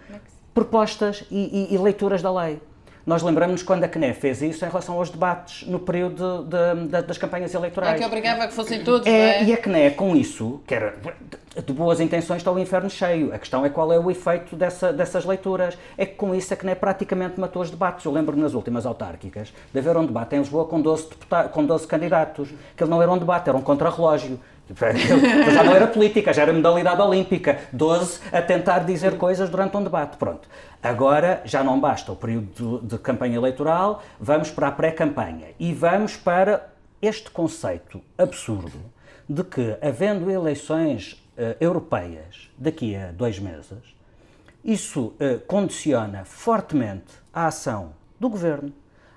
propostas 0.55 1.25
e, 1.33 1.69
e, 1.73 1.75
e 1.75 1.79
leituras 1.79 2.23
da 2.23 2.33
lei. 2.33 2.61
Nós 3.07 3.23
lembramos 3.23 3.62
quando 3.62 3.85
a 3.85 3.88
CNE 3.88 4.14
fez 4.14 4.40
isso 4.40 4.64
em 4.64 4.69
relação 4.69 4.97
aos 4.97 5.11
debates 5.11 5.67
no 5.69 5.79
período 5.79 6.45
de, 6.45 6.87
de, 6.87 7.03
das 7.03 7.19
campanhas 7.19 7.53
eleitorais. 7.53 7.97
É 7.97 7.99
que 7.99 8.05
obrigava 8.05 8.47
que 8.47 8.55
fossem 8.55 8.83
todos, 8.83 9.07
é, 9.07 9.40
é? 9.40 9.45
E 9.45 9.53
a 9.53 9.57
CNE, 9.59 9.90
com 9.90 10.17
isso, 10.17 10.62
que 10.67 10.75
era 10.75 10.95
de 11.62 11.73
boas 11.73 12.01
intenções 12.01 12.38
está 12.38 12.51
o 12.51 12.59
inferno 12.59 12.88
cheio. 12.88 13.33
A 13.35 13.38
questão 13.38 13.64
é 13.64 13.69
qual 13.69 13.93
é 13.93 13.99
o 13.99 14.11
efeito 14.11 14.57
dessa, 14.57 14.93
dessas 14.93 15.25
leituras. 15.25 15.77
É 15.99 16.07
que 16.07 16.14
com 16.14 16.35
isso 16.35 16.53
a 16.53 16.57
CNE 16.57 16.75
praticamente 16.75 17.38
matou 17.38 17.62
os 17.62 17.71
debates. 17.71 18.05
Eu 18.07 18.12
lembro-me 18.12 18.43
nas 18.43 18.55
últimas 18.55 18.87
autárquicas 18.87 19.53
de 19.73 19.79
haver 19.79 19.97
um 19.97 20.07
debate 20.07 20.35
em 20.35 20.38
Lisboa 20.38 20.64
com 20.64 20.81
12, 20.81 21.11
deputados, 21.11 21.53
com 21.53 21.64
12 21.64 21.87
candidatos, 21.87 22.49
que 22.75 22.83
ele 22.83 22.90
não 22.90 23.03
era 23.03 23.12
um 23.12 23.19
debate, 23.19 23.49
era 23.49 23.59
um 23.59 23.62
contrarrelógio. 23.62 24.40
já 25.53 25.62
não 25.62 25.74
era 25.74 25.87
política, 25.87 26.33
já 26.33 26.42
era 26.42 26.53
modalidade 26.53 27.00
olímpica. 27.00 27.59
12 27.72 28.20
a 28.33 28.40
tentar 28.40 28.81
dizer 28.81 29.18
coisas 29.18 29.50
durante 29.50 29.77
um 29.77 29.83
debate. 29.83 30.16
Pronto. 30.16 30.48
Agora 30.83 31.42
já 31.44 31.62
não 31.62 31.81
basta 31.81 32.12
o 32.12 32.16
período 32.16 32.81
de, 32.83 32.98
campanha 32.98 33.37
eleitoral, 33.37 34.03
vamos 34.20 34.50
para 34.50 34.68
a 34.68 34.72
pré-campanha 34.72 35.48
e 35.59 35.72
vamos 35.72 36.16
para 36.16 36.68
este 37.00 37.31
conceito 37.31 38.00
absurdo 38.18 38.79
de 39.29 39.42
que, 39.42 39.77
havendo 39.81 40.31
eleições 40.31 41.12
uh, 41.38 41.57
europeias 41.61 42.50
daqui 42.59 42.94
a 42.94 43.12
dois 43.12 43.38
meses, 43.38 43.79
isso 44.62 45.07
uh, 45.07 45.38
condiciona 45.46 46.24
fortemente 46.24 47.14
a 47.33 47.46
ação 47.46 47.92
do 48.20 48.29
governo, 48.29 48.72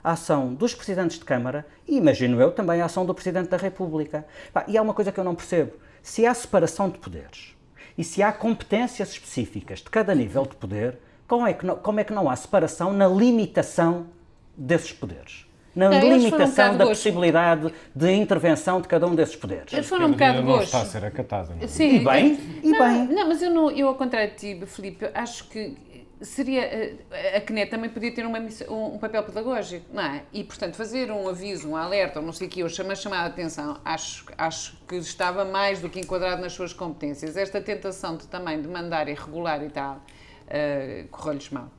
a 0.07 0.11
ação 0.11 0.53
dos 0.53 0.73
presidentes 0.73 1.19
de 1.19 1.25
Câmara 1.25 1.65
e, 1.85 1.97
imagino 1.97 2.39
eu, 2.39 2.51
também 2.51 2.81
a 2.81 2.85
ação 2.85 3.05
do 3.05 3.13
Presidente 3.13 3.49
da 3.49 3.57
República. 3.57 4.25
E 4.65 4.77
há 4.77 4.81
uma 4.81 4.93
coisa 4.93 5.11
que 5.11 5.19
eu 5.19 5.23
não 5.23 5.35
percebo: 5.35 5.73
se 6.01 6.25
há 6.25 6.33
separação 6.33 6.89
de 6.89 6.97
poderes 6.97 7.53
e 7.97 8.05
se 8.05 8.23
há 8.23 8.31
competências 8.31 9.09
específicas 9.11 9.79
de 9.79 9.89
cada 9.89 10.15
nível 10.15 10.43
de 10.43 10.55
poder, 10.55 10.97
como 11.27 11.45
é 11.45 11.53
que 11.53 11.65
não, 11.65 11.75
como 11.75 11.99
é 11.99 12.05
que 12.05 12.13
não 12.13 12.29
há 12.29 12.35
separação 12.37 12.93
na 12.93 13.05
limitação 13.05 14.07
desses 14.55 14.93
poderes? 14.93 15.45
Na 15.75 15.89
não, 15.89 15.99
limitação 15.99 16.73
um 16.73 16.77
da 16.77 16.87
possibilidade 16.87 17.71
de 17.93 18.11
intervenção 18.11 18.81
de 18.81 18.87
cada 18.87 19.05
um 19.05 19.13
desses 19.13 19.35
poderes. 19.35 19.71
Eles 19.73 19.85
foram 19.87 20.07
um 20.07 20.11
bocado 20.11 20.41
não 20.41 20.61
está 20.61 20.81
a 20.81 20.85
ser 20.85 21.05
acatada. 21.05 21.53
Não 21.53 21.63
é? 21.63 21.67
Sim. 21.67 21.97
E 21.97 21.99
bem, 21.99 22.39
e 22.63 22.69
não, 22.71 22.79
bem. 22.79 23.15
Não, 23.15 23.27
mas 23.27 23.41
eu, 23.43 23.51
não, 23.51 23.69
eu 23.69 23.87
ao 23.89 23.95
contrário 23.95 24.31
de 24.31 24.37
ti, 24.37 24.65
Filipe, 24.65 25.07
acho 25.13 25.47
que 25.49 25.77
seria 26.21 26.61
eh, 26.61 27.37
a 27.37 27.41
CNET 27.41 27.69
também 27.69 27.89
podia 27.89 28.11
ter 28.13 28.25
uma, 28.25 28.39
um 28.69 28.97
papel 28.97 29.23
pedagógico, 29.23 29.85
não 29.93 30.03
é? 30.03 30.23
E, 30.33 30.43
portanto, 30.43 30.75
fazer 30.75 31.11
um 31.11 31.27
aviso, 31.27 31.69
um 31.69 31.75
alerta, 31.75 32.19
ou 32.19 32.25
não 32.25 32.33
sei 32.33 32.47
o 32.47 32.49
que, 32.49 32.63
ou 32.63 32.69
chamar, 32.69 32.95
chamar 32.95 33.19
a 33.19 33.25
atenção, 33.25 33.77
acho, 33.85 34.25
acho 34.37 34.77
que 34.87 34.95
estava 34.95 35.45
mais 35.45 35.79
do 35.79 35.89
que 35.89 35.99
enquadrado 35.99 36.41
nas 36.41 36.53
suas 36.53 36.73
competências. 36.73 37.37
Esta 37.37 37.61
tentação 37.61 38.17
de 38.17 38.27
também 38.27 38.61
de 38.61 38.67
mandar 38.67 39.07
e 39.07 39.13
regular 39.13 39.63
e 39.63 39.69
tal, 39.69 39.95
uh, 39.95 41.07
correu-lhes 41.09 41.49
mal. 41.49 41.69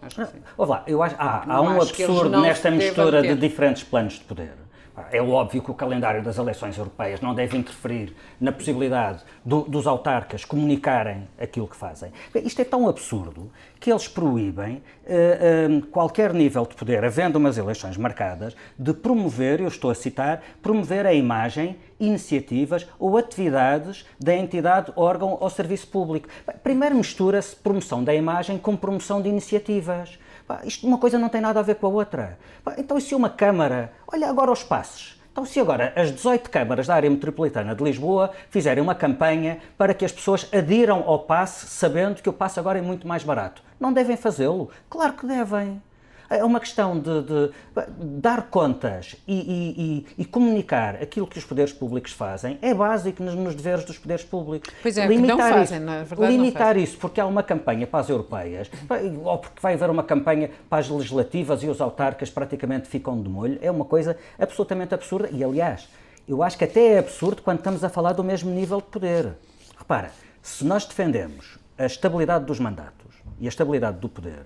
Acho 0.00 0.16
que 0.16 0.26
sim. 0.26 0.42
lá, 0.58 0.84
eu 0.86 1.02
acho, 1.02 1.14
há, 1.16 1.54
há 1.54 1.62
um 1.62 1.80
absurdo 1.80 2.40
nesta 2.40 2.70
mistura 2.70 3.22
de 3.22 3.34
diferentes 3.36 3.84
planos 3.84 4.14
de 4.14 4.24
poder. 4.24 4.61
É 5.10 5.22
óbvio 5.22 5.62
que 5.62 5.70
o 5.70 5.74
calendário 5.74 6.22
das 6.22 6.36
eleições 6.36 6.76
europeias 6.76 7.20
não 7.22 7.34
deve 7.34 7.56
interferir 7.56 8.14
na 8.38 8.52
possibilidade 8.52 9.22
do, 9.42 9.62
dos 9.62 9.86
autarcas 9.86 10.44
comunicarem 10.44 11.26
aquilo 11.40 11.66
que 11.66 11.76
fazem. 11.76 12.12
Isto 12.34 12.60
é 12.60 12.64
tão 12.64 12.86
absurdo 12.86 13.50
que 13.80 13.90
eles 13.90 14.06
proíbem 14.06 14.82
uh, 15.06 15.78
uh, 15.78 15.86
qualquer 15.86 16.34
nível 16.34 16.66
de 16.66 16.74
poder, 16.74 17.02
havendo 17.04 17.36
umas 17.36 17.56
eleições 17.56 17.96
marcadas, 17.96 18.54
de 18.78 18.92
promover, 18.92 19.60
eu 19.60 19.68
estou 19.68 19.90
a 19.90 19.94
citar, 19.94 20.42
promover 20.60 21.06
a 21.06 21.14
imagem, 21.14 21.78
iniciativas 21.98 22.86
ou 22.98 23.16
atividades 23.16 24.04
da 24.20 24.34
entidade, 24.34 24.92
órgão 24.94 25.38
ou 25.40 25.48
serviço 25.48 25.88
público. 25.88 26.28
Primeiro 26.62 26.96
mistura-se 26.96 27.56
promoção 27.56 28.04
da 28.04 28.14
imagem 28.14 28.58
com 28.58 28.76
promoção 28.76 29.22
de 29.22 29.28
iniciativas. 29.28 30.18
Isto 30.64 30.86
uma 30.86 30.98
coisa 30.98 31.18
não 31.18 31.28
tem 31.28 31.40
nada 31.40 31.60
a 31.60 31.62
ver 31.62 31.76
com 31.76 31.86
a 31.86 31.90
outra. 31.90 32.38
Então, 32.76 32.98
e 32.98 33.00
se 33.00 33.14
uma 33.14 33.30
Câmara. 33.30 33.92
Olha 34.06 34.28
agora 34.28 34.50
os 34.50 34.62
passos. 34.62 35.20
Então, 35.32 35.46
se 35.46 35.58
agora 35.58 35.94
as 35.96 36.10
18 36.12 36.50
câmaras 36.50 36.86
da 36.86 36.94
área 36.94 37.08
metropolitana 37.08 37.74
de 37.74 37.82
Lisboa 37.82 38.32
fizerem 38.50 38.82
uma 38.82 38.94
campanha 38.94 39.58
para 39.78 39.94
que 39.94 40.04
as 40.04 40.12
pessoas 40.12 40.46
adiram 40.52 41.04
ao 41.06 41.20
passe, 41.20 41.66
sabendo 41.66 42.20
que 42.20 42.28
o 42.28 42.32
passe 42.34 42.60
agora 42.60 42.78
é 42.78 42.82
muito 42.82 43.08
mais 43.08 43.24
barato, 43.24 43.62
não 43.80 43.94
devem 43.94 44.16
fazê-lo? 44.16 44.68
Claro 44.90 45.14
que 45.14 45.26
devem 45.26 45.80
é 46.36 46.44
uma 46.44 46.60
questão 46.60 46.98
de, 46.98 47.22
de 47.22 47.50
dar 48.20 48.48
contas 48.48 49.16
e, 49.26 50.04
e, 50.16 50.22
e, 50.22 50.24
comunicar 50.24 50.96
aquilo 50.96 51.26
que 51.26 51.38
os 51.38 51.44
poderes 51.44 51.72
públicos 51.72 52.12
fazem. 52.12 52.58
É 52.62 52.72
básico 52.72 53.22
nos, 53.22 53.34
nos 53.34 53.54
deveres 53.54 53.84
dos 53.84 53.98
poderes 53.98 54.24
públicos. 54.24 54.72
Pois 54.82 54.96
é, 54.96 55.06
limitar 55.06 55.36
não 55.36 55.38
fazem, 55.38 55.78
isso, 55.78 55.86
na 55.86 56.02
verdade 56.02 56.32
Limitar 56.32 56.76
isso 56.76 56.96
porque 56.98 57.20
há 57.20 57.26
uma 57.26 57.42
campanha 57.42 57.86
para 57.86 58.00
as 58.00 58.08
europeias, 58.08 58.70
ou 59.24 59.38
porque 59.38 59.60
vai 59.60 59.74
haver 59.74 59.90
uma 59.90 60.02
campanha 60.02 60.50
para 60.68 60.78
as 60.78 60.88
legislativas 60.88 61.62
e 61.62 61.68
os 61.68 61.80
autarcas 61.80 62.30
praticamente 62.30 62.88
ficam 62.88 63.20
de 63.20 63.28
molho, 63.28 63.58
é 63.60 63.70
uma 63.70 63.84
coisa 63.84 64.16
absolutamente 64.38 64.94
absurda. 64.94 65.28
E, 65.30 65.44
aliás, 65.44 65.88
eu 66.26 66.42
acho 66.42 66.56
que 66.56 66.64
até 66.64 66.94
é 66.94 66.98
absurdo 66.98 67.42
quando 67.42 67.58
estamos 67.58 67.82
a 67.84 67.88
falar 67.88 68.12
do 68.12 68.24
mesmo 68.24 68.50
nível 68.50 68.80
de 68.80 68.86
poder. 68.86 69.32
Repara, 69.76 70.10
se 70.40 70.64
nós 70.64 70.84
defendemos 70.84 71.58
a 71.76 71.86
estabilidade 71.86 72.44
dos 72.44 72.58
mandatos 72.58 73.14
e 73.40 73.46
a 73.46 73.48
estabilidade 73.48 73.98
do 73.98 74.08
poder, 74.08 74.44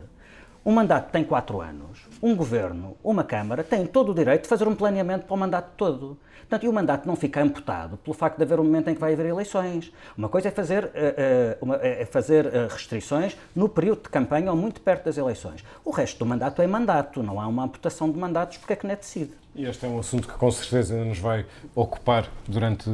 um 0.66 0.72
mandato 0.72 1.12
tem 1.12 1.22
quatro 1.22 1.60
anos. 1.60 2.00
Um 2.20 2.34
governo, 2.34 2.96
uma 3.04 3.22
Câmara, 3.22 3.62
tem 3.62 3.86
todo 3.86 4.10
o 4.10 4.14
direito 4.14 4.42
de 4.42 4.48
fazer 4.48 4.66
um 4.66 4.74
planeamento 4.74 5.24
para 5.24 5.34
o 5.34 5.38
mandato 5.38 5.70
todo. 5.76 6.18
Portanto, 6.40 6.64
e 6.64 6.68
o 6.68 6.72
mandato 6.72 7.06
não 7.06 7.14
fica 7.14 7.40
amputado 7.40 7.96
pelo 7.98 8.12
facto 8.12 8.36
de 8.36 8.42
haver 8.42 8.58
um 8.58 8.64
momento 8.64 8.90
em 8.90 8.94
que 8.94 9.00
vai 9.00 9.12
haver 9.12 9.26
eleições. 9.26 9.92
Uma 10.18 10.28
coisa 10.28 10.48
é 10.48 10.50
fazer, 10.50 10.84
uh, 10.84 10.88
uh, 10.88 11.64
uma, 11.64 11.76
é 11.76 12.04
fazer 12.04 12.46
uh, 12.46 12.66
restrições 12.68 13.36
no 13.54 13.68
período 13.68 14.02
de 14.02 14.08
campanha 14.08 14.50
ou 14.50 14.56
muito 14.56 14.80
perto 14.80 15.04
das 15.04 15.16
eleições. 15.16 15.64
O 15.84 15.92
resto 15.92 16.18
do 16.18 16.26
mandato 16.26 16.60
é 16.60 16.66
mandato, 16.66 17.22
não 17.22 17.40
há 17.40 17.46
uma 17.46 17.62
amputação 17.62 18.10
de 18.10 18.18
mandatos 18.18 18.58
porque 18.58 18.72
é 18.72 18.76
que 18.76 18.86
não 18.86 18.92
é 18.92 18.96
decide. 18.96 19.34
E 19.54 19.66
este 19.66 19.86
é 19.86 19.88
um 19.88 20.00
assunto 20.00 20.26
que 20.26 20.34
com 20.34 20.50
certeza 20.50 20.96
nos 21.04 21.20
vai 21.20 21.46
ocupar 21.76 22.28
durante 22.46 22.90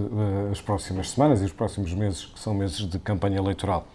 as 0.50 0.60
próximas 0.60 1.10
semanas 1.10 1.40
e 1.40 1.46
os 1.46 1.52
próximos 1.52 1.94
meses, 1.94 2.26
que 2.26 2.38
são 2.38 2.52
meses 2.52 2.86
de 2.86 2.98
campanha 2.98 3.38
eleitoral. 3.38 3.86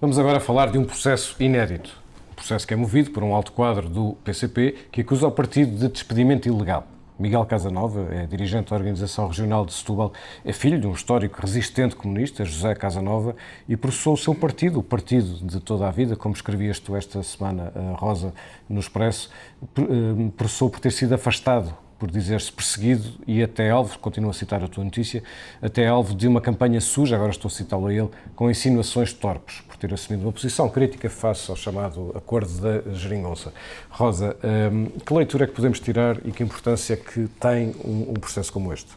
Vamos 0.00 0.18
agora 0.18 0.40
falar 0.40 0.72
de 0.72 0.78
um 0.78 0.84
processo 0.84 1.40
inédito 1.40 2.01
processo 2.42 2.66
que 2.66 2.74
é 2.74 2.76
movido 2.76 3.12
por 3.12 3.22
um 3.22 3.34
alto 3.34 3.52
quadro 3.52 3.88
do 3.88 4.14
PCP 4.24 4.88
que 4.90 5.02
acusa 5.02 5.28
o 5.28 5.30
partido 5.30 5.78
de 5.78 5.88
despedimento 5.88 6.48
ilegal. 6.48 6.86
Miguel 7.16 7.44
Casanova 7.46 8.08
é 8.12 8.26
dirigente 8.26 8.70
da 8.70 8.76
Organização 8.76 9.28
Regional 9.28 9.64
de 9.64 9.72
Setúbal, 9.72 10.12
é 10.44 10.52
filho 10.52 10.80
de 10.80 10.86
um 10.88 10.92
histórico 10.92 11.40
resistente 11.40 11.94
comunista, 11.94 12.44
José 12.44 12.74
Casanova, 12.74 13.36
e 13.68 13.76
processou 13.76 14.14
o 14.14 14.16
seu 14.16 14.34
partido, 14.34 14.80
o 14.80 14.82
partido 14.82 15.46
de 15.46 15.60
toda 15.60 15.86
a 15.86 15.90
vida, 15.92 16.16
como 16.16 16.34
escrevias 16.34 16.80
tu 16.80 16.96
esta 16.96 17.22
semana, 17.22 17.72
Rosa, 17.96 18.34
no 18.68 18.80
Expresso, 18.80 19.30
eh, 19.78 20.30
processou 20.36 20.68
por 20.68 20.80
ter 20.80 20.90
sido 20.90 21.14
afastado 21.14 21.72
por 22.02 22.10
dizer-se 22.10 22.50
perseguido 22.50 23.12
e 23.28 23.44
até 23.44 23.70
alvo, 23.70 23.96
continuo 24.00 24.28
a 24.28 24.32
citar 24.32 24.60
a 24.64 24.66
tua 24.66 24.82
notícia, 24.82 25.22
até 25.62 25.86
alvo 25.86 26.16
de 26.16 26.26
uma 26.26 26.40
campanha 26.40 26.80
suja, 26.80 27.14
agora 27.14 27.30
estou 27.30 27.48
a 27.48 27.52
citá-lo 27.52 27.86
a 27.86 27.94
ele, 27.94 28.10
com 28.34 28.50
insinuações 28.50 29.12
torpes, 29.12 29.60
por 29.60 29.76
ter 29.76 29.94
assumido 29.94 30.26
uma 30.26 30.32
posição 30.32 30.68
crítica 30.68 31.08
face 31.08 31.48
ao 31.48 31.56
chamado 31.56 32.10
Acordo 32.16 32.60
da 32.60 32.92
Geringonça. 32.92 33.54
Rosa, 33.88 34.36
hum, 34.72 34.86
que 35.06 35.14
leitura 35.14 35.44
é 35.44 35.46
que 35.46 35.52
podemos 35.52 35.78
tirar 35.78 36.18
e 36.26 36.32
que 36.32 36.42
importância 36.42 36.94
é 36.94 36.96
que 36.96 37.28
tem 37.38 37.72
um, 37.84 38.10
um 38.10 38.14
processo 38.14 38.52
como 38.52 38.72
este? 38.72 38.90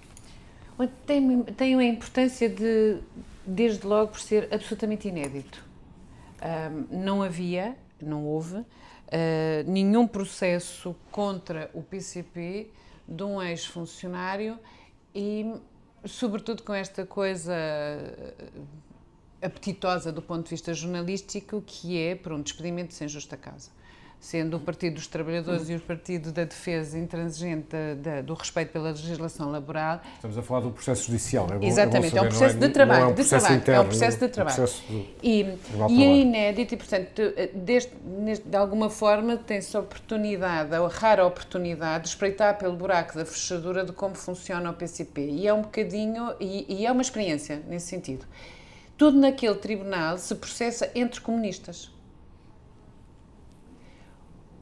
Tem, 1.05 1.43
tem 1.43 1.75
a 1.75 1.83
importância 1.83 2.49
de, 2.49 2.97
desde 3.45 3.85
logo, 3.85 4.13
por 4.13 4.19
ser 4.19 4.47
absolutamente 4.51 5.07
inédito. 5.07 5.63
Um, 6.41 7.03
não 7.03 7.21
havia, 7.21 7.75
não 8.01 8.25
houve, 8.25 8.55
uh, 8.55 8.65
nenhum 9.67 10.07
processo 10.07 10.95
contra 11.11 11.69
o 11.71 11.83
PCP 11.83 12.71
de 13.07 13.23
um 13.23 13.41
ex-funcionário 13.41 14.59
e, 15.13 15.53
sobretudo, 16.05 16.63
com 16.63 16.73
esta 16.73 17.05
coisa 17.05 17.53
eh, 17.53 18.33
apetitosa 19.41 20.11
do 20.11 20.21
ponto 20.21 20.43
de 20.43 20.49
vista 20.49 20.73
jornalístico, 20.73 21.63
que 21.65 21.97
é 21.97 22.15
por 22.15 22.33
um 22.33 22.41
despedimento 22.41 22.93
sem 22.93 23.07
justa 23.07 23.37
causa 23.37 23.69
sendo 24.25 24.57
o 24.57 24.59
Partido 24.59 24.95
dos 24.95 25.05
Trabalhadores 25.05 25.69
e 25.69 25.75
o 25.75 25.79
Partido 25.79 26.31
da 26.31 26.45
Defesa 26.45 26.97
intransigente 26.97 27.75
da, 28.01 28.21
do 28.21 28.33
respeito 28.33 28.71
pela 28.71 28.89
legislação 28.89 29.51
laboral. 29.51 30.01
Estamos 30.15 30.35
a 30.35 30.41
falar 30.41 30.61
do 30.61 30.71
processo 30.71 31.05
judicial, 31.05 31.47
é 31.51 31.59
bom, 31.59 31.65
Exatamente, 31.65 32.07
é, 32.07 32.09
saber, 32.09 32.17
é 32.17 32.21
um 32.21 32.29
processo 32.29 32.55
é, 32.55 32.59
de 32.59 32.73
trabalho, 32.73 33.03
é 33.03 33.07
um 33.07 33.13
de 33.13 33.23
trabalho, 33.23 33.55
interno, 33.55 33.81
é 33.81 33.83
um 33.83 33.87
processo 33.87 34.19
de 34.19 34.27
trabalho. 34.27 34.55
Processo 34.55 34.83
de, 34.89 35.05
e, 35.21 35.57
e 35.89 36.03
é 36.03 36.17
inédito 36.17 36.73
e, 36.73 36.77
portanto, 36.77 37.21
deste, 37.53 37.93
de 38.43 38.57
alguma 38.57 38.89
forma 38.89 39.37
tem-se 39.37 39.77
a 39.77 39.79
oportunidade, 39.79 40.73
a 40.73 40.87
rara 40.87 41.23
oportunidade 41.25 42.05
de 42.05 42.09
espreitar 42.09 42.57
pelo 42.57 42.75
buraco 42.75 43.15
da 43.15 43.25
fechadura 43.25 43.85
de 43.85 43.91
como 43.91 44.15
funciona 44.15 44.71
o 44.71 44.73
PCP. 44.73 45.21
E 45.21 45.47
é 45.47 45.53
um 45.53 45.61
bocadinho, 45.61 46.33
e, 46.39 46.65
e 46.67 46.85
é 46.87 46.91
uma 46.91 47.03
experiência 47.03 47.61
nesse 47.67 47.87
sentido. 47.87 48.25
Tudo 48.97 49.19
naquele 49.19 49.55
tribunal 49.55 50.17
se 50.17 50.33
processa 50.33 50.89
entre 50.95 51.21
comunistas 51.21 51.93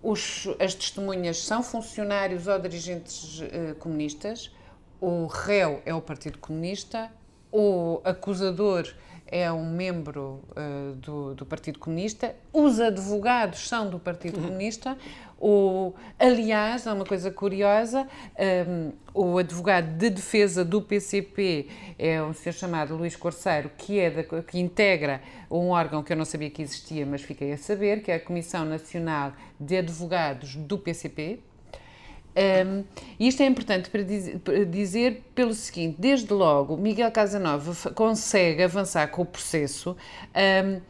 os, 0.04 0.48
as 0.60 0.76
testemunhas 0.76 1.38
são 1.38 1.64
funcionários 1.64 2.46
ou 2.48 2.60
dirigentes 2.60 3.40
uh, 3.40 3.76
comunistas, 3.80 4.52
o 5.00 5.26
réu 5.28 5.82
é 5.86 5.94
o 5.94 6.02
Partido 6.02 6.38
Comunista, 6.38 7.10
o 7.52 8.02
acusador 8.04 8.94
é 9.28 9.52
um 9.52 9.66
membro 9.66 10.42
uh, 10.52 10.94
do, 10.96 11.34
do, 11.36 11.46
Partido 11.46 11.80
Comunista, 11.80 12.36
os 12.52 12.80
advogados 12.80 13.68
são 13.68 13.90
do 13.90 13.98
Partido 14.00 14.38
uhum. 14.38 14.48
Comunista, 14.48 14.98
o, 15.40 15.94
aliás, 16.18 16.88
há 16.88 16.94
uma 16.94 17.04
coisa 17.04 17.30
curiosa, 17.30 18.08
um, 18.68 18.92
o 19.14 19.38
advogado 19.38 19.98
de 19.98 20.10
defesa 20.10 20.64
do 20.64 20.82
PCP 20.82 21.68
é 22.00 22.24
um 22.24 22.34
senhor 22.34 22.54
chamado 22.54 22.96
Luís 22.96 23.16
Corceiro, 23.16 23.70
que, 23.78 24.00
é 24.00 24.10
da, 24.10 24.24
que 24.24 24.60
integra 24.60 25.22
um 25.52 25.70
órgão 25.70 26.02
que 26.02 26.14
eu 26.14 26.18
não 26.18 26.26
sabia 26.26 26.50
que 26.50 26.62
existia, 26.62 27.06
mas 27.06 27.22
fiquei 27.24 27.52
a 27.52 27.58
saber, 27.58 28.02
que 28.02 28.12
é 28.12 28.16
a 28.16 28.20
Comissão 28.20 28.64
Nacional 28.64 29.34
de 29.60 29.78
Advogados 29.78 30.56
do 30.56 30.78
PCP, 30.78 31.42
um, 32.36 32.84
isto 33.20 33.44
é 33.44 33.46
importante 33.46 33.90
para 33.90 34.02
dizer, 34.02 35.24
pelo 35.36 35.54
seguinte: 35.54 35.98
desde 36.00 36.34
logo, 36.34 36.76
Miguel 36.76 37.12
Casanova 37.12 37.92
consegue 37.92 38.64
avançar 38.64 39.08
com 39.08 39.22
o 39.22 39.26
processo 39.26 39.96
um, 40.36 40.82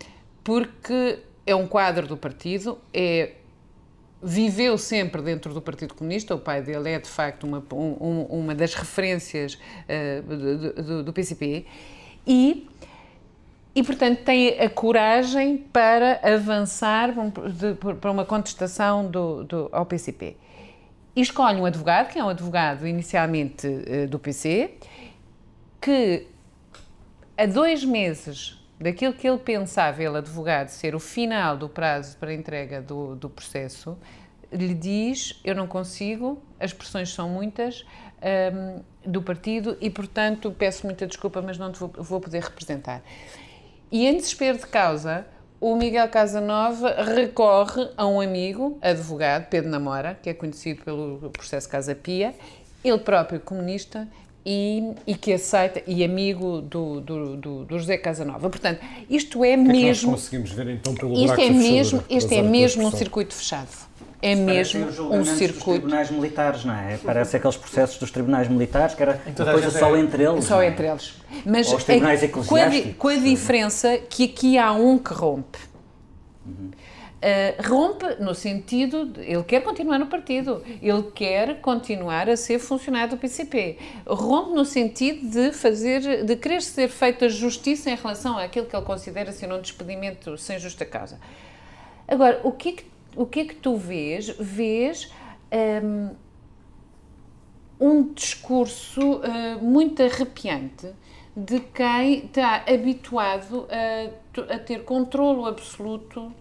porque 0.44 1.20
é 1.46 1.54
um 1.54 1.68
quadro 1.68 2.08
do 2.08 2.16
partido, 2.16 2.78
é 2.94 3.34
viveu 4.22 4.78
sempre 4.78 5.22
dentro 5.22 5.54
do 5.54 5.62
Partido 5.62 5.94
Comunista, 5.94 6.34
o 6.34 6.40
pai 6.40 6.62
dele 6.62 6.92
é 6.92 7.00
de 7.00 7.10
facto 7.10 7.44
uma, 7.44 7.62
um, 7.74 8.22
uma 8.30 8.56
das 8.56 8.74
referências 8.74 9.56
uh, 9.56 10.22
do, 10.22 10.74
do, 10.84 11.04
do, 11.04 11.14
PCP, 11.14 11.66
e, 12.26 12.70
e 13.76 13.84
portanto 13.84 14.24
tem 14.24 14.58
a 14.62 14.70
coragem 14.70 15.58
para 15.58 16.22
avançar 16.24 17.14
para 18.00 18.12
uma 18.12 18.24
contestação 18.24 19.12
do, 19.12 19.44
do, 19.44 19.70
ao 19.74 19.86
PCP. 19.86 20.38
E 21.16 21.22
escolhe 21.22 21.60
um 21.60 21.66
advogado, 21.66 22.10
que 22.12 22.18
é 22.18 22.24
um 22.24 22.30
advogado 22.30 22.88
inicialmente 22.88 23.68
uh, 23.68 24.08
do 24.08 24.18
PC, 24.18 24.76
que 25.80 26.28
a 27.38 27.46
dois 27.46 27.84
meses 27.84 28.60
daquilo 28.80 29.14
que 29.14 29.28
ele 29.28 29.38
pensava, 29.38 30.04
ele 30.04 30.18
advogado, 30.18 30.70
ser 30.70 30.96
o 30.96 31.00
final 31.00 31.56
do 31.58 31.70
prazo 31.70 32.18
para 32.18 32.34
entrega 32.34 32.82
do, 32.82 33.16
do 33.16 33.30
processo, 33.30 33.98
lhe 34.52 34.74
diz: 34.74 35.40
Eu 35.44 35.56
não 35.56 35.68
consigo, 35.68 36.42
as 36.60 36.74
pressões 36.74 37.10
são 37.10 37.30
muitas 37.30 37.86
um, 38.54 38.82
do 39.10 39.22
partido 39.22 39.78
e, 39.82 39.90
portanto, 39.90 40.52
peço 40.52 40.86
muita 40.86 41.08
desculpa, 41.08 41.42
mas 41.42 41.58
não 41.58 41.72
te 41.72 41.80
vou, 41.80 41.90
vou 41.98 42.20
poder 42.20 42.42
representar. 42.42 43.02
E 43.92 44.08
em 44.08 44.16
desespero 44.16 44.58
de 44.58 44.68
causa, 44.68 45.26
o 45.64 45.78
Miguel 45.78 46.10
Casanova 46.10 46.94
recorre 47.16 47.88
a 47.96 48.06
um 48.06 48.20
amigo, 48.20 48.78
advogado, 48.82 49.48
Pedro 49.48 49.70
Namora, 49.70 50.20
que 50.22 50.30
é 50.30 50.34
conhecido 50.34 50.84
pelo 50.84 51.30
processo 51.30 51.70
Casa 51.70 51.96
Pia, 51.96 52.36
ele 52.84 52.98
próprio 52.98 53.40
comunista, 53.40 54.06
e, 54.46 54.94
e, 55.08 55.16
que 55.16 55.32
aceita, 55.32 55.82
e 55.88 56.04
amigo 56.04 56.60
do, 56.60 57.00
do, 57.00 57.38
do, 57.38 57.66
do, 57.66 57.80
José 57.80 57.98
Casanova. 57.98 58.50
Portanto, 58.50 58.82
isto 59.10 59.42
é 59.46 59.54
o 59.56 59.64
que 59.64 59.70
mesmo. 59.70 59.80
É 59.80 59.94
que 59.94 60.06
nós 60.06 60.22
conseguimos 60.22 60.52
ver 60.52 60.68
então 60.68 60.94
pelo 60.96 61.14
Isto 61.14 61.40
é 61.40 61.50
mesmo, 61.50 62.04
este 62.10 62.36
é 62.36 62.42
mesmo 62.42 62.86
um 62.86 62.92
circuito 62.92 63.34
fechado. 63.34 63.70
É 64.24 64.36
mesmo 64.36 64.86
um 64.86 65.26
circuito. 65.26 65.54
Dos 65.54 65.64
tribunais 65.64 66.10
militares, 66.10 66.64
não 66.64 66.74
é? 66.74 66.98
Parece 67.04 67.36
aqueles 67.36 67.58
processos 67.58 67.98
dos 67.98 68.10
tribunais 68.10 68.48
militares 68.48 68.96
que 68.96 69.04
era 69.04 69.22
coisa 69.36 69.70
só 69.70 69.94
é... 69.94 70.00
entre 70.00 70.24
eles. 70.24 70.46
Só 70.46 70.64
entre 70.64 70.88
eles. 70.88 71.14
Mas 71.46 71.68
Ou 71.68 71.76
os 71.76 71.84
tribunais 71.84 72.24
é, 72.24 72.30
com, 72.30 72.40
a, 72.40 72.94
com 72.98 73.08
a 73.10 73.16
diferença 73.16 73.98
que 73.98 74.24
aqui 74.24 74.58
há 74.58 74.72
um 74.72 74.98
que 74.98 75.14
rompe. 75.14 75.60
Uhum. 76.46 76.72
Uh, 77.24 77.70
rompe 77.70 78.22
no 78.22 78.34
sentido, 78.34 79.06
de, 79.06 79.22
ele 79.22 79.44
quer 79.44 79.62
continuar 79.62 79.98
no 79.98 80.08
partido, 80.08 80.62
ele 80.82 81.04
quer 81.16 81.60
continuar 81.60 82.30
a 82.30 82.38
ser 82.38 82.60
funcionário 82.60 83.12
do 83.12 83.18
PCP. 83.18 83.78
Rompe 84.08 84.54
no 84.54 84.64
sentido 84.64 85.30
de 85.30 85.52
fazer, 85.52 86.26
de 86.26 86.36
querer 86.38 86.62
ser 86.62 86.88
feita 86.88 87.28
justiça 87.28 87.90
em 87.90 87.96
relação 87.96 88.38
àquilo 88.38 88.66
que 88.66 88.76
ele 88.76 88.86
considera 88.86 89.34
ser 89.34 89.52
um 89.52 89.60
despedimento 89.60 90.38
sem 90.38 90.60
justa 90.60 90.86
causa. 90.86 91.20
Agora, 92.08 92.42
o 92.44 92.52
que 92.52 92.70
é 92.70 92.72
que, 92.74 92.86
o 93.16 93.26
que, 93.26 93.42
é 93.42 93.46
que 93.46 93.56
tu 93.56 93.76
vês? 93.78 94.30
Vês 94.40 95.12
um, 95.84 96.16
um 97.80 98.14
discurso 98.14 99.18
uh, 99.18 99.64
muito 99.64 100.02
arrepiante 100.02 100.88
de 101.36 101.60
quem 101.60 102.26
está 102.26 102.64
habituado 102.68 103.68
a, 103.70 104.54
a 104.54 104.60
ter 104.60 104.84
controlo 104.84 105.46
absoluto 105.46 106.32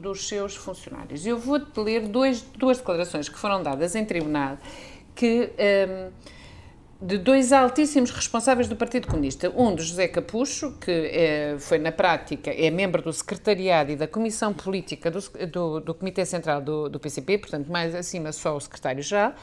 dos 0.00 0.28
seus 0.28 0.54
funcionários. 0.54 1.26
Eu 1.26 1.38
vou-te 1.38 1.78
ler 1.80 2.06
dois, 2.06 2.42
duas 2.42 2.78
declarações 2.78 3.28
que 3.28 3.38
foram 3.38 3.62
dadas 3.62 3.94
em 3.94 4.04
tribunal 4.04 4.58
que, 5.14 5.50
um, 5.58 6.10
de 7.02 7.18
dois 7.18 7.52
altíssimos 7.52 8.12
responsáveis 8.12 8.68
do 8.68 8.76
Partido 8.76 9.08
Comunista. 9.08 9.52
Um 9.56 9.74
de 9.74 9.82
José 9.82 10.06
Capucho, 10.06 10.78
que 10.78 10.90
é, 10.90 11.56
foi 11.58 11.76
na 11.78 11.90
prática, 11.90 12.52
é 12.52 12.70
membro 12.70 13.02
do 13.02 13.12
secretariado 13.12 13.90
e 13.90 13.96
da 13.96 14.06
comissão 14.06 14.54
política 14.54 15.10
do, 15.10 15.20
do, 15.48 15.80
do 15.80 15.94
Comitê 15.94 16.24
Central 16.24 16.60
do, 16.62 16.88
do, 16.88 17.00
PCP, 17.00 17.38
portanto, 17.38 17.66
mais 17.72 17.92
acima 17.92 18.30
só 18.30 18.56
o 18.56 18.60
secretário-geral, 18.60 19.34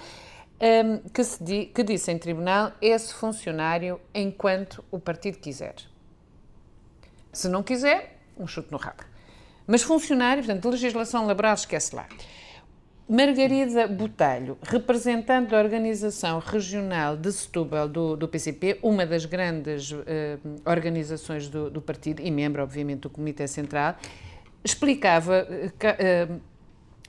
um, 0.62 1.10
que, 1.10 1.22
di, 1.42 1.66
que 1.66 1.84
disse 1.84 2.10
em 2.10 2.18
tribunal, 2.18 2.72
esse 2.82 3.14
funcionário 3.14 4.00
enquanto 4.16 4.82
o 4.90 4.98
partido 4.98 5.38
quiser. 5.38 5.76
Se 7.34 7.50
não 7.50 7.62
quiser, 7.62 8.22
um 8.38 8.48
chute 8.48 8.72
no 8.72 8.78
rabo. 8.78 9.04
Mas 9.68 9.84
funcionário, 9.84 10.44
portanto, 10.44 10.70
legislação 10.70 11.28
laboral, 11.28 11.56
esquece 11.56 11.94
lá. 11.94 12.08
Margarida 13.10 13.88
Botelho, 13.88 14.56
representante 14.62 15.50
da 15.50 15.58
Organização 15.58 16.38
Regional 16.38 17.18
de 17.18 17.32
Setúbal 17.32 17.90
do, 17.90 18.16
do 18.16 18.28
PCP, 18.28 18.78
uma 18.84 19.04
das 19.04 19.26
grandes 19.26 19.92
uh, 19.92 20.06
organizações 20.64 21.48
do, 21.48 21.72
do, 21.72 21.82
partido 21.82 22.22
e 22.22 22.30
membro, 22.30 22.62
obviamente, 22.62 23.00
do 23.00 23.10
Comitê 23.10 23.48
Central, 23.48 23.96
explicava 24.64 25.48
uh, 25.50 26.40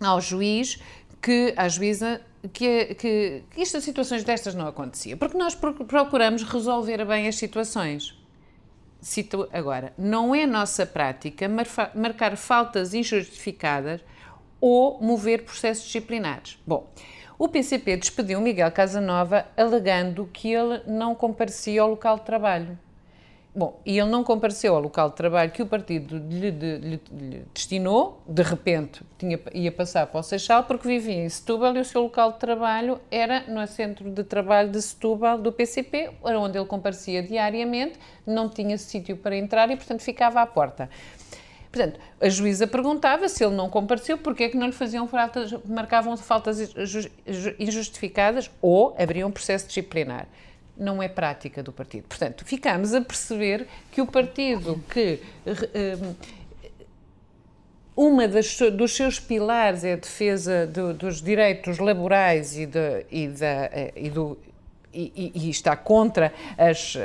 ao 0.03 0.23
juiz 0.23 0.81
que, 1.21 1.53
à 1.55 1.69
juíza, 1.69 2.23
que, 2.51 2.95
que, 2.95 3.43
que 3.51 3.61
estas 3.61 3.85
situações 3.85 4.25
destas 4.25 4.55
não 4.55 4.67
acontecia, 4.67 5.19
porque 5.19 5.37
nós 5.37 5.55
procuramos 5.55 6.45
resolver 6.45 7.05
bem 7.05 7.29
as 7.29 7.37
situações. 7.37 8.19
Cito 9.03 9.47
agora, 9.53 9.93
não 9.99 10.35
é 10.35 10.47
nossa 10.47 10.87
prática 10.87 11.47
marcar 11.95 12.39
faltas 12.39 12.95
injustificadas 12.95 14.01
ou 14.61 15.01
mover 15.01 15.45
processos 15.45 15.85
disciplinares. 15.85 16.59
Bom, 16.67 16.87
o 17.39 17.49
PCP 17.49 17.97
despediu 17.97 18.41
Miguel 18.41 18.71
Casanova 18.71 19.47
alegando 19.57 20.29
que 20.33 20.53
ele 20.53 20.83
não 20.87 21.15
comparecia 21.15 21.81
ao 21.81 21.89
local 21.89 22.19
de 22.19 22.25
trabalho. 22.25 22.79
Bom, 23.53 23.81
e 23.85 23.99
ele 23.99 24.09
não 24.09 24.23
compareceu 24.23 24.77
ao 24.77 24.81
local 24.81 25.11
de 25.11 25.17
trabalho 25.17 25.51
que 25.51 25.61
o 25.61 25.67
partido 25.67 26.19
lhe, 26.19 26.51
lhe, 26.51 26.79
lhe 26.79 27.45
destinou, 27.53 28.23
de 28.25 28.43
repente 28.43 29.03
tinha, 29.19 29.41
ia 29.53 29.73
passar 29.73 30.07
para 30.07 30.21
o 30.21 30.23
Seixal, 30.23 30.63
porque 30.65 30.87
vivia 30.87 31.25
em 31.25 31.29
Setúbal 31.29 31.75
e 31.77 31.81
o 31.81 31.85
seu 31.85 32.03
local 32.03 32.33
de 32.33 32.39
trabalho 32.39 33.01
era 33.11 33.41
no 33.49 33.67
centro 33.67 34.09
de 34.09 34.23
trabalho 34.23 34.71
de 34.71 34.81
Setúbal 34.81 35.37
do 35.37 35.51
PCP, 35.51 36.11
onde 36.23 36.59
ele 36.59 36.67
comparecia 36.67 37.25
diariamente, 37.25 37.99
não 38.25 38.49
tinha 38.49 38.79
sítio 38.79 39.17
para 39.17 39.37
entrar 39.37 39.69
e, 39.69 39.75
portanto, 39.75 40.01
ficava 40.01 40.41
à 40.41 40.47
porta. 40.47 40.89
Portanto, 41.71 42.01
a 42.21 42.29
juíza 42.29 42.67
perguntava 42.67 43.29
se 43.29 43.45
ele 43.45 43.55
não 43.55 43.71
compareceu, 43.71 44.19
porque 44.19 44.45
é 44.45 44.49
que 44.49 44.57
não 44.57 44.67
lhe 44.67 44.73
faziam 44.73 45.07
faltas, 45.07 45.53
marcavam 45.65 46.17
faltas 46.17 46.75
injustificadas 47.59 48.51
ou 48.61 48.95
abriam 48.99 49.31
processo 49.31 49.67
disciplinar 49.69 50.27
não 50.77 51.03
é 51.03 51.09
prática 51.09 51.63
do 51.63 51.73
partido. 51.73 52.09
Portanto, 52.09 52.43
ficamos 52.43 52.95
a 52.95 53.03
perceber 53.03 53.67
que 53.93 54.01
o 54.01 54.07
partido 54.07 54.83
que 54.89 55.21
um, 57.97 58.09
uma 58.09 58.27
das, 58.27 58.59
dos 58.73 58.97
seus 58.97 59.21
pilares 59.21 59.85
é 59.85 59.93
a 59.93 59.97
defesa 59.97 60.67
do, 60.67 60.95
dos 60.95 61.21
direitos 61.21 61.79
laborais 61.79 62.57
e, 62.57 62.65
de, 62.65 63.05
e, 63.11 63.29
da, 63.29 63.71
e 63.95 64.09
do, 64.09 64.39
e, 64.93 65.33
e, 65.35 65.51
está 65.51 65.77
contra 65.77 66.33
as, 66.57 66.97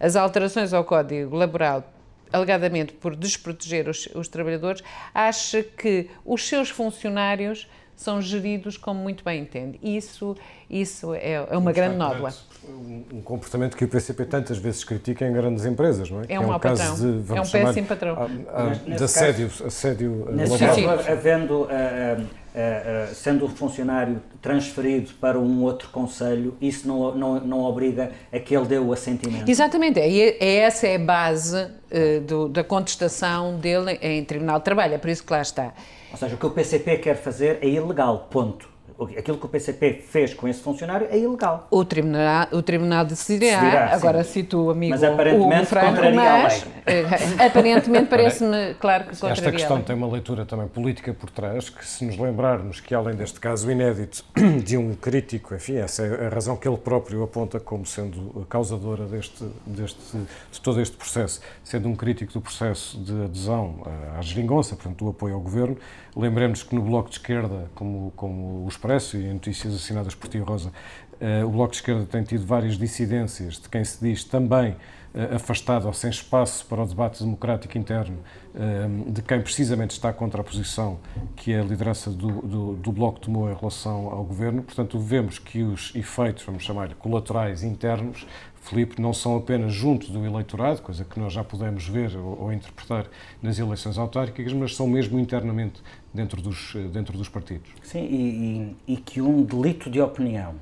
as 0.00 0.16
alterações 0.16 0.72
ao 0.72 0.84
Código 0.84 1.36
Laboral, 1.36 1.84
alegadamente 2.32 2.92
por 2.92 3.16
desproteger 3.16 3.88
os, 3.88 4.08
os 4.14 4.28
trabalhadores, 4.28 4.82
acha 5.14 5.62
que 5.62 6.08
os 6.24 6.46
seus 6.46 6.70
funcionários 6.70 7.68
são 8.00 8.20
geridos 8.22 8.78
como 8.78 8.98
muito 8.98 9.22
bem 9.22 9.42
entende. 9.42 9.78
Isso, 9.82 10.34
isso 10.70 11.12
é, 11.12 11.46
é 11.50 11.56
uma 11.58 11.70
grande 11.70 11.96
nódoa. 11.96 12.32
Um 12.66 13.20
comportamento 13.20 13.76
que 13.76 13.84
o 13.84 13.88
PCP 13.88 14.24
tantas 14.24 14.56
vezes 14.56 14.82
critica 14.84 15.26
em 15.26 15.32
grandes 15.32 15.66
empresas, 15.66 16.10
não 16.10 16.22
é? 16.22 16.24
É 16.30 16.40
um, 16.40 16.50
é 16.50 16.56
um 16.56 16.58
caso 16.58 16.96
de, 16.96 17.36
é 17.36 17.40
um 17.40 17.46
péssimo 17.46 17.86
patrão. 17.86 18.16
A, 18.48 18.62
a, 18.62 18.68
de 18.96 19.04
assédio, 19.04 19.50
caso, 19.50 19.66
assédio 19.66 20.28
nesse 20.32 20.58
caso, 20.58 20.80
havendo, 21.10 21.64
uh, 21.64 21.66
uh, 21.66 22.22
uh, 22.22 23.14
sendo 23.14 23.44
o 23.44 23.48
funcionário 23.50 24.22
transferido 24.40 25.10
para 25.20 25.38
um 25.38 25.62
outro 25.62 25.90
conselho, 25.90 26.56
isso 26.58 26.88
não, 26.88 27.14
não, 27.14 27.40
não 27.40 27.60
obriga 27.64 28.12
a 28.32 28.38
que 28.38 28.56
ele 28.56 28.66
dê 28.66 28.78
o 28.78 28.94
assentimento. 28.94 29.50
Exatamente, 29.50 30.00
é, 30.00 30.38
é 30.40 30.54
essa 30.60 30.86
é 30.86 30.96
a 30.96 30.98
base 30.98 31.68
do, 32.26 32.48
da 32.48 32.64
contestação 32.64 33.58
dele 33.58 33.98
em 34.00 34.24
Tribunal 34.24 34.58
de 34.58 34.64
Trabalho, 34.64 34.94
é 34.94 34.98
por 34.98 35.10
isso 35.10 35.22
que 35.22 35.30
lá 35.30 35.42
está. 35.42 35.74
Ou 36.10 36.16
seja, 36.16 36.34
o 36.34 36.38
que 36.38 36.46
o 36.46 36.50
PCP 36.50 36.98
quer 36.98 37.16
fazer 37.16 37.58
é 37.60 37.68
ilegal, 37.68 38.28
ponto. 38.30 38.69
Aquilo 39.18 39.38
que 39.38 39.46
o 39.46 39.48
PCP 39.48 40.02
fez 40.06 40.34
com 40.34 40.46
esse 40.48 40.60
funcionário 40.60 41.08
é 41.10 41.18
ilegal. 41.18 41.66
O 41.70 41.84
tribunal, 41.84 42.46
o 42.52 42.62
tribunal 42.62 43.04
decidirá, 43.04 43.60
decidirá 43.60 43.94
agora 43.94 44.24
sim. 44.24 44.32
cito 44.32 44.66
o 44.66 44.70
amigo 44.70 44.90
mas 44.90 45.02
aparentemente 45.02 45.66
Franco, 45.66 46.00
mas 46.14 46.66
eh, 46.86 47.04
aparentemente 47.46 48.06
parece-me 48.08 48.74
claro 48.74 49.04
que 49.04 49.10
contraria 49.10 49.32
Esta 49.32 49.52
questão 49.52 49.80
tem 49.80 49.96
uma 49.96 50.08
leitura 50.08 50.44
também 50.44 50.68
política 50.68 51.14
por 51.14 51.30
trás, 51.30 51.68
que 51.70 51.84
se 51.86 52.04
nos 52.04 52.16
lembrarmos 52.18 52.80
que 52.80 52.94
além 52.94 53.14
deste 53.14 53.40
caso 53.40 53.70
inédito 53.70 54.24
de 54.64 54.76
um 54.76 54.94
crítico, 54.94 55.54
enfim, 55.54 55.76
essa 55.76 56.04
é 56.04 56.26
a 56.26 56.28
razão 56.28 56.56
que 56.56 56.68
ele 56.68 56.76
próprio 56.76 57.22
aponta 57.22 57.58
como 57.60 57.86
sendo 57.86 58.42
a 58.42 58.46
causadora 58.46 59.06
deste, 59.06 59.44
deste, 59.66 60.16
de 60.50 60.60
todo 60.60 60.80
este 60.80 60.96
processo, 60.96 61.40
sendo 61.64 61.88
um 61.88 61.94
crítico 61.94 62.32
do 62.32 62.40
processo 62.40 62.98
de 62.98 63.24
adesão 63.24 63.82
à 64.18 64.22
geringonça, 64.22 64.74
portanto, 64.74 65.04
do 65.04 65.10
apoio 65.10 65.34
ao 65.34 65.40
governo, 65.40 65.76
lembremos 66.16 66.62
que 66.62 66.74
no 66.74 66.82
Bloco 66.82 67.08
de 67.08 67.16
Esquerda, 67.16 67.70
como, 67.74 68.12
como 68.16 68.64
os 68.66 68.74
Expresso 68.74 69.16
e 69.16 69.32
notícias 69.32 69.74
assinadas 69.74 70.14
por 70.14 70.28
Tio 70.28 70.44
Rosa, 70.44 70.72
uh, 71.20 71.46
o 71.46 71.50
Bloco 71.50 71.70
de 71.70 71.76
Esquerda 71.76 72.06
tem 72.06 72.22
tido 72.22 72.46
várias 72.46 72.76
dissidências 72.76 73.54
de 73.60 73.68
quem 73.68 73.84
se 73.84 74.02
diz 74.02 74.24
também 74.24 74.76
afastado 75.34 75.86
ou 75.86 75.92
sem 75.92 76.10
espaço 76.10 76.64
para 76.66 76.82
o 76.82 76.86
debate 76.86 77.22
democrático 77.22 77.76
interno, 77.76 78.18
uh, 78.54 79.10
de 79.10 79.22
quem 79.22 79.40
precisamente 79.40 79.90
está 79.90 80.12
contra 80.12 80.40
a 80.40 80.44
posição 80.44 80.98
que 81.34 81.52
a 81.54 81.62
liderança 81.62 82.10
do, 82.10 82.42
do, 82.42 82.72
do 82.76 82.92
Bloco 82.92 83.18
tomou 83.18 83.50
em 83.50 83.54
relação 83.54 84.08
ao 84.08 84.24
governo. 84.24 84.62
Portanto, 84.62 84.98
vemos 84.98 85.38
que 85.38 85.62
os 85.62 85.92
efeitos, 85.94 86.44
vamos 86.44 86.62
chamar-lhe, 86.62 86.94
colaterais 86.94 87.62
internos, 87.62 88.26
Filipe, 88.62 89.00
não 89.00 89.12
são 89.12 89.36
apenas 89.36 89.72
junto 89.72 90.12
do 90.12 90.24
eleitorado, 90.24 90.82
coisa 90.82 91.04
que 91.04 91.18
nós 91.18 91.32
já 91.32 91.42
podemos 91.42 91.88
ver 91.88 92.14
ou, 92.16 92.42
ou 92.42 92.52
interpretar 92.52 93.06
nas 93.42 93.58
eleições 93.58 93.96
autárquicas, 93.96 94.52
mas 94.52 94.76
são 94.76 94.86
mesmo 94.86 95.18
internamente 95.18 95.82
dentro 96.12 96.42
dos, 96.42 96.74
dentro 96.92 97.16
dos 97.16 97.28
partidos. 97.28 97.70
Sim, 97.82 98.04
e, 98.04 98.76
e, 98.86 98.94
e 98.94 98.96
que 98.98 99.20
um 99.20 99.42
delito 99.42 99.90
de 99.90 100.00
opinião 100.00 100.54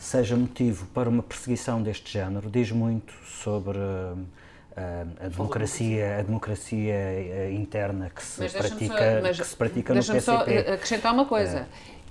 seja 0.00 0.34
motivo 0.34 0.86
para 0.86 1.08
uma 1.08 1.22
perseguição 1.22 1.82
deste 1.82 2.10
género 2.10 2.50
diz 2.50 2.72
muito 2.72 3.12
sobre 3.26 3.78
uh, 3.78 4.26
a, 5.20 5.28
democracia, 5.28 6.18
a 6.18 6.22
democracia 6.22 6.94
uh, 6.94 7.52
interna 7.52 8.08
que 8.08 8.24
se 8.24 8.48
pratica, 8.48 8.96
só, 8.96 9.22
mas, 9.22 9.38
que 9.38 9.46
se 9.46 9.56
pratica 9.56 9.94
no 9.94 10.00
PCP. 10.00 10.20
só 10.20 10.40
acrescentar 10.72 11.12
uma 11.12 11.26
coisa. 11.26 11.68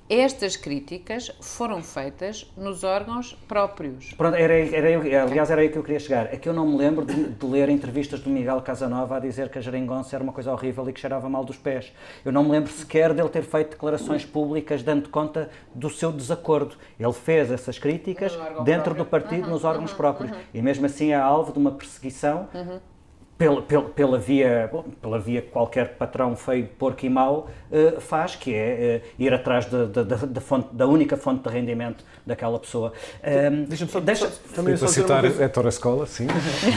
Estas 0.10 0.56
críticas 0.56 1.32
foram 1.39 1.84
feitas 1.84 2.52
nos 2.58 2.84
órgãos 2.84 3.34
próprios. 3.48 4.12
Pronto, 4.13 4.36
era, 4.36 4.54
era, 4.54 5.22
aliás, 5.24 5.52
era 5.52 5.62
aí 5.62 5.69
que 5.69 5.78
eu 5.78 5.84
queria 5.84 6.00
chegar. 6.00 6.34
É 6.34 6.38
que 6.38 6.50
eu 6.50 6.54
não 6.54 6.67
me 6.67 6.78
lembro 6.78 7.06
de, 7.06 7.30
de, 7.30 7.45
ler 7.45 7.69
entrevistas 7.69 8.19
do 8.19 8.30
Miguel 8.30 8.60
Casanova 8.62 9.17
a 9.17 9.19
dizer 9.19 9.50
que 9.50 9.60
a 9.60 9.62
geringonça 9.62 10.15
era 10.15 10.24
uma 10.24 10.34
coisa 10.34 10.52
horrível 10.52 10.89
e 10.89 10.93
que 10.93 11.00
cheirava 11.00 11.30
mal 11.30 11.45
dos 11.45 11.58
pés. 11.58 11.93
Eu 12.26 12.32
não 12.32 12.43
me 12.43 12.50
lembro 12.50 12.72
sequer 12.72 13.13
dele 13.13 13.30
ter 13.30 13.43
feito 13.43 13.72
declarações 13.72 14.26
públicas 14.26 14.82
dando 14.82 15.10
conta 15.10 15.50
do 15.76 15.89
seu 15.91 16.12
desacordo. 16.12 16.76
Ele 17.00 17.13
fez 17.13 17.52
essas 17.52 17.78
críticas 17.78 18.36
dentro 18.63 18.95
próprio. 18.95 18.95
do 18.95 19.06
partido, 19.06 19.43
uhum, 19.43 19.52
nos 19.52 19.63
órgãos 19.63 19.91
uhum, 19.91 19.98
próprios. 19.98 20.32
Uhum. 20.32 20.38
E 20.56 20.62
mesmo 20.62 20.88
assim 20.88 21.12
é 21.12 21.15
alvo 21.15 21.54
de 21.54 21.60
uma 21.60 21.72
perseguição 21.72 22.50
uhum 22.54 22.80
pela, 23.39 23.62
pela, 23.62 23.84
pela, 23.84 24.19
via, 24.19 24.69
bom, 24.69 24.84
pela 25.02 25.17
via 25.17 25.41
que 25.41 25.47
qualquer 25.47 25.95
patrão 25.95 26.36
feio, 26.36 26.67
porco 26.78 27.06
e 27.06 27.10
mau 27.10 27.47
uh, 27.71 28.02
faz, 28.02 28.36
que 28.36 28.54
é 28.54 29.02
uh, 29.02 29.08
ir 29.17 29.34
atrás 29.34 29.65
da, 29.65 29.86
da, 29.86 30.04
da, 30.04 30.41
fonte, 30.41 30.67
da 30.73 30.86
única 30.86 31.15
fonte 31.15 31.47
de 31.47 31.49
rendimento 31.49 32.04
daquela 32.25 32.60
pessoa. 32.60 32.91
Um, 33.23 33.63
Deixa-me 33.63 33.89
só, 33.89 34.02
deixa, 34.02 34.30
só, 34.30 34.54
também 34.54 34.75
só 34.75 34.88
citar 34.88 35.23
Héctor 35.23 35.67
Escola, 35.67 36.06
sim. 36.06 36.28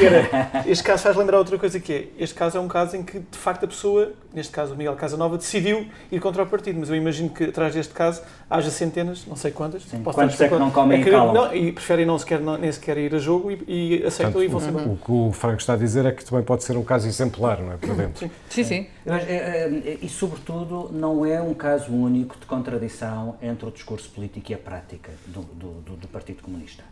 este 0.65 0.85
caso 0.85 1.03
faz 1.03 1.17
lembrar 1.17 1.39
outra 1.39 1.59
coisa 1.59 1.81
que 1.81 1.93
é, 1.93 2.07
este 2.17 2.37
caso 2.37 2.57
é 2.57 2.61
um 2.61 2.69
caso 2.69 2.97
em 2.97 3.03
que, 3.03 3.19
de 3.19 3.39
facto, 3.39 3.65
a 3.65 3.69
pessoa, 3.69 4.13
neste 4.33 4.53
caso 4.53 4.75
o 4.75 4.77
Miguel 4.77 4.95
Casanova, 4.95 5.37
decidiu 5.37 5.85
ir 6.13 6.21
contra 6.21 6.45
o 6.45 6.47
partido, 6.47 6.79
mas 6.79 6.89
eu 6.89 6.95
imagino 6.95 7.29
que 7.31 7.43
atrás 7.43 7.75
deste 7.75 7.93
caso 7.93 8.23
haja 8.49 8.71
centenas, 8.71 9.27
não 9.27 9.35
sei 9.35 9.51
quantas. 9.51 9.83
Sim, 9.83 10.01
quantos 10.05 10.41
é 10.41 10.49
que 10.49 10.55
não 10.55 10.71
comem 10.71 11.01
é 11.01 11.05
que, 11.05 11.11
não, 11.11 11.53
E 11.53 11.73
preferem 11.73 12.07
não 12.07 12.17
sequer, 12.19 12.39
não, 12.39 12.57
nem 12.57 12.71
sequer 12.71 12.99
ir 12.99 13.13
a 13.17 13.19
jogo 13.19 13.51
e, 13.51 13.65
e 13.67 14.07
aceitam 14.07 14.33
Portanto, 14.33 14.45
e 14.45 14.47
vão-se 14.47 14.69
embora. 14.69 14.89
O 14.89 14.97
que 14.97 15.11
o 15.11 15.33
Franco 15.33 15.61
está 15.61 15.73
a 15.73 15.77
dizer 15.77 16.07
é 16.07 16.13
que 16.13 16.25
também 16.25 16.45
pode 16.45 16.52
ser 16.61 16.77
um 16.77 16.85
caso 16.85 17.09
exemplar, 17.09 17.61
não 17.61 17.73
é? 17.73 17.77
Para 17.77 17.95
dentro. 17.95 18.21
Sim, 18.21 18.31
sim. 18.49 18.65
sim. 18.65 18.87
Mas, 19.05 19.29
é, 19.29 19.35
é, 19.35 19.99
e, 20.01 20.09
sobretudo, 20.09 20.91
não 20.93 21.25
é 21.25 21.41
um 21.41 21.55
caso 21.55 21.93
único 21.93 22.39
de 22.39 22.47
contradição 22.47 23.37
entre 23.41 23.67
o 23.67 23.71
discurso 23.71 24.11
político 24.11 24.53
e 24.53 24.55
a 24.55 24.59
prática 24.59 25.11
do, 25.27 25.43
do, 25.43 25.97
do 25.97 26.09
Partido 26.09 26.43
Comunista. 26.43 26.85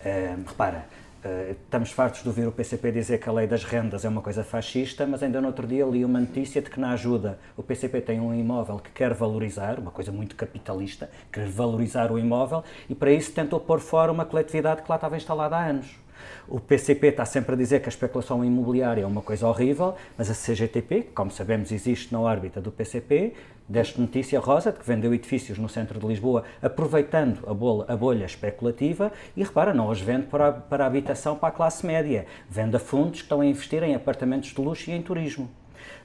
Uh, 0.00 0.44
repara, 0.46 0.86
uh, 1.24 1.52
estamos 1.52 1.90
fartos 1.90 2.22
de 2.22 2.28
ouvir 2.28 2.46
o 2.46 2.52
PCP 2.52 2.92
dizer 2.92 3.18
que 3.18 3.28
a 3.28 3.32
lei 3.32 3.46
das 3.46 3.64
rendas 3.64 4.04
é 4.04 4.08
uma 4.08 4.20
coisa 4.20 4.44
fascista, 4.44 5.06
mas 5.06 5.22
ainda 5.22 5.40
no 5.40 5.48
outro 5.48 5.66
dia 5.66 5.84
li 5.84 6.04
uma 6.04 6.20
notícia 6.20 6.60
de 6.60 6.70
que, 6.70 6.78
na 6.78 6.92
ajuda, 6.92 7.38
o 7.56 7.62
PCP 7.62 8.00
tem 8.00 8.20
um 8.20 8.34
imóvel 8.34 8.78
que 8.78 8.90
quer 8.90 9.14
valorizar, 9.14 9.78
uma 9.78 9.90
coisa 9.90 10.12
muito 10.12 10.36
capitalista, 10.36 11.10
quer 11.32 11.48
valorizar 11.48 12.12
o 12.12 12.18
imóvel, 12.18 12.62
e 12.88 12.94
para 12.94 13.10
isso 13.10 13.32
tentou 13.32 13.58
pôr 13.58 13.80
fora 13.80 14.12
uma 14.12 14.24
coletividade 14.24 14.82
que 14.82 14.88
lá 14.88 14.96
estava 14.96 15.16
instalada 15.16 15.56
há 15.56 15.66
anos. 15.66 16.05
O 16.48 16.60
PCP 16.60 17.08
está 17.08 17.24
sempre 17.24 17.54
a 17.54 17.58
dizer 17.58 17.80
que 17.80 17.86
a 17.86 17.88
especulação 17.88 18.44
imobiliária 18.44 19.02
é 19.02 19.06
uma 19.06 19.20
coisa 19.20 19.48
horrível, 19.48 19.96
mas 20.16 20.30
a 20.30 20.34
CGTP, 20.34 21.08
como 21.12 21.28
sabemos 21.28 21.72
existe 21.72 22.12
na 22.12 22.20
órbita 22.20 22.60
do 22.60 22.70
PCP, 22.70 23.32
deste 23.68 24.00
notícia 24.00 24.38
rosa 24.38 24.70
de 24.70 24.78
que 24.78 24.86
vendeu 24.86 25.12
edifícios 25.12 25.58
no 25.58 25.68
centro 25.68 25.98
de 25.98 26.06
Lisboa 26.06 26.44
aproveitando 26.62 27.40
a 27.48 27.52
bolha, 27.52 27.84
a 27.88 27.96
bolha 27.96 28.24
especulativa 28.24 29.10
e 29.36 29.42
repara, 29.42 29.74
não 29.74 29.88
os 29.88 30.00
vende 30.00 30.26
para, 30.26 30.52
para 30.52 30.84
a 30.84 30.86
habitação 30.86 31.34
para 31.34 31.48
a 31.48 31.52
classe 31.52 31.84
média, 31.84 32.26
vende 32.48 32.76
a 32.76 32.78
fundos 32.78 33.18
que 33.18 33.24
estão 33.24 33.40
a 33.40 33.46
investir 33.46 33.82
em 33.82 33.96
apartamentos 33.96 34.50
de 34.50 34.60
luxo 34.60 34.88
e 34.88 34.94
em 34.94 35.02
turismo. 35.02 35.50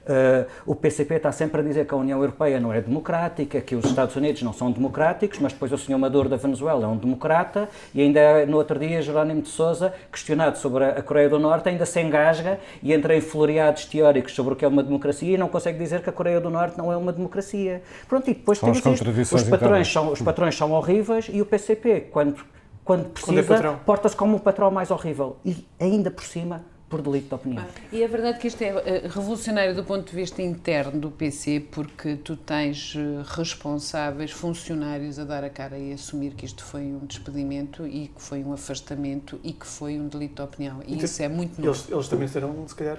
Uh, 0.02 0.50
o 0.66 0.74
PCP 0.74 1.14
está 1.14 1.30
sempre 1.30 1.60
a 1.60 1.64
dizer 1.64 1.86
que 1.86 1.94
a 1.94 1.96
União 1.96 2.18
Europeia 2.18 2.58
não 2.58 2.72
é 2.72 2.80
democrática, 2.80 3.60
que 3.60 3.76
os 3.76 3.84
Estados 3.84 4.16
Unidos 4.16 4.42
não 4.42 4.52
são 4.52 4.70
democráticos, 4.70 5.38
mas 5.38 5.52
depois 5.52 5.70
o 5.72 5.78
senhor 5.78 5.98
Maduro 5.98 6.28
da 6.28 6.36
Venezuela 6.36 6.84
é 6.84 6.88
um 6.88 6.96
democrata 6.96 7.68
e 7.94 8.00
ainda 8.00 8.44
no 8.46 8.56
outro 8.56 8.78
dia 8.78 9.00
Jerónimo 9.00 9.42
de 9.42 9.48
Sousa, 9.48 9.94
questionado 10.10 10.58
sobre 10.58 10.84
a 10.84 11.02
Coreia 11.02 11.28
do 11.28 11.38
Norte, 11.38 11.68
ainda 11.68 11.86
se 11.86 12.00
engasga 12.00 12.58
e 12.82 12.92
entra 12.92 13.16
em 13.16 13.20
floreados 13.20 13.84
teóricos 13.84 14.34
sobre 14.34 14.54
o 14.54 14.56
que 14.56 14.64
é 14.64 14.68
uma 14.68 14.82
democracia 14.82 15.34
e 15.34 15.38
não 15.38 15.48
consegue 15.48 15.78
dizer 15.78 16.02
que 16.02 16.10
a 16.10 16.12
Coreia 16.12 16.40
do 16.40 16.50
Norte 16.50 16.76
não 16.76 16.92
é 16.92 16.96
uma 16.96 17.12
democracia. 17.12 17.82
Pronto, 18.08 18.28
e 18.28 18.34
depois 18.34 18.58
temos 18.58 18.78
isto. 18.78 19.36
Os 19.36 19.44
patrões, 19.44 19.92
são, 19.92 20.12
os 20.12 20.20
patrões 20.20 20.56
são 20.56 20.72
horríveis 20.72 21.30
e 21.32 21.40
o 21.40 21.46
PCP, 21.46 22.08
quando, 22.10 22.36
quando 22.84 23.10
precisa, 23.10 23.54
é 23.54 23.76
porta-se 23.86 24.16
como 24.16 24.36
o 24.36 24.40
patrão 24.40 24.70
mais 24.70 24.90
horrível. 24.90 25.36
E 25.44 25.64
ainda 25.78 26.10
por 26.10 26.24
cima 26.24 26.71
por 26.92 27.00
delito 27.00 27.28
de 27.28 27.34
opinião. 27.34 27.64
Ah, 27.66 27.80
e 27.90 28.02
é 28.02 28.06
verdade 28.06 28.38
que 28.38 28.46
isto 28.46 28.60
é 28.60 28.66
eh, 28.68 29.08
revolucionário 29.08 29.74
do 29.74 29.82
ponto 29.82 30.10
de 30.10 30.14
vista 30.14 30.42
interno 30.42 31.00
do 31.00 31.10
PC, 31.10 31.64
porque 31.70 32.16
tu 32.16 32.36
tens 32.36 32.94
eh, 32.94 33.22
responsáveis, 33.34 34.30
funcionários 34.30 35.18
a 35.18 35.24
dar 35.24 35.42
a 35.42 35.48
cara 35.48 35.78
e 35.78 35.94
assumir 35.94 36.34
que 36.34 36.44
isto 36.44 36.62
foi 36.62 36.82
um 36.82 36.98
despedimento 37.06 37.86
e 37.86 38.08
que 38.08 38.20
foi 38.20 38.44
um 38.44 38.52
afastamento 38.52 39.40
e 39.42 39.54
que 39.54 39.66
foi 39.66 39.98
um 39.98 40.06
delito 40.06 40.34
de 40.34 40.42
opinião. 40.42 40.82
E 40.86 40.92
então, 40.92 41.06
isso 41.06 41.22
é 41.22 41.28
muito 41.28 41.58
novo. 41.62 41.70
Eles, 41.70 41.90
eles 41.90 42.08
também 42.08 42.28
serão, 42.28 42.68
se 42.68 42.74
calhar, 42.74 42.98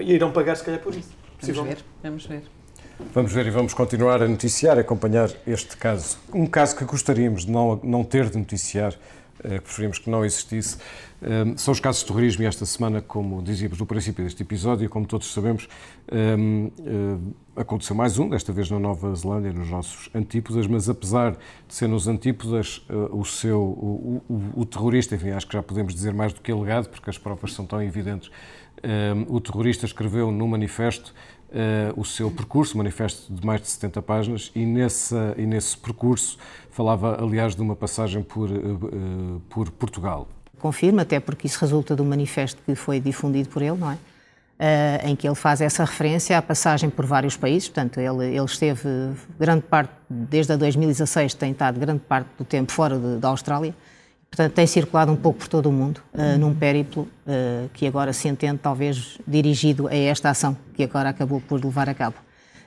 irão 0.00 0.32
pagar, 0.32 0.56
se 0.56 0.64
calhar, 0.64 0.80
por 0.80 0.92
isso. 0.92 1.10
Vamos 1.40 1.62
ver, 1.62 1.78
vamos 2.02 2.26
ver. 2.26 2.42
Vamos 3.14 3.32
ver 3.32 3.46
e 3.46 3.50
vamos 3.50 3.72
continuar 3.72 4.20
a 4.20 4.26
noticiar, 4.26 4.78
a 4.78 4.80
acompanhar 4.80 5.30
este 5.46 5.76
caso. 5.76 6.18
Um 6.34 6.44
caso 6.44 6.74
que 6.74 6.84
gostaríamos 6.84 7.46
de 7.46 7.52
não, 7.52 7.78
não 7.84 8.02
ter 8.02 8.28
de 8.28 8.36
noticiar, 8.36 8.96
que 9.42 9.60
preferimos 9.60 9.98
que 9.98 10.10
não 10.10 10.24
existisse, 10.24 10.78
eh, 11.20 11.44
são 11.56 11.72
os 11.72 11.80
casos 11.80 12.02
de 12.02 12.08
terrorismo 12.08 12.42
e 12.42 12.46
esta 12.46 12.64
semana, 12.64 13.00
como 13.00 13.42
dizíamos 13.42 13.78
no 13.78 13.86
princípio 13.86 14.24
deste 14.24 14.42
episódio, 14.42 14.88
como 14.88 15.06
todos 15.06 15.32
sabemos, 15.32 15.68
eh, 16.08 16.36
aconteceu 17.56 17.96
mais 17.96 18.18
um, 18.18 18.28
desta 18.28 18.52
vez 18.52 18.70
na 18.70 18.78
Nova 18.78 19.14
Zelândia, 19.14 19.52
nos 19.52 19.68
nossos 19.68 20.08
antípodas, 20.14 20.66
mas 20.66 20.88
apesar 20.88 21.32
de 21.66 21.74
ser 21.74 21.88
nos 21.88 22.06
antípodas, 22.06 22.82
o 23.10 23.24
seu, 23.24 23.60
o, 23.60 24.22
o, 24.28 24.60
o 24.60 24.64
terrorista, 24.64 25.16
enfim, 25.16 25.30
acho 25.30 25.46
que 25.46 25.54
já 25.54 25.62
podemos 25.62 25.94
dizer 25.94 26.14
mais 26.14 26.32
do 26.32 26.40
que 26.40 26.52
alegado, 26.52 26.88
porque 26.88 27.10
as 27.10 27.18
provas 27.18 27.52
são 27.52 27.66
tão 27.66 27.82
evidentes, 27.82 28.30
o 29.26 29.40
terrorista 29.40 29.86
escreveu 29.86 30.30
no 30.30 30.46
manifesto 30.46 31.12
o 31.96 32.04
seu 32.04 32.30
percurso, 32.30 32.76
manifesto 32.76 33.32
de 33.32 33.44
mais 33.46 33.60
de 33.60 33.68
70 33.68 34.02
páginas, 34.02 34.52
e, 34.54 34.66
nessa, 34.66 35.34
e 35.36 35.46
nesse 35.46 35.76
percurso 35.76 36.38
falava, 36.70 37.20
aliás, 37.20 37.56
de 37.56 37.60
uma 37.60 37.74
passagem 37.74 38.22
por, 38.22 38.48
uh, 38.48 39.42
por 39.48 39.68
Portugal. 39.70 40.28
Confirmo, 40.60 41.00
até 41.00 41.18
porque 41.18 41.48
isso 41.48 41.58
resulta 41.60 41.96
do 41.96 42.04
manifesto 42.04 42.62
que 42.64 42.74
foi 42.76 43.00
difundido 43.00 43.48
por 43.48 43.62
ele, 43.62 43.76
não 43.76 43.90
é? 43.90 43.94
Uh, 43.94 45.08
em 45.08 45.16
que 45.16 45.26
ele 45.26 45.34
faz 45.34 45.60
essa 45.60 45.84
referência 45.84 46.36
à 46.38 46.42
passagem 46.42 46.88
por 46.88 47.04
vários 47.04 47.36
países, 47.36 47.68
portanto, 47.68 47.98
ele, 47.98 48.26
ele 48.26 48.44
esteve 48.44 48.88
grande 49.38 49.62
parte, 49.62 49.92
desde 50.08 50.52
a 50.52 50.56
2016, 50.56 51.34
tem 51.34 51.52
estado 51.52 51.80
grande 51.80 52.00
parte 52.00 52.28
do 52.38 52.44
tempo 52.44 52.70
fora 52.70 52.96
da 52.96 53.28
Austrália, 53.28 53.74
Portanto, 54.30 54.52
tem 54.52 54.66
circulado 54.66 55.10
um 55.10 55.16
pouco 55.16 55.40
por 55.40 55.48
todo 55.48 55.68
o 55.68 55.72
mundo, 55.72 56.00
uh, 56.14 56.38
num 56.38 56.54
périplo 56.54 57.02
uh, 57.26 57.68
que 57.72 57.86
agora 57.86 58.12
se 58.12 58.28
entende 58.28 58.58
talvez 58.62 59.18
dirigido 59.26 59.88
a 59.88 59.94
esta 59.94 60.30
ação 60.30 60.56
que 60.74 60.82
agora 60.82 61.08
acabou 61.08 61.40
por 61.40 61.62
levar 61.62 61.88
a 61.88 61.94
cabo. 61.94 62.16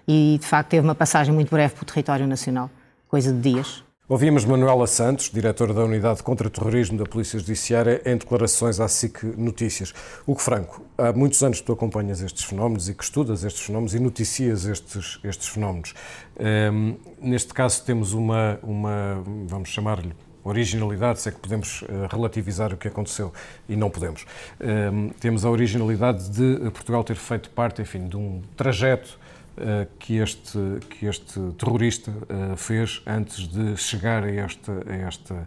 E, 0.07 0.37
de 0.39 0.45
facto, 0.45 0.69
teve 0.69 0.85
uma 0.85 0.95
passagem 0.95 1.33
muito 1.33 1.49
breve 1.49 1.73
pelo 1.73 1.85
território 1.85 2.27
nacional, 2.27 2.69
coisa 3.07 3.31
de 3.31 3.39
dias. 3.39 3.83
Ouvimos 4.11 4.43
Manuela 4.43 4.87
Santos, 4.87 5.29
diretora 5.29 5.73
da 5.73 5.85
Unidade 5.85 6.21
contra 6.21 6.49
Terrorismo 6.49 6.97
da 6.97 7.05
Polícia 7.05 7.39
Judiciária, 7.39 8.01
em 8.05 8.17
declarações 8.17 8.81
à 8.81 8.87
SIC 8.89 9.23
Notícias. 9.37 9.93
Hugo 10.27 10.41
Franco, 10.41 10.85
há 10.97 11.13
muitos 11.13 11.41
anos 11.41 11.61
que 11.61 11.65
tu 11.65 11.71
acompanhas 11.71 12.19
estes 12.19 12.43
fenómenos 12.43 12.89
e 12.89 12.93
que 12.93 13.05
estudas 13.05 13.45
estes 13.45 13.63
fenómenos 13.63 13.95
e 13.95 13.99
noticias 14.01 14.65
estes, 14.65 15.17
estes 15.23 15.47
fenómenos. 15.47 15.93
Um, 16.37 16.45
ehm, 16.45 16.97
neste 17.21 17.53
caso 17.53 17.85
temos 17.85 18.11
uma, 18.11 18.59
uma 18.63 19.23
vamos 19.47 19.69
chamar-lhe, 19.69 20.13
originalidade, 20.43 21.21
se 21.21 21.29
é 21.29 21.31
que 21.31 21.39
podemos 21.39 21.83
eh, 21.83 22.07
relativizar 22.11 22.73
o 22.73 22.77
que 22.77 22.87
aconteceu 22.87 23.33
e 23.69 23.75
não 23.75 23.89
podemos. 23.89 24.25
Ehm, 24.59 25.09
temos 25.19 25.45
a 25.45 25.49
originalidade 25.49 26.29
de 26.29 26.69
Portugal 26.71 27.03
ter 27.03 27.15
feito 27.15 27.49
parte, 27.51 27.81
enfim, 27.81 28.07
de 28.07 28.17
um 28.17 28.41
trajeto 28.55 29.19
uh, 29.57 29.87
que, 29.99 30.17
este, 30.17 30.57
que 30.89 31.05
este 31.05 31.39
terrorista 31.57 32.11
uh, 32.11 32.57
fez 32.57 33.01
antes 33.05 33.47
de 33.47 33.77
chegar 33.77 34.23
a 34.23 34.31
este, 34.31 34.71
a, 34.71 35.45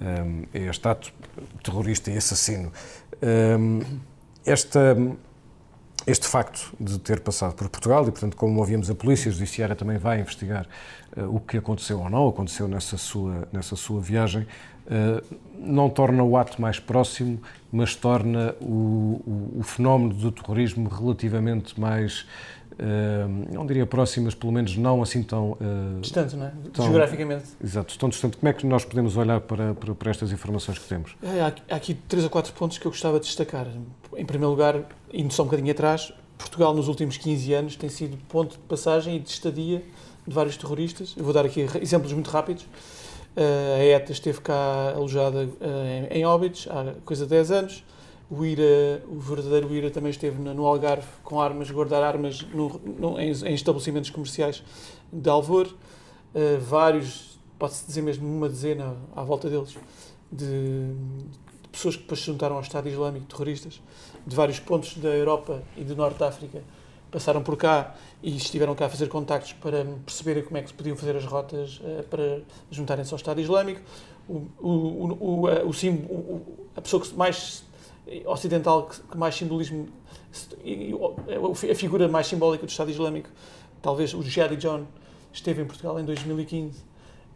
ehm, 0.00 0.44
a 0.52 0.58
este 0.58 0.88
ato 0.88 1.12
terrorista 1.62 2.10
e 2.10 2.16
assassino. 2.16 2.72
Ehm, 3.22 3.80
esta 4.44 4.96
este 6.06 6.26
facto 6.26 6.74
de 6.78 6.98
ter 6.98 7.20
passado 7.20 7.54
por 7.54 7.68
Portugal 7.68 8.02
e, 8.02 8.10
portanto, 8.10 8.36
como 8.36 8.60
ouvimos, 8.60 8.90
a 8.90 8.94
Polícia 8.94 9.30
Judiciária 9.30 9.74
também 9.74 9.96
vai 9.96 10.20
investigar 10.20 10.66
o 11.28 11.40
que 11.40 11.56
aconteceu 11.56 12.00
ou 12.00 12.10
não 12.10 12.28
aconteceu 12.28 12.66
nessa 12.66 12.96
sua, 12.96 13.48
nessa 13.52 13.76
sua 13.76 14.00
viagem, 14.00 14.42
uh, 14.86 15.36
não 15.58 15.88
torna 15.88 16.22
o 16.22 16.36
ato 16.36 16.60
mais 16.60 16.78
próximo, 16.78 17.40
mas 17.70 17.94
torna 17.94 18.54
o, 18.60 19.22
o, 19.26 19.58
o 19.60 19.62
fenómeno 19.62 20.12
do 20.14 20.32
terrorismo 20.32 20.88
relativamente 20.88 21.78
mais 21.80 22.26
Uh, 22.74 23.54
não 23.54 23.64
diria 23.64 23.86
próximo, 23.86 24.24
mas 24.24 24.34
pelo 24.34 24.52
menos 24.52 24.76
não 24.76 25.00
assim 25.00 25.22
tão... 25.22 25.52
Uh, 25.52 26.00
distante, 26.00 26.34
não 26.34 26.46
é? 26.46 26.52
Tão, 26.72 26.84
Geograficamente. 26.84 27.44
Exato, 27.62 27.96
tão 27.96 28.08
distante. 28.08 28.36
Como 28.36 28.48
é 28.48 28.52
que 28.52 28.66
nós 28.66 28.84
podemos 28.84 29.16
olhar 29.16 29.40
para, 29.40 29.74
para, 29.74 29.94
para 29.94 30.10
estas 30.10 30.32
informações 30.32 30.78
que 30.78 30.88
temos? 30.88 31.14
É, 31.22 31.40
há, 31.40 31.54
há, 31.70 31.76
aqui 31.76 31.94
três 31.94 32.24
ou 32.24 32.30
quatro 32.30 32.52
pontos 32.52 32.76
que 32.76 32.86
eu 32.86 32.90
gostava 32.90 33.20
de 33.20 33.26
destacar. 33.26 33.68
Em 34.16 34.26
primeiro 34.26 34.50
lugar, 34.50 34.82
indo 35.12 35.32
só 35.32 35.42
um 35.42 35.46
bocadinho 35.46 35.70
atrás, 35.70 36.12
Portugal 36.36 36.74
nos 36.74 36.88
últimos 36.88 37.16
15 37.16 37.54
anos 37.54 37.76
tem 37.76 37.88
sido 37.88 38.16
ponto 38.28 38.52
de 38.52 38.62
passagem 38.64 39.16
e 39.16 39.20
de 39.20 39.30
estadia 39.30 39.82
de 40.26 40.34
vários 40.34 40.56
terroristas. 40.56 41.14
Eu 41.16 41.24
vou 41.24 41.32
dar 41.32 41.44
aqui 41.44 41.66
exemplos 41.80 42.12
muito 42.12 42.30
rápidos. 42.30 42.64
Uh, 43.36 43.80
a 43.80 43.84
ETA 43.84 44.12
esteve 44.12 44.40
cá 44.40 44.92
alojada 44.94 45.48
em, 46.10 46.20
em 46.20 46.24
Óbidos 46.24 46.68
há 46.70 46.94
coisa 47.04 47.24
de 47.24 47.30
10 47.30 47.50
anos 47.50 47.84
o 48.30 48.44
IRA, 48.44 49.02
o 49.06 49.18
verdadeiro 49.18 49.72
IRA 49.72 49.90
também 49.90 50.10
esteve 50.10 50.40
no 50.40 50.66
Algarve 50.66 51.06
com 51.22 51.40
armas, 51.40 51.70
guardar 51.70 52.02
armas 52.02 52.42
no, 52.52 52.80
no, 52.98 53.20
em, 53.20 53.30
em, 53.30 53.54
estabelecimentos 53.54 54.10
comerciais 54.10 54.62
de 55.12 55.28
Alvor. 55.28 55.66
Uh, 55.66 56.58
vários 56.60 57.38
pode-se 57.58 57.86
dizer 57.86 58.02
mesmo 58.02 58.26
uma 58.26 58.48
dezena 58.48 58.96
à 59.14 59.22
volta 59.22 59.48
deles, 59.48 59.76
de, 60.30 60.46
de 61.62 61.68
pessoas 61.70 61.96
que 61.96 62.02
depois 62.02 62.20
se 62.20 62.26
juntaram 62.26 62.56
ao 62.56 62.62
Estado 62.62 62.88
Islâmico, 62.88 63.26
terroristas, 63.26 63.80
de 64.26 64.34
vários 64.34 64.58
pontos 64.58 64.96
da 64.96 65.10
Europa 65.10 65.62
e 65.76 65.84
do 65.84 65.94
Norte 65.94 66.18
de 66.18 66.24
África, 66.24 66.62
passaram 67.14 67.44
por 67.44 67.56
cá 67.56 67.94
e 68.20 68.36
estiveram 68.36 68.74
cá 68.74 68.86
a 68.86 68.88
fazer 68.88 69.06
contactos 69.06 69.52
para 69.52 69.86
perceberem 70.04 70.42
como 70.42 70.56
é 70.56 70.62
que 70.62 70.68
se 70.68 70.74
podiam 70.74 70.96
fazer 70.96 71.14
as 71.14 71.24
rotas 71.24 71.78
uh, 71.78 72.02
para 72.10 72.40
juntarem-se 72.72 73.14
ao 73.14 73.16
Estado 73.16 73.40
Islâmico. 73.40 73.80
O, 74.28 74.48
o, 74.58 74.68
o, 75.20 75.44
o, 75.44 76.68
a 76.74 76.80
pessoa 76.80 77.00
que 77.00 77.14
mais 77.14 77.62
ocidental 78.26 78.88
que 78.88 79.16
mais 79.16 79.34
simbolismo 79.34 79.88
a 81.70 81.74
figura 81.74 82.08
mais 82.08 82.26
simbólica 82.26 82.66
do 82.66 82.68
Estado 82.68 82.90
Islâmico 82.90 83.30
talvez 83.80 84.12
o 84.12 84.22
Jihadi 84.22 84.56
John 84.56 84.84
esteve 85.32 85.62
em 85.62 85.64
Portugal 85.64 85.98
em 85.98 86.04
2015 86.04 86.82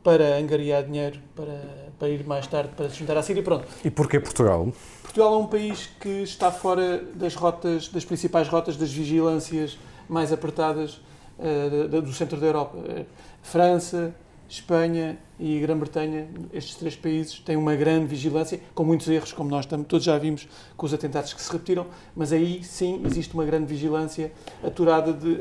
para 0.09 0.38
angariar 0.38 0.84
dinheiro 0.84 1.18
para, 1.36 1.61
para 1.98 2.09
ir 2.09 2.26
mais 2.26 2.46
tarde 2.46 2.70
para 2.74 2.88
se 2.88 2.96
juntar 2.96 3.18
à 3.18 3.22
Síria. 3.22 3.42
Pronto. 3.42 3.68
E 3.84 3.90
porquê 3.90 4.18
Portugal? 4.18 4.72
Portugal 5.02 5.34
é 5.34 5.36
um 5.36 5.46
país 5.46 5.90
que 6.00 6.22
está 6.22 6.50
fora 6.50 7.04
das 7.14 7.34
rotas 7.34 7.88
das 7.88 8.06
principais 8.06 8.48
rotas 8.48 8.78
das 8.78 8.90
vigilâncias 8.90 9.78
mais 10.09 10.32
apertadas 10.32 10.98
uh, 11.38 12.00
do 12.00 12.11
centro 12.14 12.40
da 12.40 12.46
Europa. 12.46 12.78
Uh, 12.78 13.04
França 13.42 14.14
Espanha 14.48 15.18
e 15.38 15.61
Grã-Bretanha, 15.61 16.26
estes 16.54 16.76
três 16.76 16.96
países, 16.96 17.40
têm 17.40 17.54
uma 17.54 17.76
grande 17.76 18.06
vigilância, 18.06 18.59
com 18.74 18.84
muitos 18.84 19.06
erros, 19.09 19.30
como 19.30 19.50
nós 19.50 19.66
todos 19.66 20.04
já 20.04 20.16
vimos 20.16 20.48
com 20.74 20.86
os 20.86 20.94
atentados 20.94 21.34
que 21.34 21.42
se 21.42 21.52
repetiram, 21.52 21.86
mas 22.16 22.32
aí 22.32 22.64
sim 22.64 23.02
existe 23.04 23.34
uma 23.34 23.44
grande 23.44 23.66
vigilância 23.66 24.32
aturada 24.64 25.12
de, 25.12 25.36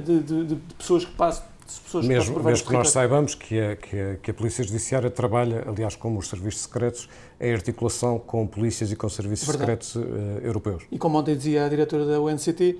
de, 0.00 0.20
de, 0.20 0.44
de 0.44 0.56
pessoas 0.78 1.04
que 1.04 1.10
passam 1.10 1.55
mesmo, 2.02 2.38
que 2.38 2.46
mesmo 2.46 2.66
que 2.66 2.72
nós 2.72 2.90
saibamos 2.90 3.34
que 3.34 3.60
a, 3.60 3.76
que, 3.76 4.00
a, 4.00 4.16
que 4.16 4.30
a 4.30 4.34
Polícia 4.34 4.62
Judiciária 4.64 5.10
trabalha, 5.10 5.64
aliás, 5.66 5.96
como 5.96 6.18
os 6.18 6.28
serviços 6.28 6.62
secretos, 6.62 7.08
em 7.40 7.52
articulação 7.52 8.18
com 8.18 8.46
polícias 8.46 8.90
e 8.90 8.96
com 8.96 9.08
serviços 9.08 9.46
Verdade. 9.46 9.84
secretos 9.84 9.96
uh, 9.96 10.44
europeus. 10.44 10.84
E 10.90 10.98
como 10.98 11.18
ontem 11.18 11.36
dizia 11.36 11.66
a 11.66 11.68
diretora 11.68 12.06
da 12.06 12.20
UNCT, 12.20 12.78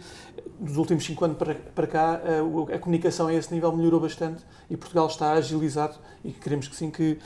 nos 0.59 0.77
últimos 0.77 1.05
cinco 1.05 1.25
anos 1.25 1.37
para, 1.37 1.55
para 1.55 1.87
cá, 1.87 2.21
a, 2.23 2.75
a, 2.75 2.79
comunicação 2.79 3.27
a 3.27 3.35
esse 3.35 3.53
nível 3.53 3.75
melhorou 3.77 4.01
bastante 4.01 4.43
e 4.71 4.77
Portugal 4.77 5.07
está 5.07 5.33
agilizado 5.33 5.97
e 6.25 6.33
queremos 6.33 6.69
que 6.69 6.77
sim, 6.77 6.91
que 6.91 7.19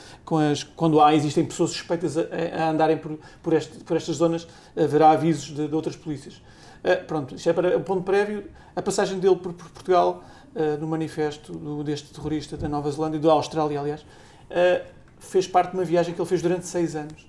as, 0.51 0.65
quando 0.65 1.01
há, 1.01 1.15
existem 1.15 1.45
pessoas 1.45 1.71
suspeitas 1.71 2.17
a, 2.19 2.71
andarem 2.71 2.97
por, 2.97 3.19
por, 3.43 3.53
este, 3.53 3.79
por, 3.85 3.97
estas 3.97 4.17
zonas, 4.17 4.49
haverá 4.77 5.11
avisos 5.11 5.55
de, 5.55 5.69
de 5.69 5.75
outras 5.75 5.95
polícias. 5.97 6.43
Uh, 6.83 7.05
pronto, 7.07 7.35
isto 7.35 7.49
é 7.49 7.53
para 7.53 7.77
o 7.77 7.81
ponto 7.81 8.03
prévio. 8.03 8.45
A 8.75 8.83
passagem 8.83 9.19
dele 9.19 9.37
por, 9.37 9.53
por 9.53 9.69
Portugal 9.71 10.25
uh, 10.55 10.81
no 10.81 10.87
manifesto 10.87 11.53
do, 11.53 11.83
deste 11.83 12.13
terrorista 12.13 12.57
da 12.57 12.69
Nova 12.69 12.91
Zelândia 12.91 13.19
e 13.19 13.21
da 13.21 13.33
Austrália, 13.33 13.81
aliás, 13.81 14.03
uh, 14.03 14.85
fez 15.19 15.47
parte 15.47 15.71
de 15.71 15.77
uma 15.77 15.85
viagem 15.85 16.15
que 16.15 16.21
ele 16.21 16.29
fez 16.29 16.43
durante 16.43 16.67
seis 16.67 16.97
anos. 16.97 17.27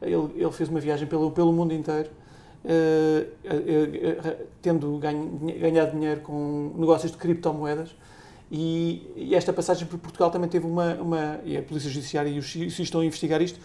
Ele, 0.00 0.30
ele 0.34 0.52
fez 0.52 0.68
uma 0.68 0.80
viagem 0.80 1.06
pelo, 1.06 1.30
pelo 1.30 1.52
mundo 1.52 1.72
inteiro, 1.72 2.10
uh, 2.64 4.46
tendo 4.60 4.98
ganho, 4.98 5.40
ganhado 5.60 5.92
dinheiro 5.92 6.20
com 6.20 6.72
negócios 6.76 7.12
de 7.12 7.18
criptomoedas. 7.18 7.94
E, 8.50 9.10
e, 9.16 9.34
esta 9.34 9.52
passagem 9.52 9.86
por 9.86 9.98
Portugal 9.98 10.30
também 10.30 10.48
teve 10.48 10.66
uma, 10.66 10.94
uma 10.94 11.40
e 11.44 11.56
a 11.56 11.62
Polícia 11.62 11.88
Judiciária 11.88 12.28
e 12.28 12.38
os 12.38 12.54
estão 12.54 13.00
a 13.00 13.04
investigar 13.04 13.40
isto, 13.40 13.58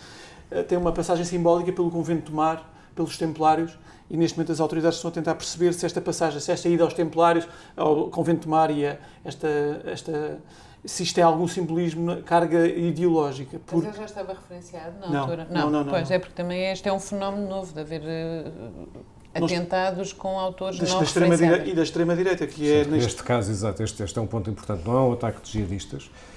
tem 0.69 0.77
uma 0.77 0.93
passagem 0.93 1.25
simbólica 1.25 1.73
pelo 1.73 1.91
Convento 1.91 2.31
de 2.31 2.33
Mar, 2.33 2.76
pelos 2.97 3.17
Templários, 3.17 3.77
e 4.09 4.17
neste 4.17 4.37
momento 4.37 4.51
as 4.51 4.59
autoridades 4.59 4.97
estão 4.97 5.09
a 5.09 5.13
tentar 5.13 5.35
perceber 5.35 5.73
se 5.73 5.85
esta 5.85 6.01
passagem, 6.01 6.39
se 6.39 6.51
esta 6.51 6.67
ida 6.67 6.83
aos 6.83 6.93
Templários, 6.93 7.47
ao 7.75 8.09
Convento 8.09 8.41
de 8.41 8.49
Maria, 8.49 8.99
esta, 9.23 9.47
esta, 9.85 10.39
se 10.83 11.03
isto 11.03 11.17
é 11.19 11.21
algum 11.21 11.47
simbolismo, 11.47 12.21
carga 12.23 12.65
ideológica. 12.67 13.59
Porque... 13.65 13.87
Mas 13.87 13.95
ele 13.95 13.97
já 13.97 14.05
estava 14.05 14.33
referenciado 14.33 14.99
na 14.99 15.09
não, 15.09 15.19
altura? 15.21 15.47
Não, 15.49 15.69
não, 15.69 15.83
não. 15.83 15.91
Pois 15.91 16.09
não. 16.09 16.15
é, 16.15 16.19
porque 16.19 16.33
também 16.33 16.71
este 16.71 16.87
é 16.87 16.93
um 16.93 16.99
fenómeno 16.99 17.47
novo 17.47 17.73
de 17.73 17.81
haver 17.81 18.01
uh, 18.01 19.43
atentados 19.43 20.13
com 20.13 20.39
autores 20.39 20.79
da, 20.79 20.87
não 20.87 20.97
da 20.97 21.03
extrema 21.03 21.35
E 21.35 21.73
da 21.73 21.83
extrema-direita, 21.83 22.47
que 22.47 22.71
é... 22.71 22.83
Sim, 22.83 22.91
neste... 22.91 23.05
neste 23.05 23.23
caso, 23.23 23.51
exato, 23.51 23.83
este, 23.83 24.01
este 24.03 24.17
é 24.17 24.21
um 24.21 24.27
ponto 24.27 24.49
importante. 24.49 24.83
Não 24.85 24.97
é 24.97 25.01
um 25.01 25.13
ataque 25.13 25.41
de 25.41 25.51
jihadistas, 25.51 26.09
eh, 26.09 26.36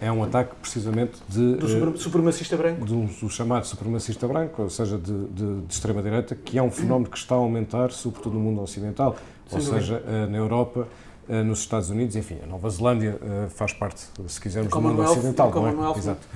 é 0.00 0.12
um 0.12 0.22
ataque 0.22 0.54
precisamente 0.60 1.12
de, 1.28 1.56
do 1.56 1.98
supremacista 1.98 2.56
branco 2.56 2.84
do, 2.84 3.04
do, 3.04 3.30
chamado 3.30 3.66
supremacista 3.66 4.28
branco, 4.28 4.62
ou 4.62 4.70
seja, 4.70 4.98
de, 4.98 5.26
de, 5.28 5.60
de 5.62 5.72
extrema 5.72 6.02
direita, 6.02 6.34
que 6.34 6.58
é 6.58 6.62
um 6.62 6.70
fenómeno 6.70 7.10
que 7.10 7.16
está 7.16 7.34
a 7.34 7.38
aumentar, 7.38 7.90
sobretudo 7.90 8.34
no 8.34 8.40
mundo 8.40 8.60
ocidental, 8.60 9.16
Sem 9.48 9.58
ou 9.58 9.64
seja, 9.64 10.02
eh, 10.06 10.26
na 10.26 10.36
Europa, 10.36 10.86
eh, 11.28 11.42
nos 11.42 11.60
Estados 11.60 11.88
Unidos, 11.88 12.14
enfim, 12.14 12.38
a 12.42 12.46
Nova 12.46 12.68
Zelândia 12.68 13.18
faz 13.50 13.72
parte, 13.72 14.04
se 14.26 14.40
quisermos, 14.40 14.70
do 14.70 14.80
mundo 14.80 15.02
ocidental, 15.02 15.50
não 15.50 15.92
é? 15.94 15.98
Exato. 15.98 16.28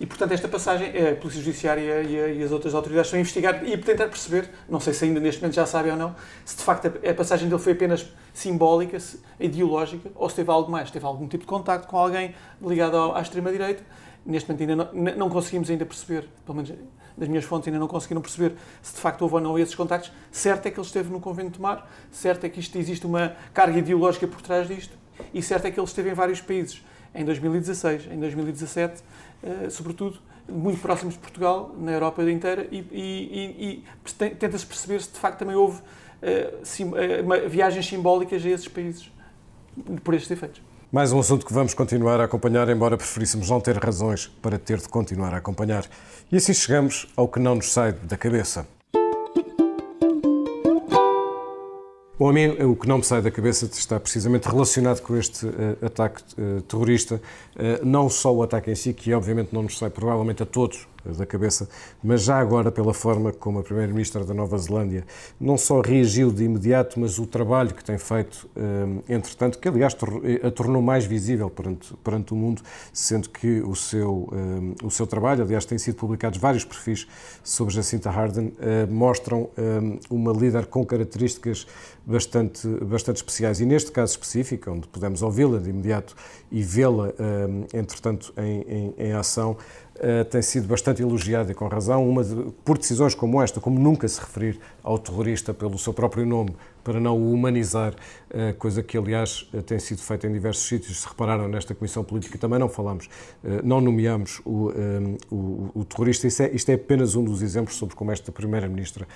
E, 0.00 0.06
portanto, 0.06 0.32
esta 0.32 0.48
passagem, 0.48 0.88
a 0.88 1.14
Polícia 1.14 1.42
Judiciária 1.42 2.02
e, 2.02 2.42
as 2.42 2.50
outras 2.50 2.74
autoridades 2.74 3.08
estão 3.08 3.18
a 3.18 3.20
investigar 3.20 3.68
e 3.68 3.76
tentar 3.76 4.08
perceber, 4.08 4.48
não 4.66 4.80
sei 4.80 4.94
se 4.94 5.04
ainda 5.04 5.20
neste 5.20 5.42
momento 5.42 5.56
já 5.56 5.66
sabem 5.66 5.92
ou 5.92 5.98
não, 5.98 6.16
se 6.42 6.56
de 6.56 6.62
facto 6.62 6.86
a, 6.86 7.14
passagem 7.14 7.50
dele 7.50 7.60
foi 7.60 7.74
apenas 7.74 8.10
simbólica, 8.32 8.96
ideológica, 9.38 10.10
ou 10.14 10.26
se 10.30 10.36
teve 10.36 10.50
algo 10.50 10.72
mais, 10.72 10.90
teve 10.90 11.04
algum 11.04 11.28
tipo 11.28 11.44
de 11.44 11.46
contacto 11.46 11.86
com 11.86 11.98
alguém 11.98 12.34
ligado 12.62 13.12
à 13.12 13.20
extrema-direita. 13.20 13.82
Neste 14.24 14.48
momento 14.48 14.70
ainda 14.70 14.90
não, 14.90 15.16
não, 15.16 15.28
conseguimos 15.28 15.68
ainda 15.68 15.84
perceber, 15.84 16.26
pelo 16.46 16.56
menos 16.56 16.72
das 17.14 17.28
minhas 17.28 17.44
fontes 17.44 17.68
ainda 17.68 17.78
não 17.78 17.88
conseguiram 17.88 18.22
perceber 18.22 18.54
se 18.80 18.94
de 18.94 19.00
facto 19.00 19.20
houve 19.20 19.34
ou 19.34 19.40
não 19.42 19.58
esses 19.58 19.74
contactos. 19.74 20.10
Certo 20.32 20.64
é 20.64 20.70
que 20.70 20.80
ele 20.80 20.86
esteve 20.86 21.10
no 21.10 21.20
Convento 21.20 21.52
de 21.52 21.60
Mar, 21.60 21.90
certo 22.10 22.44
é 22.44 22.48
que 22.48 22.58
isto, 22.58 22.78
existe 22.78 23.04
uma 23.06 23.36
carga 23.52 23.78
ideológica 23.78 24.26
por 24.26 24.40
trás 24.40 24.66
disto, 24.66 24.96
e 25.34 25.42
certo 25.42 25.66
é 25.66 25.70
que 25.70 25.78
ele 25.78 25.86
esteve 25.86 26.08
em 26.08 26.14
vários 26.14 26.40
países. 26.40 26.82
Em 27.14 27.24
2016, 27.24 28.08
em 28.12 28.18
2017, 28.18 29.02
uh, 29.42 29.70
sobretudo, 29.70 30.18
muito 30.48 30.80
próximos 30.80 31.14
de 31.14 31.20
Portugal, 31.20 31.74
na 31.78 31.92
Europa 31.92 32.22
inteira, 32.28 32.66
e, 32.70 32.78
e, 32.90 33.82
e 34.18 34.28
tenta-se 34.34 34.66
perceber 34.66 35.00
se 35.00 35.12
de 35.12 35.18
facto 35.18 35.38
também 35.38 35.54
houve 35.54 35.78
uh, 35.78 36.58
sim, 36.64 36.84
uh, 36.84 37.48
viagens 37.48 37.86
simbólicas 37.86 38.44
a 38.44 38.48
esses 38.48 38.68
países 38.68 39.10
por 40.02 40.14
estes 40.14 40.30
efeitos. 40.30 40.60
Mais 40.92 41.12
um 41.12 41.20
assunto 41.20 41.46
que 41.46 41.52
vamos 41.52 41.72
continuar 41.72 42.20
a 42.20 42.24
acompanhar, 42.24 42.68
embora 42.68 42.96
preferíssemos 42.96 43.48
não 43.48 43.60
ter 43.60 43.76
razões 43.76 44.26
para 44.26 44.58
ter 44.58 44.78
de 44.78 44.88
continuar 44.88 45.32
a 45.32 45.36
acompanhar. 45.36 45.84
E 46.32 46.36
assim 46.36 46.52
chegamos 46.52 47.06
ao 47.16 47.28
que 47.28 47.38
não 47.38 47.54
nos 47.54 47.72
sai 47.72 47.92
da 47.92 48.16
cabeça. 48.16 48.66
Bom, 52.20 52.28
a 52.28 52.32
mim 52.34 52.48
o 52.48 52.76
que 52.76 52.86
não 52.86 52.98
me 52.98 53.02
sai 53.02 53.22
da 53.22 53.30
cabeça 53.30 53.64
está 53.64 53.98
precisamente 53.98 54.46
relacionado 54.46 55.00
com 55.00 55.16
este 55.16 55.46
uh, 55.46 55.86
ataque 55.86 56.20
uh, 56.36 56.60
terrorista. 56.60 57.14
Uh, 57.14 57.82
não 57.82 58.10
só 58.10 58.30
o 58.30 58.42
ataque 58.42 58.70
em 58.70 58.74
si, 58.74 58.92
que 58.92 59.14
obviamente 59.14 59.54
não 59.54 59.62
nos 59.62 59.78
sai 59.78 59.88
provavelmente 59.88 60.42
a 60.42 60.46
todos 60.46 60.86
da 61.04 61.24
cabeça, 61.24 61.68
mas 62.02 62.22
já 62.22 62.38
agora 62.38 62.70
pela 62.70 62.92
forma 62.92 63.32
como 63.32 63.58
a 63.58 63.62
Primeira-Ministra 63.62 64.24
da 64.24 64.34
Nova 64.34 64.56
Zelândia 64.58 65.04
não 65.40 65.56
só 65.56 65.80
reagiu 65.80 66.30
de 66.30 66.44
imediato, 66.44 67.00
mas 67.00 67.18
o 67.18 67.26
trabalho 67.26 67.74
que 67.74 67.84
tem 67.84 67.98
feito, 67.98 68.48
entretanto, 69.08 69.58
que 69.58 69.68
aliás 69.68 69.96
a 70.42 70.50
tornou 70.50 70.82
mais 70.82 71.04
visível 71.04 71.48
perante, 71.48 71.94
perante 72.04 72.32
o 72.32 72.36
mundo, 72.36 72.62
sendo 72.92 73.28
que 73.28 73.60
o 73.62 73.74
seu, 73.74 74.28
o 74.82 74.90
seu 74.90 75.06
trabalho, 75.06 75.42
aliás, 75.42 75.64
têm 75.64 75.78
sido 75.78 75.96
publicados 75.96 76.38
vários 76.38 76.64
perfis 76.64 77.06
sobre 77.42 77.72
Jacinta 77.74 78.10
Ardern, 78.10 78.52
mostram 78.88 79.48
uma 80.10 80.32
líder 80.32 80.66
com 80.66 80.84
características 80.84 81.66
bastante, 82.04 82.66
bastante 82.84 83.16
especiais. 83.16 83.60
E 83.60 83.66
neste 83.66 83.90
caso 83.92 84.12
específico, 84.12 84.70
onde 84.70 84.86
podemos 84.88 85.22
ouvi-la 85.22 85.58
de 85.58 85.70
imediato 85.70 86.14
e 86.50 86.62
vê-la, 86.62 87.12
entretanto, 87.72 88.32
em, 88.36 88.60
em, 88.62 88.94
em 88.98 89.12
ação, 89.12 89.56
Uh, 90.00 90.24
tem 90.24 90.40
sido 90.40 90.66
bastante 90.66 91.02
elogiada 91.02 91.52
e 91.52 91.54
com 91.54 91.68
razão, 91.68 92.08
uma 92.08 92.24
de, 92.24 92.34
por 92.64 92.78
decisões 92.78 93.14
como 93.14 93.42
esta, 93.42 93.60
como 93.60 93.78
nunca 93.78 94.08
se 94.08 94.18
referir 94.18 94.58
ao 94.82 94.98
terrorista 94.98 95.52
pelo 95.52 95.78
seu 95.78 95.92
próprio 95.92 96.24
nome, 96.24 96.56
para 96.82 97.00
não 97.00 97.16
o 97.16 97.32
humanizar, 97.32 97.94
uh, 97.94 98.54
coisa 98.58 98.82
que, 98.82 98.96
aliás, 98.96 99.48
uh, 99.52 99.62
tem 99.62 99.78
sido 99.78 100.00
feita 100.00 100.26
em 100.26 100.32
diversos 100.32 100.66
sítios. 100.66 101.00
Se 101.00 101.08
repararam 101.08 101.48
nesta 101.48 101.74
Comissão 101.74 102.04
Política, 102.04 102.38
também 102.38 102.58
não 102.58 102.68
falamos, 102.68 103.08
não 103.62 103.80
nomeamos 103.80 104.40
o, 104.44 104.70
o, 105.30 105.70
o 105.74 105.84
terrorista. 105.84 106.26
Isto 106.26 106.42
é, 106.42 106.50
isto 106.50 106.68
é, 106.70 106.74
apenas 106.74 107.14
um 107.14 107.24
dos 107.24 107.42
exemplos 107.42 107.76
sobre 107.76 107.94
como 107.94 108.10
esta 108.10 108.30
Primeira-Ministra 108.32 109.06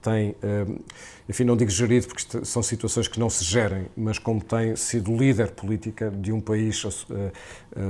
tem, 0.00 0.34
enfim, 1.28 1.44
não 1.44 1.56
digo 1.56 1.70
gerido, 1.70 2.06
porque 2.08 2.44
são 2.44 2.62
situações 2.62 3.08
que 3.08 3.18
não 3.18 3.28
se 3.28 3.44
gerem, 3.44 3.86
mas 3.96 4.18
como 4.18 4.42
tem 4.42 4.76
sido 4.76 5.14
líder 5.16 5.52
política 5.52 6.10
de 6.10 6.32
um 6.32 6.40
país 6.40 6.82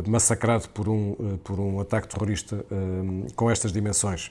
massacrado 0.06 0.68
por 0.70 0.88
um, 0.88 1.38
por 1.42 1.58
um 1.60 1.80
ataque 1.80 2.08
terrorista 2.08 2.64
com 3.34 3.50
estas 3.50 3.72
dimensões. 3.72 4.30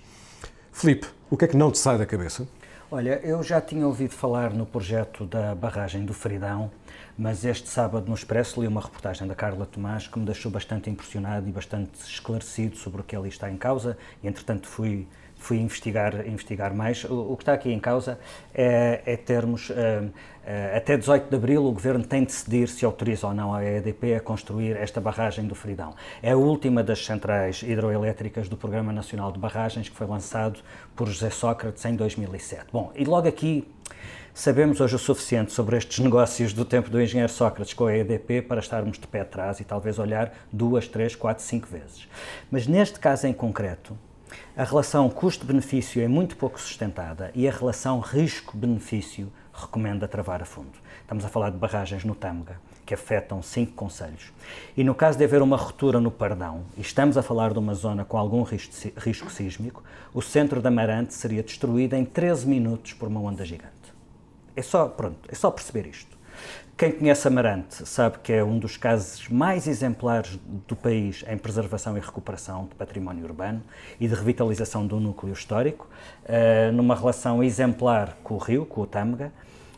Filipe, 0.72 1.08
o 1.30 1.38
que 1.38 1.46
é 1.46 1.48
que 1.48 1.56
não 1.56 1.72
te 1.72 1.78
sai 1.78 1.98
da 1.98 2.06
cabeça? 2.06 2.46
Olha, 2.92 3.20
eu 3.24 3.42
já 3.42 3.60
tinha 3.60 3.88
ouvido 3.88 4.14
falar 4.14 4.54
no 4.54 4.64
projeto 4.64 5.26
da 5.26 5.56
barragem 5.56 6.06
do 6.06 6.14
Fridão, 6.14 6.70
mas 7.18 7.44
este 7.44 7.68
sábado 7.68 8.08
no 8.08 8.14
Expresso 8.14 8.62
li 8.62 8.68
uma 8.68 8.80
reportagem 8.80 9.28
da 9.28 9.34
Carla 9.34 9.66
Tomás 9.66 10.08
que 10.08 10.20
me 10.20 10.26
deixou 10.26 10.52
bastante 10.52 10.88
impressionado 10.88 11.50
e 11.50 11.52
bastante 11.52 12.00
esclarecido 12.02 12.78
sobre 12.78 13.02
o 13.02 13.04
que 13.04 13.16
ali 13.16 13.30
está 13.30 13.50
em 13.50 13.58
causa. 13.58 13.98
E, 14.22 14.28
entretanto, 14.28 14.68
fui 14.68 15.08
fui 15.46 15.58
investigar, 15.58 16.28
investigar 16.28 16.74
mais. 16.74 17.04
O, 17.04 17.34
o, 17.34 17.38
que 17.38 17.44
está 17.44 17.54
aqui 17.54 17.72
em 17.72 17.80
causa 17.80 18.18
é, 18.54 19.02
é 19.06 19.16
termos, 19.16 19.70
uh, 19.70 20.12
até 20.76 20.98
18 20.98 21.30
de 21.30 21.36
abril, 21.36 21.66
o 21.66 21.72
Governo 21.72 22.04
tem 22.04 22.22
de 22.22 22.28
decidir 22.28 22.68
se 22.68 22.84
autoriza 22.84 23.28
ou 23.28 23.34
não 23.34 23.54
a 23.54 23.64
EDP 23.64 24.16
a 24.16 24.20
construir 24.20 24.76
esta 24.76 25.00
barragem 25.00 25.46
do 25.46 25.54
Fridão. 25.54 25.94
É 26.22 26.32
a 26.32 26.38
última 26.38 26.84
das 26.84 27.06
centrais 27.06 27.62
hidroelétricas 27.62 28.50
do 28.50 28.58
Programa 28.58 28.92
Nacional 28.92 29.32
de 29.32 29.38
Barragens, 29.38 29.88
que 29.88 29.96
foi 29.96 30.08
lançado 30.08 30.60
por 30.96 31.08
José 31.08 31.30
Sócrates 31.30 31.86
em 31.86 31.96
2007. 31.96 32.66
Bom, 32.74 32.92
e 32.96 33.06
logo 33.06 33.28
aqui 33.28 33.68
Sabemos 34.38 34.82
hoje 34.82 34.94
o 34.98 35.00
suficiente 35.00 35.54
sobre 35.54 35.78
estes 35.78 36.00
negócios 36.00 36.52
do 36.52 36.66
tempo 36.66 36.90
do 36.90 37.02
engenheiro 37.02 37.32
Sócrates 37.32 37.74
com 37.74 37.86
a 37.86 37.96
EDP 37.96 38.42
para 38.42 38.60
estarmos 38.60 39.00
de 39.00 39.08
pé 39.08 39.22
atrás 39.22 39.62
e 39.62 39.64
talvez 39.64 39.98
olhar 39.98 40.34
duas, 40.52 40.90
três, 40.90 41.16
quatro, 41.16 41.42
cinco 41.42 41.70
vezes. 41.70 42.06
Mas 42.52 42.68
neste 42.68 43.00
caso 43.00 43.28
em 43.28 43.32
concreto, 43.32 43.98
a 44.58 44.64
relação 44.64 45.10
custo-benefício 45.10 46.02
é 46.02 46.08
muito 46.08 46.38
pouco 46.38 46.60
sustentada 46.60 47.32
e 47.36 47.48
a 47.48 47.52
relação 47.52 48.00
risco-benefício 48.00 49.32
recomenda 49.54 50.08
travar 50.08 50.42
a 50.42 50.46
fundo. 50.46 50.78
Estamos 51.02 51.24
a 51.24 51.30
falar 51.30 51.50
de 51.50 51.58
barragens 51.58 52.04
no 52.04 52.16
Tâmega, 52.16 52.60
que 52.86 52.94
afetam 52.94 53.42
cinco 53.42 53.74
conselhos. 53.74 54.32
E 54.76 54.84
no 54.84 54.96
caso 54.96 55.18
de 55.18 55.24
haver 55.24 55.42
uma 55.42 55.58
ruptura 55.58 56.00
no 56.00 56.12
Pardão, 56.12 56.64
e 56.78 56.82
estamos 56.82 57.18
a 57.18 57.24
falar 57.24 57.54
de 57.54 57.60
uma 57.60 57.74
zona 57.74 58.04
com 58.04 58.18
algum 58.18 58.44
risco, 58.44 58.74
risco 58.98 59.32
sísmico, 59.32 59.84
o 60.14 60.22
centro 60.22 60.62
da 60.62 60.72
Marante 60.72 61.14
seria 61.14 61.44
destruído 61.44 61.94
em 61.94 62.06
13 62.06 62.48
minutos 62.48 62.94
por 62.94 63.08
uma 63.08 63.20
onda 63.20 63.46
gigante. 63.46 63.74
É 64.56 64.62
só, 64.62 64.88
pronto, 64.88 65.18
é 65.28 65.36
só 65.36 65.52
perceber 65.52 65.88
isto. 65.88 66.15
Quem 66.78 66.92
conhece 66.92 67.26
Amarante 67.26 67.88
sabe 67.88 68.18
que 68.22 68.34
é 68.34 68.44
um 68.44 68.60
dos 68.60 68.76
casos 68.76 69.30
mais 69.30 69.66
exemplares 69.66 70.38
do 70.68 70.76
país 70.76 71.24
em 71.26 71.38
preservação 71.38 71.98
e 71.98 72.02
recuperação 72.02 72.66
de 72.66 72.76
património 72.76 73.24
urbano 73.24 73.64
e 73.98 74.10
de 74.10 74.14
revitalização 74.14 74.86
do 74.86 75.00
núcleo 75.00 75.32
histórico, 75.32 75.88
uh, 76.26 76.74
numa 76.74 76.94
relação 76.94 77.42
exemplar 77.42 78.18
com 78.22 78.34
o 78.34 78.38
rio, 78.38 78.66
com 78.66 78.82
o 78.82 78.86
Tâmega, 78.86 79.32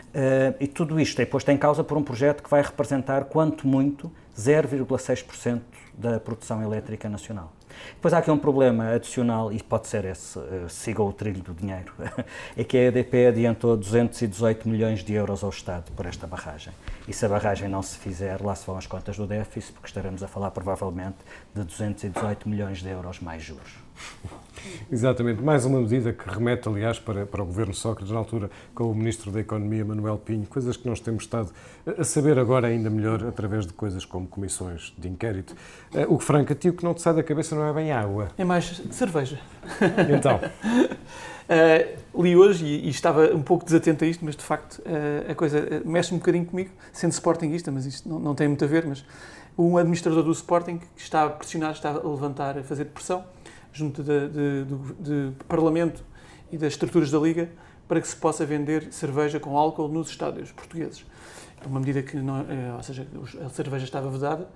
uh, 0.09 0.55
e 0.59 0.65
tudo 0.65 0.99
isto 0.99 1.21
é 1.21 1.25
posto 1.27 1.51
em 1.51 1.57
causa 1.57 1.83
por 1.83 1.99
um 1.99 2.03
projeto 2.03 2.41
que 2.41 2.49
vai 2.49 2.63
representar, 2.63 3.25
quanto 3.25 3.67
muito, 3.67 4.11
0,6% 4.35 5.61
da 5.95 6.19
produção 6.19 6.63
elétrica 6.63 7.07
nacional. 7.07 7.53
Depois 7.95 8.13
há 8.13 8.19
aqui 8.19 8.31
um 8.31 8.37
problema 8.37 8.91
adicional, 8.91 9.51
e 9.51 9.61
pode 9.61 9.87
ser 9.87 10.05
esse, 10.05 10.37
uh, 10.37 10.69
siga 10.69 11.01
o 11.01 11.11
trilho 11.11 11.41
do 11.41 11.53
dinheiro, 11.53 11.93
é 12.55 12.63
que 12.63 12.77
a 12.77 12.83
EDP 12.85 13.27
adiantou 13.27 13.75
218 13.75 14.67
milhões 14.67 15.03
de 15.03 15.13
euros 15.13 15.43
ao 15.43 15.49
Estado 15.49 15.91
por 15.91 16.05
esta 16.05 16.27
barragem. 16.27 16.73
E 17.07 17.13
se 17.13 17.25
a 17.25 17.29
barragem 17.29 17.67
não 17.67 17.81
se 17.81 17.97
fizer, 17.97 18.41
lá 18.41 18.55
se 18.55 18.65
vão 18.65 18.77
as 18.77 18.85
contas 18.85 19.17
do 19.17 19.25
déficit, 19.25 19.73
porque 19.73 19.87
estaremos 19.87 20.21
a 20.23 20.27
falar 20.27 20.51
provavelmente 20.51 21.17
de 21.53 21.63
218 21.63 22.47
milhões 22.47 22.79
de 22.79 22.89
euros 22.89 23.19
mais 23.19 23.43
juros. 23.43 23.86
Exatamente, 24.91 25.41
mais 25.41 25.65
uma 25.65 25.79
medida 25.79 26.13
que 26.13 26.29
remete, 26.29 26.67
aliás, 26.67 26.99
para, 26.99 27.25
para 27.25 27.41
o 27.41 27.45
governo 27.45 27.73
Sócrates, 27.73 28.11
na 28.11 28.19
altura, 28.19 28.49
com 28.73 28.91
o 28.91 28.95
Ministro 28.95 29.31
da 29.31 29.39
Economia, 29.39 29.83
Manuel 29.83 30.17
Pinho, 30.17 30.45
coisas 30.45 30.77
que 30.77 30.87
nós 30.87 30.99
temos 30.99 31.23
estado 31.23 31.51
a 31.97 32.03
saber 32.03 32.37
agora 32.39 32.67
ainda 32.67 32.89
melhor 32.89 33.23
através 33.25 33.65
de 33.65 33.73
coisas 33.73 34.05
como 34.05 34.27
comissões 34.27 34.93
de 34.97 35.07
inquérito. 35.07 35.55
Uh, 35.93 36.13
o 36.13 36.17
que 36.17 36.23
franca, 36.23 36.55
tio, 36.55 36.73
que 36.73 36.83
não 36.83 36.93
te 36.93 37.01
sai 37.01 37.13
da 37.13 37.23
cabeça 37.23 37.55
não 37.55 37.65
é 37.65 37.73
bem 37.73 37.91
água. 37.91 38.29
É 38.37 38.43
mais 38.43 38.81
cerveja. 38.91 39.39
Então. 40.15 40.39
Uh, 41.47 41.97
li 42.23 42.35
hoje 42.35 42.65
e, 42.65 42.87
e, 42.87 42.89
estava 42.89 43.33
um 43.33 43.43
pouco 43.43 43.63
desatento 43.63 44.03
a 44.03 44.07
isto, 44.07 44.23
mas 44.25 44.35
de 44.35 44.43
facto 44.43 44.79
uh, 44.79 45.31
a 45.31 45.35
coisa 45.35 45.81
mexe 45.85 46.13
um 46.13 46.17
bocadinho 46.17 46.45
comigo, 46.45 46.71
sendo 46.91 47.11
Sportingista, 47.11 47.71
mas 47.71 47.85
isto 47.85 48.07
não, 48.07 48.19
não 48.19 48.35
tem 48.35 48.47
muito 48.47 48.63
a 48.63 48.67
ver, 48.67 48.85
mas 48.85 49.05
um 49.57 49.77
administrador 49.77 50.23
do 50.23 50.31
Sporting 50.31 50.77
que 50.77 50.87
está 50.97 51.27
pressionado, 51.29 51.73
está 51.73 51.89
a 51.89 52.07
levantar, 52.07 52.57
a 52.57 52.63
fazer 52.63 52.85
pressão 52.85 53.23
junto 53.77 54.01
de, 54.03 54.27
de, 54.27 54.65
de, 54.65 55.31
de 55.31 55.45
Parlamento 55.45 56.03
e 56.51 56.57
das 56.57 56.73
estruturas 56.73 57.11
da 57.11 57.19
Liga 57.19 57.49
para 57.87 58.01
que 58.01 58.07
se 58.07 58.15
possa 58.15 58.45
vender 58.45 58.91
cerveja 58.91 59.39
com 59.39 59.57
álcool 59.57 59.87
nos 59.87 60.09
estádios 60.09 60.51
portugueses. 60.51 61.05
É 61.63 61.67
uma 61.67 61.79
medida 61.79 62.01
que, 62.01 62.17
não, 62.17 62.39
é, 62.39 62.73
ou 62.75 62.83
seja, 62.83 63.07
a 63.45 63.49
cerveja 63.49 63.85
estava 63.85 64.09
vedada. 64.09 64.47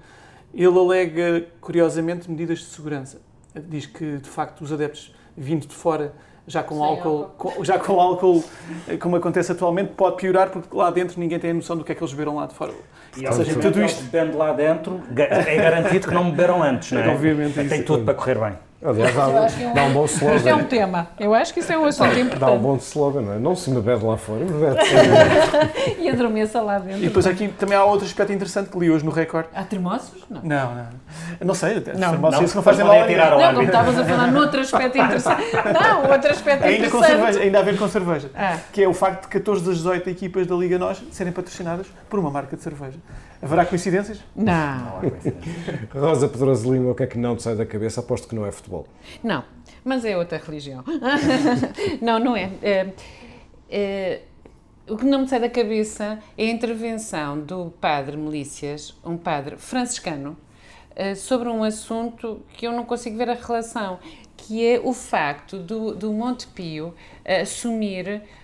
Ele 0.54 0.78
alega, 0.78 1.48
curiosamente, 1.62 2.30
medidas 2.30 2.60
de 2.60 2.66
segurança. 2.66 3.22
Diz 3.56 3.86
que, 3.86 4.18
de 4.18 4.30
facto, 4.30 4.62
os 4.62 4.72
adeptos 4.72 5.14
vindo 5.36 5.66
de 5.66 5.74
fora 5.74 6.14
já 6.48 6.64
com 6.64 6.84
álcool, 6.84 7.32
com, 7.38 7.64
já 7.64 7.80
com 7.80 8.02
álcool, 8.02 8.44
como 9.00 9.16
acontece 9.16 9.52
atualmente, 9.52 9.94
pode 9.96 10.18
piorar 10.18 10.50
porque 10.50 10.76
lá 10.76 10.90
dentro 10.90 11.20
ninguém 11.20 11.40
tem 11.40 11.52
a 11.52 11.54
noção 11.54 11.78
do 11.78 11.84
que 11.84 11.92
é 11.92 11.96
que 11.96 12.02
eles 12.02 12.12
beberam 12.14 12.36
lá 12.36 12.48
de 12.48 12.56
fora. 12.56 12.74
E, 13.16 13.26
ou 13.26 13.34
seja, 13.34 13.60
tudo 13.60 13.82
isto 13.84 14.04
bebendo 14.06 14.38
lá 14.38 14.52
dentro, 14.52 15.02
é 15.16 15.56
garantido 15.56 16.08
que 16.08 16.14
não 16.14 16.32
beberam 16.32 16.62
antes, 16.62 16.92
não 16.92 17.02
é? 17.02 17.10
Obviamente. 17.14 17.54
Tem 17.54 17.66
isso. 17.66 17.84
tudo 17.84 18.04
para 18.04 18.14
correr 18.14 18.40
bem. 18.40 18.71
Aliás, 18.84 19.14
dá, 19.16 19.24
é 19.62 19.74
dá 19.74 19.84
um 19.84 19.94
bom 19.94 20.06
slogan. 20.06 20.36
Isto 20.38 20.50
é 20.50 20.56
um 20.56 20.64
tema. 20.64 21.08
Eu 21.20 21.36
acho 21.36 21.54
que 21.54 21.60
isso 21.60 21.72
é 21.72 21.78
um 21.78 21.86
assunto 21.86 22.18
importante. 22.18 22.40
Dá 22.40 22.52
um 22.52 22.58
bom 22.58 22.76
slogan, 22.78 23.22
não 23.22 23.34
é? 23.34 23.38
Não 23.40 23.56
se 23.56 23.70
me 23.70 23.80
bebe 23.80 24.04
lá 24.04 24.18
fora, 24.18 24.40
me 24.40 24.60
bebe 24.60 24.80
E 26.02 26.10
adormeça 26.10 26.60
lá 26.62 26.80
dentro. 26.80 27.00
E 27.00 27.08
depois 27.08 27.28
aqui 27.28 27.48
também 27.50 27.78
há 27.78 27.84
outro 27.86 28.08
aspecto 28.08 28.34
interessante 28.34 28.72
que 28.72 28.80
li 28.80 28.90
hoje 28.90 29.06
no 29.06 29.12
Record. 29.12 29.46
Há 29.54 29.64
termossos? 29.64 30.26
Não. 30.28 30.42
Não, 30.42 30.76
não. 30.76 30.88
Não 31.46 31.54
sei, 31.54 31.76
não, 31.76 31.82
termossos 31.82 32.42
não, 32.42 32.56
não 32.56 32.64
fazem 32.64 32.84
mal 32.84 33.02
a 33.02 33.08
tirar 33.08 33.38
Não, 33.38 33.54
como 33.54 33.62
estavas 33.64 34.00
a 34.00 34.04
falar 34.06 34.32
noutro 34.32 34.62
aspecto 34.62 34.98
interessante. 35.00 35.44
Não, 35.54 36.12
outro 36.12 36.32
aspecto 36.32 36.64
ainda 36.66 36.88
interessante. 36.88 36.92
Com 36.92 37.04
cerveja, 37.04 37.40
ainda 37.40 37.60
a 37.60 37.62
ver 37.62 37.78
com 37.78 37.88
cerveja. 37.88 38.32
Ah. 38.36 38.58
Que 38.74 38.84
é 38.84 38.88
o 38.88 38.94
facto 38.94 39.24
de 39.24 39.28
14 39.28 39.64
das 39.64 39.76
18 39.78 40.10
equipas 40.10 40.48
da 40.48 40.56
Liga 40.56 40.80
Nós 40.80 41.02
serem 41.12 41.32
patrocinadas 41.32 41.86
por 42.10 42.18
uma 42.18 42.32
marca 42.32 42.56
de 42.56 42.64
cerveja. 42.64 42.98
Haverá 43.42 43.66
coincidências? 43.66 44.20
Não. 44.36 45.02
Rosa 45.92 46.28
Pedroso 46.28 46.72
Lima, 46.72 46.92
o 46.92 46.96
que 46.96 47.04
é 47.04 47.08
que 47.08 47.18
não 47.18 47.36
te 47.36 47.44
sai 47.44 47.56
da 47.56 47.66
cabeça? 47.66 48.00
Aposto 48.00 48.28
que 48.28 48.36
não 48.36 48.46
é 48.46 48.52
futebol. 48.52 48.86
Não, 49.24 49.44
mas 49.84 50.06
é 50.06 50.16
outra 50.16 50.38
religião. 50.38 50.84
não, 52.02 52.20
não 52.20 52.36
é. 52.36 52.52
é, 52.62 52.94
é 53.70 54.22
o 54.88 54.98
que 54.98 55.06
não 55.06 55.22
me 55.22 55.28
sai 55.28 55.39
da 55.39 55.50
cabeça 55.50 56.20
é 56.38 56.44
a 56.44 56.50
intervenção 56.50 57.39
do 57.39 57.72
padre 57.80 58.18
Melícias, 58.18 58.94
um 59.06 59.16
padre 59.18 59.56
franciscano, 59.58 60.36
sobre 61.16 61.48
um 61.48 61.64
assunto 61.64 62.42
que 62.54 62.68
eu 62.68 62.74
não 62.74 62.84
consigo 62.84 63.18
ver 63.18 63.30
a 63.30 63.34
relação, 63.34 64.00
que 64.36 64.66
é 64.66 64.80
o 64.84 64.92
facto 64.92 65.58
do, 65.58 65.96
do 65.96 66.12
Montepio 66.12 66.94
assumir 67.24 68.08
Uh, 68.18 68.41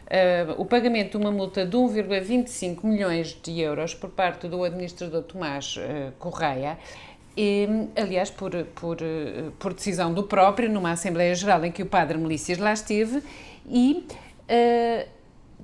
o 0.57 0.65
pagamento 0.65 1.17
de 1.17 1.23
uma 1.23 1.31
multa 1.31 1.65
de 1.65 1.75
1,25 1.75 2.83
milhões 2.83 3.37
de 3.41 3.59
euros 3.59 3.93
por 3.93 4.09
parte 4.09 4.47
do 4.47 4.63
administrador 4.63 5.23
Tomás 5.23 5.75
uh, 5.77 6.11
Correia, 6.17 6.77
e, 7.35 7.67
aliás, 7.95 8.31
por, 8.31 8.51
por, 8.67 8.97
uh, 9.01 9.51
por 9.59 9.73
decisão 9.73 10.13
do 10.13 10.23
próprio, 10.23 10.69
numa 10.69 10.91
Assembleia 10.91 11.35
Geral 11.35 11.63
em 11.65 11.71
que 11.71 11.83
o 11.83 11.85
padre 11.85 12.17
Melícias 12.17 12.57
lá 12.57 12.73
esteve, 12.73 13.21
e 13.69 14.07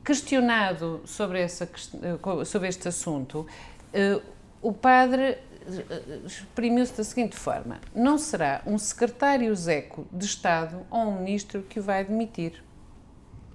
questionado 0.04 1.02
sobre, 1.06 1.40
essa, 1.40 1.70
sobre 2.46 2.68
este 2.68 2.90
assunto, 2.90 3.48
o 4.62 4.74
padre 4.74 5.38
exprimiu-se 6.26 6.98
da 6.98 7.04
seguinte 7.06 7.38
forma: 7.38 7.80
não 7.96 8.18
será 8.18 8.62
um 8.68 8.78
secretário 8.78 9.56
Zeco 9.56 10.06
de 10.12 10.26
Estado 10.26 10.86
ou 10.92 11.00
um 11.00 11.20
ministro 11.20 11.64
que 11.64 11.80
o 11.80 11.84
vai 11.84 12.04
demitir 12.04 12.62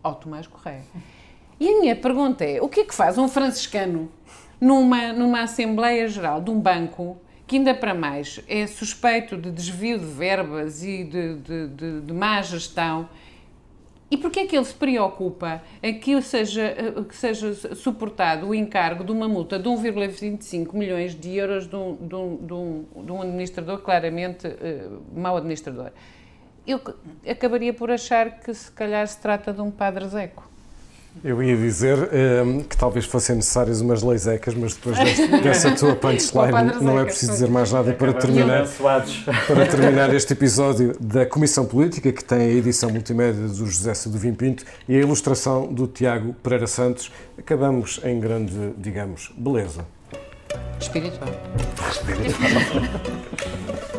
ao 0.03 0.15
Tomás 0.15 0.47
Correia. 0.47 0.83
E 1.61 1.69
a 1.69 1.81
minha 1.81 1.97
pergunta 1.97 2.45
é: 2.45 2.61
o 2.61 2.69
que 2.69 2.81
é 2.81 2.85
que 2.85 2.95
faz 2.95 3.19
um 3.19 3.29
franciscano 3.29 4.11
numa, 4.61 5.13
numa 5.13 5.43
Assembleia 5.43 6.09
Geral 6.09 6.41
de 6.41 6.51
um 6.51 6.61
banco 6.61 7.17
que, 7.47 7.57
ainda 7.57 7.75
para 7.75 7.95
mais, 7.95 8.41
é 8.47 8.67
suspeito 8.67 9.37
de 9.37 9.51
desvio 9.51 9.99
de 9.99 10.05
verbas 10.05 10.83
e 10.83 11.05
de, 11.05 11.35
de, 11.37 11.69
de, 11.69 12.01
de 12.03 12.13
má 12.13 12.41
gestão? 12.43 13.09
E 14.11 14.17
porquê 14.17 14.41
é 14.41 14.47
que 14.47 14.57
ele 14.57 14.65
se 14.65 14.73
preocupa 14.73 15.63
em 15.83 15.99
que 15.99 16.21
seja, 16.23 16.75
que 17.07 17.15
seja 17.15 17.53
suportado 17.75 18.49
o 18.49 18.55
encargo 18.55 19.05
de 19.05 19.13
uma 19.13 19.29
multa 19.29 19.59
de 19.59 19.69
1,25 19.69 20.73
milhões 20.73 21.15
de 21.15 21.37
euros 21.37 21.67
de 21.67 21.77
um, 21.77 21.95
de 21.95 22.15
um, 22.15 22.37
de 22.37 22.55
um, 22.55 22.85
de 23.05 23.13
um 23.13 23.21
administrador 23.21 23.79
claramente 23.81 24.47
uh, 24.47 25.03
mau 25.15 25.37
administrador? 25.37 25.91
Eu 26.69 26.81
acabaria 27.27 27.73
por 27.73 27.91
achar 27.91 28.41
que 28.41 28.53
se 28.53 28.71
calhar 28.71 29.07
se 29.07 29.19
trata 29.19 29.53
de 29.53 29.61
um 29.61 29.71
padre 29.71 30.07
Zeco. 30.07 30.47
Eu 31.25 31.43
ia 31.43 31.57
dizer 31.57 31.99
um, 32.45 32.63
que 32.63 32.77
talvez 32.77 33.05
fossem 33.05 33.37
necessárias 33.37 33.81
umas 33.81 34.03
leis 34.03 34.27
ecas, 34.29 34.55
mas 34.55 34.75
depois 34.75 34.97
dessa 35.43 35.75
tua 35.75 35.97
punchline 35.97 36.81
não 36.81 37.01
é 37.01 37.05
preciso 37.05 37.33
dizer 37.33 37.49
mais 37.49 37.73
nada. 37.73 37.93
Para 37.93 38.13
terminar, 38.13 38.67
para 39.49 39.67
terminar 39.67 40.15
este 40.15 40.35
episódio 40.35 40.95
da 41.01 41.27
Comissão 41.27 41.65
Política, 41.65 42.13
que 42.13 42.23
tem 42.23 42.39
a 42.39 42.51
edição 42.51 42.91
multimédia 42.91 43.49
do 43.49 43.67
José 43.67 43.95
Seduvim 43.95 44.35
Pinto 44.35 44.65
e 44.87 44.95
a 44.95 45.01
ilustração 45.01 45.73
do 45.73 45.89
Tiago 45.89 46.35
Pereira 46.35 46.67
Santos, 46.67 47.11
acabamos 47.37 48.01
em 48.05 48.21
grande, 48.21 48.75
digamos, 48.77 49.33
beleza. 49.37 49.85
Espiritual. 50.79 51.31
Espiritual. 51.91 52.49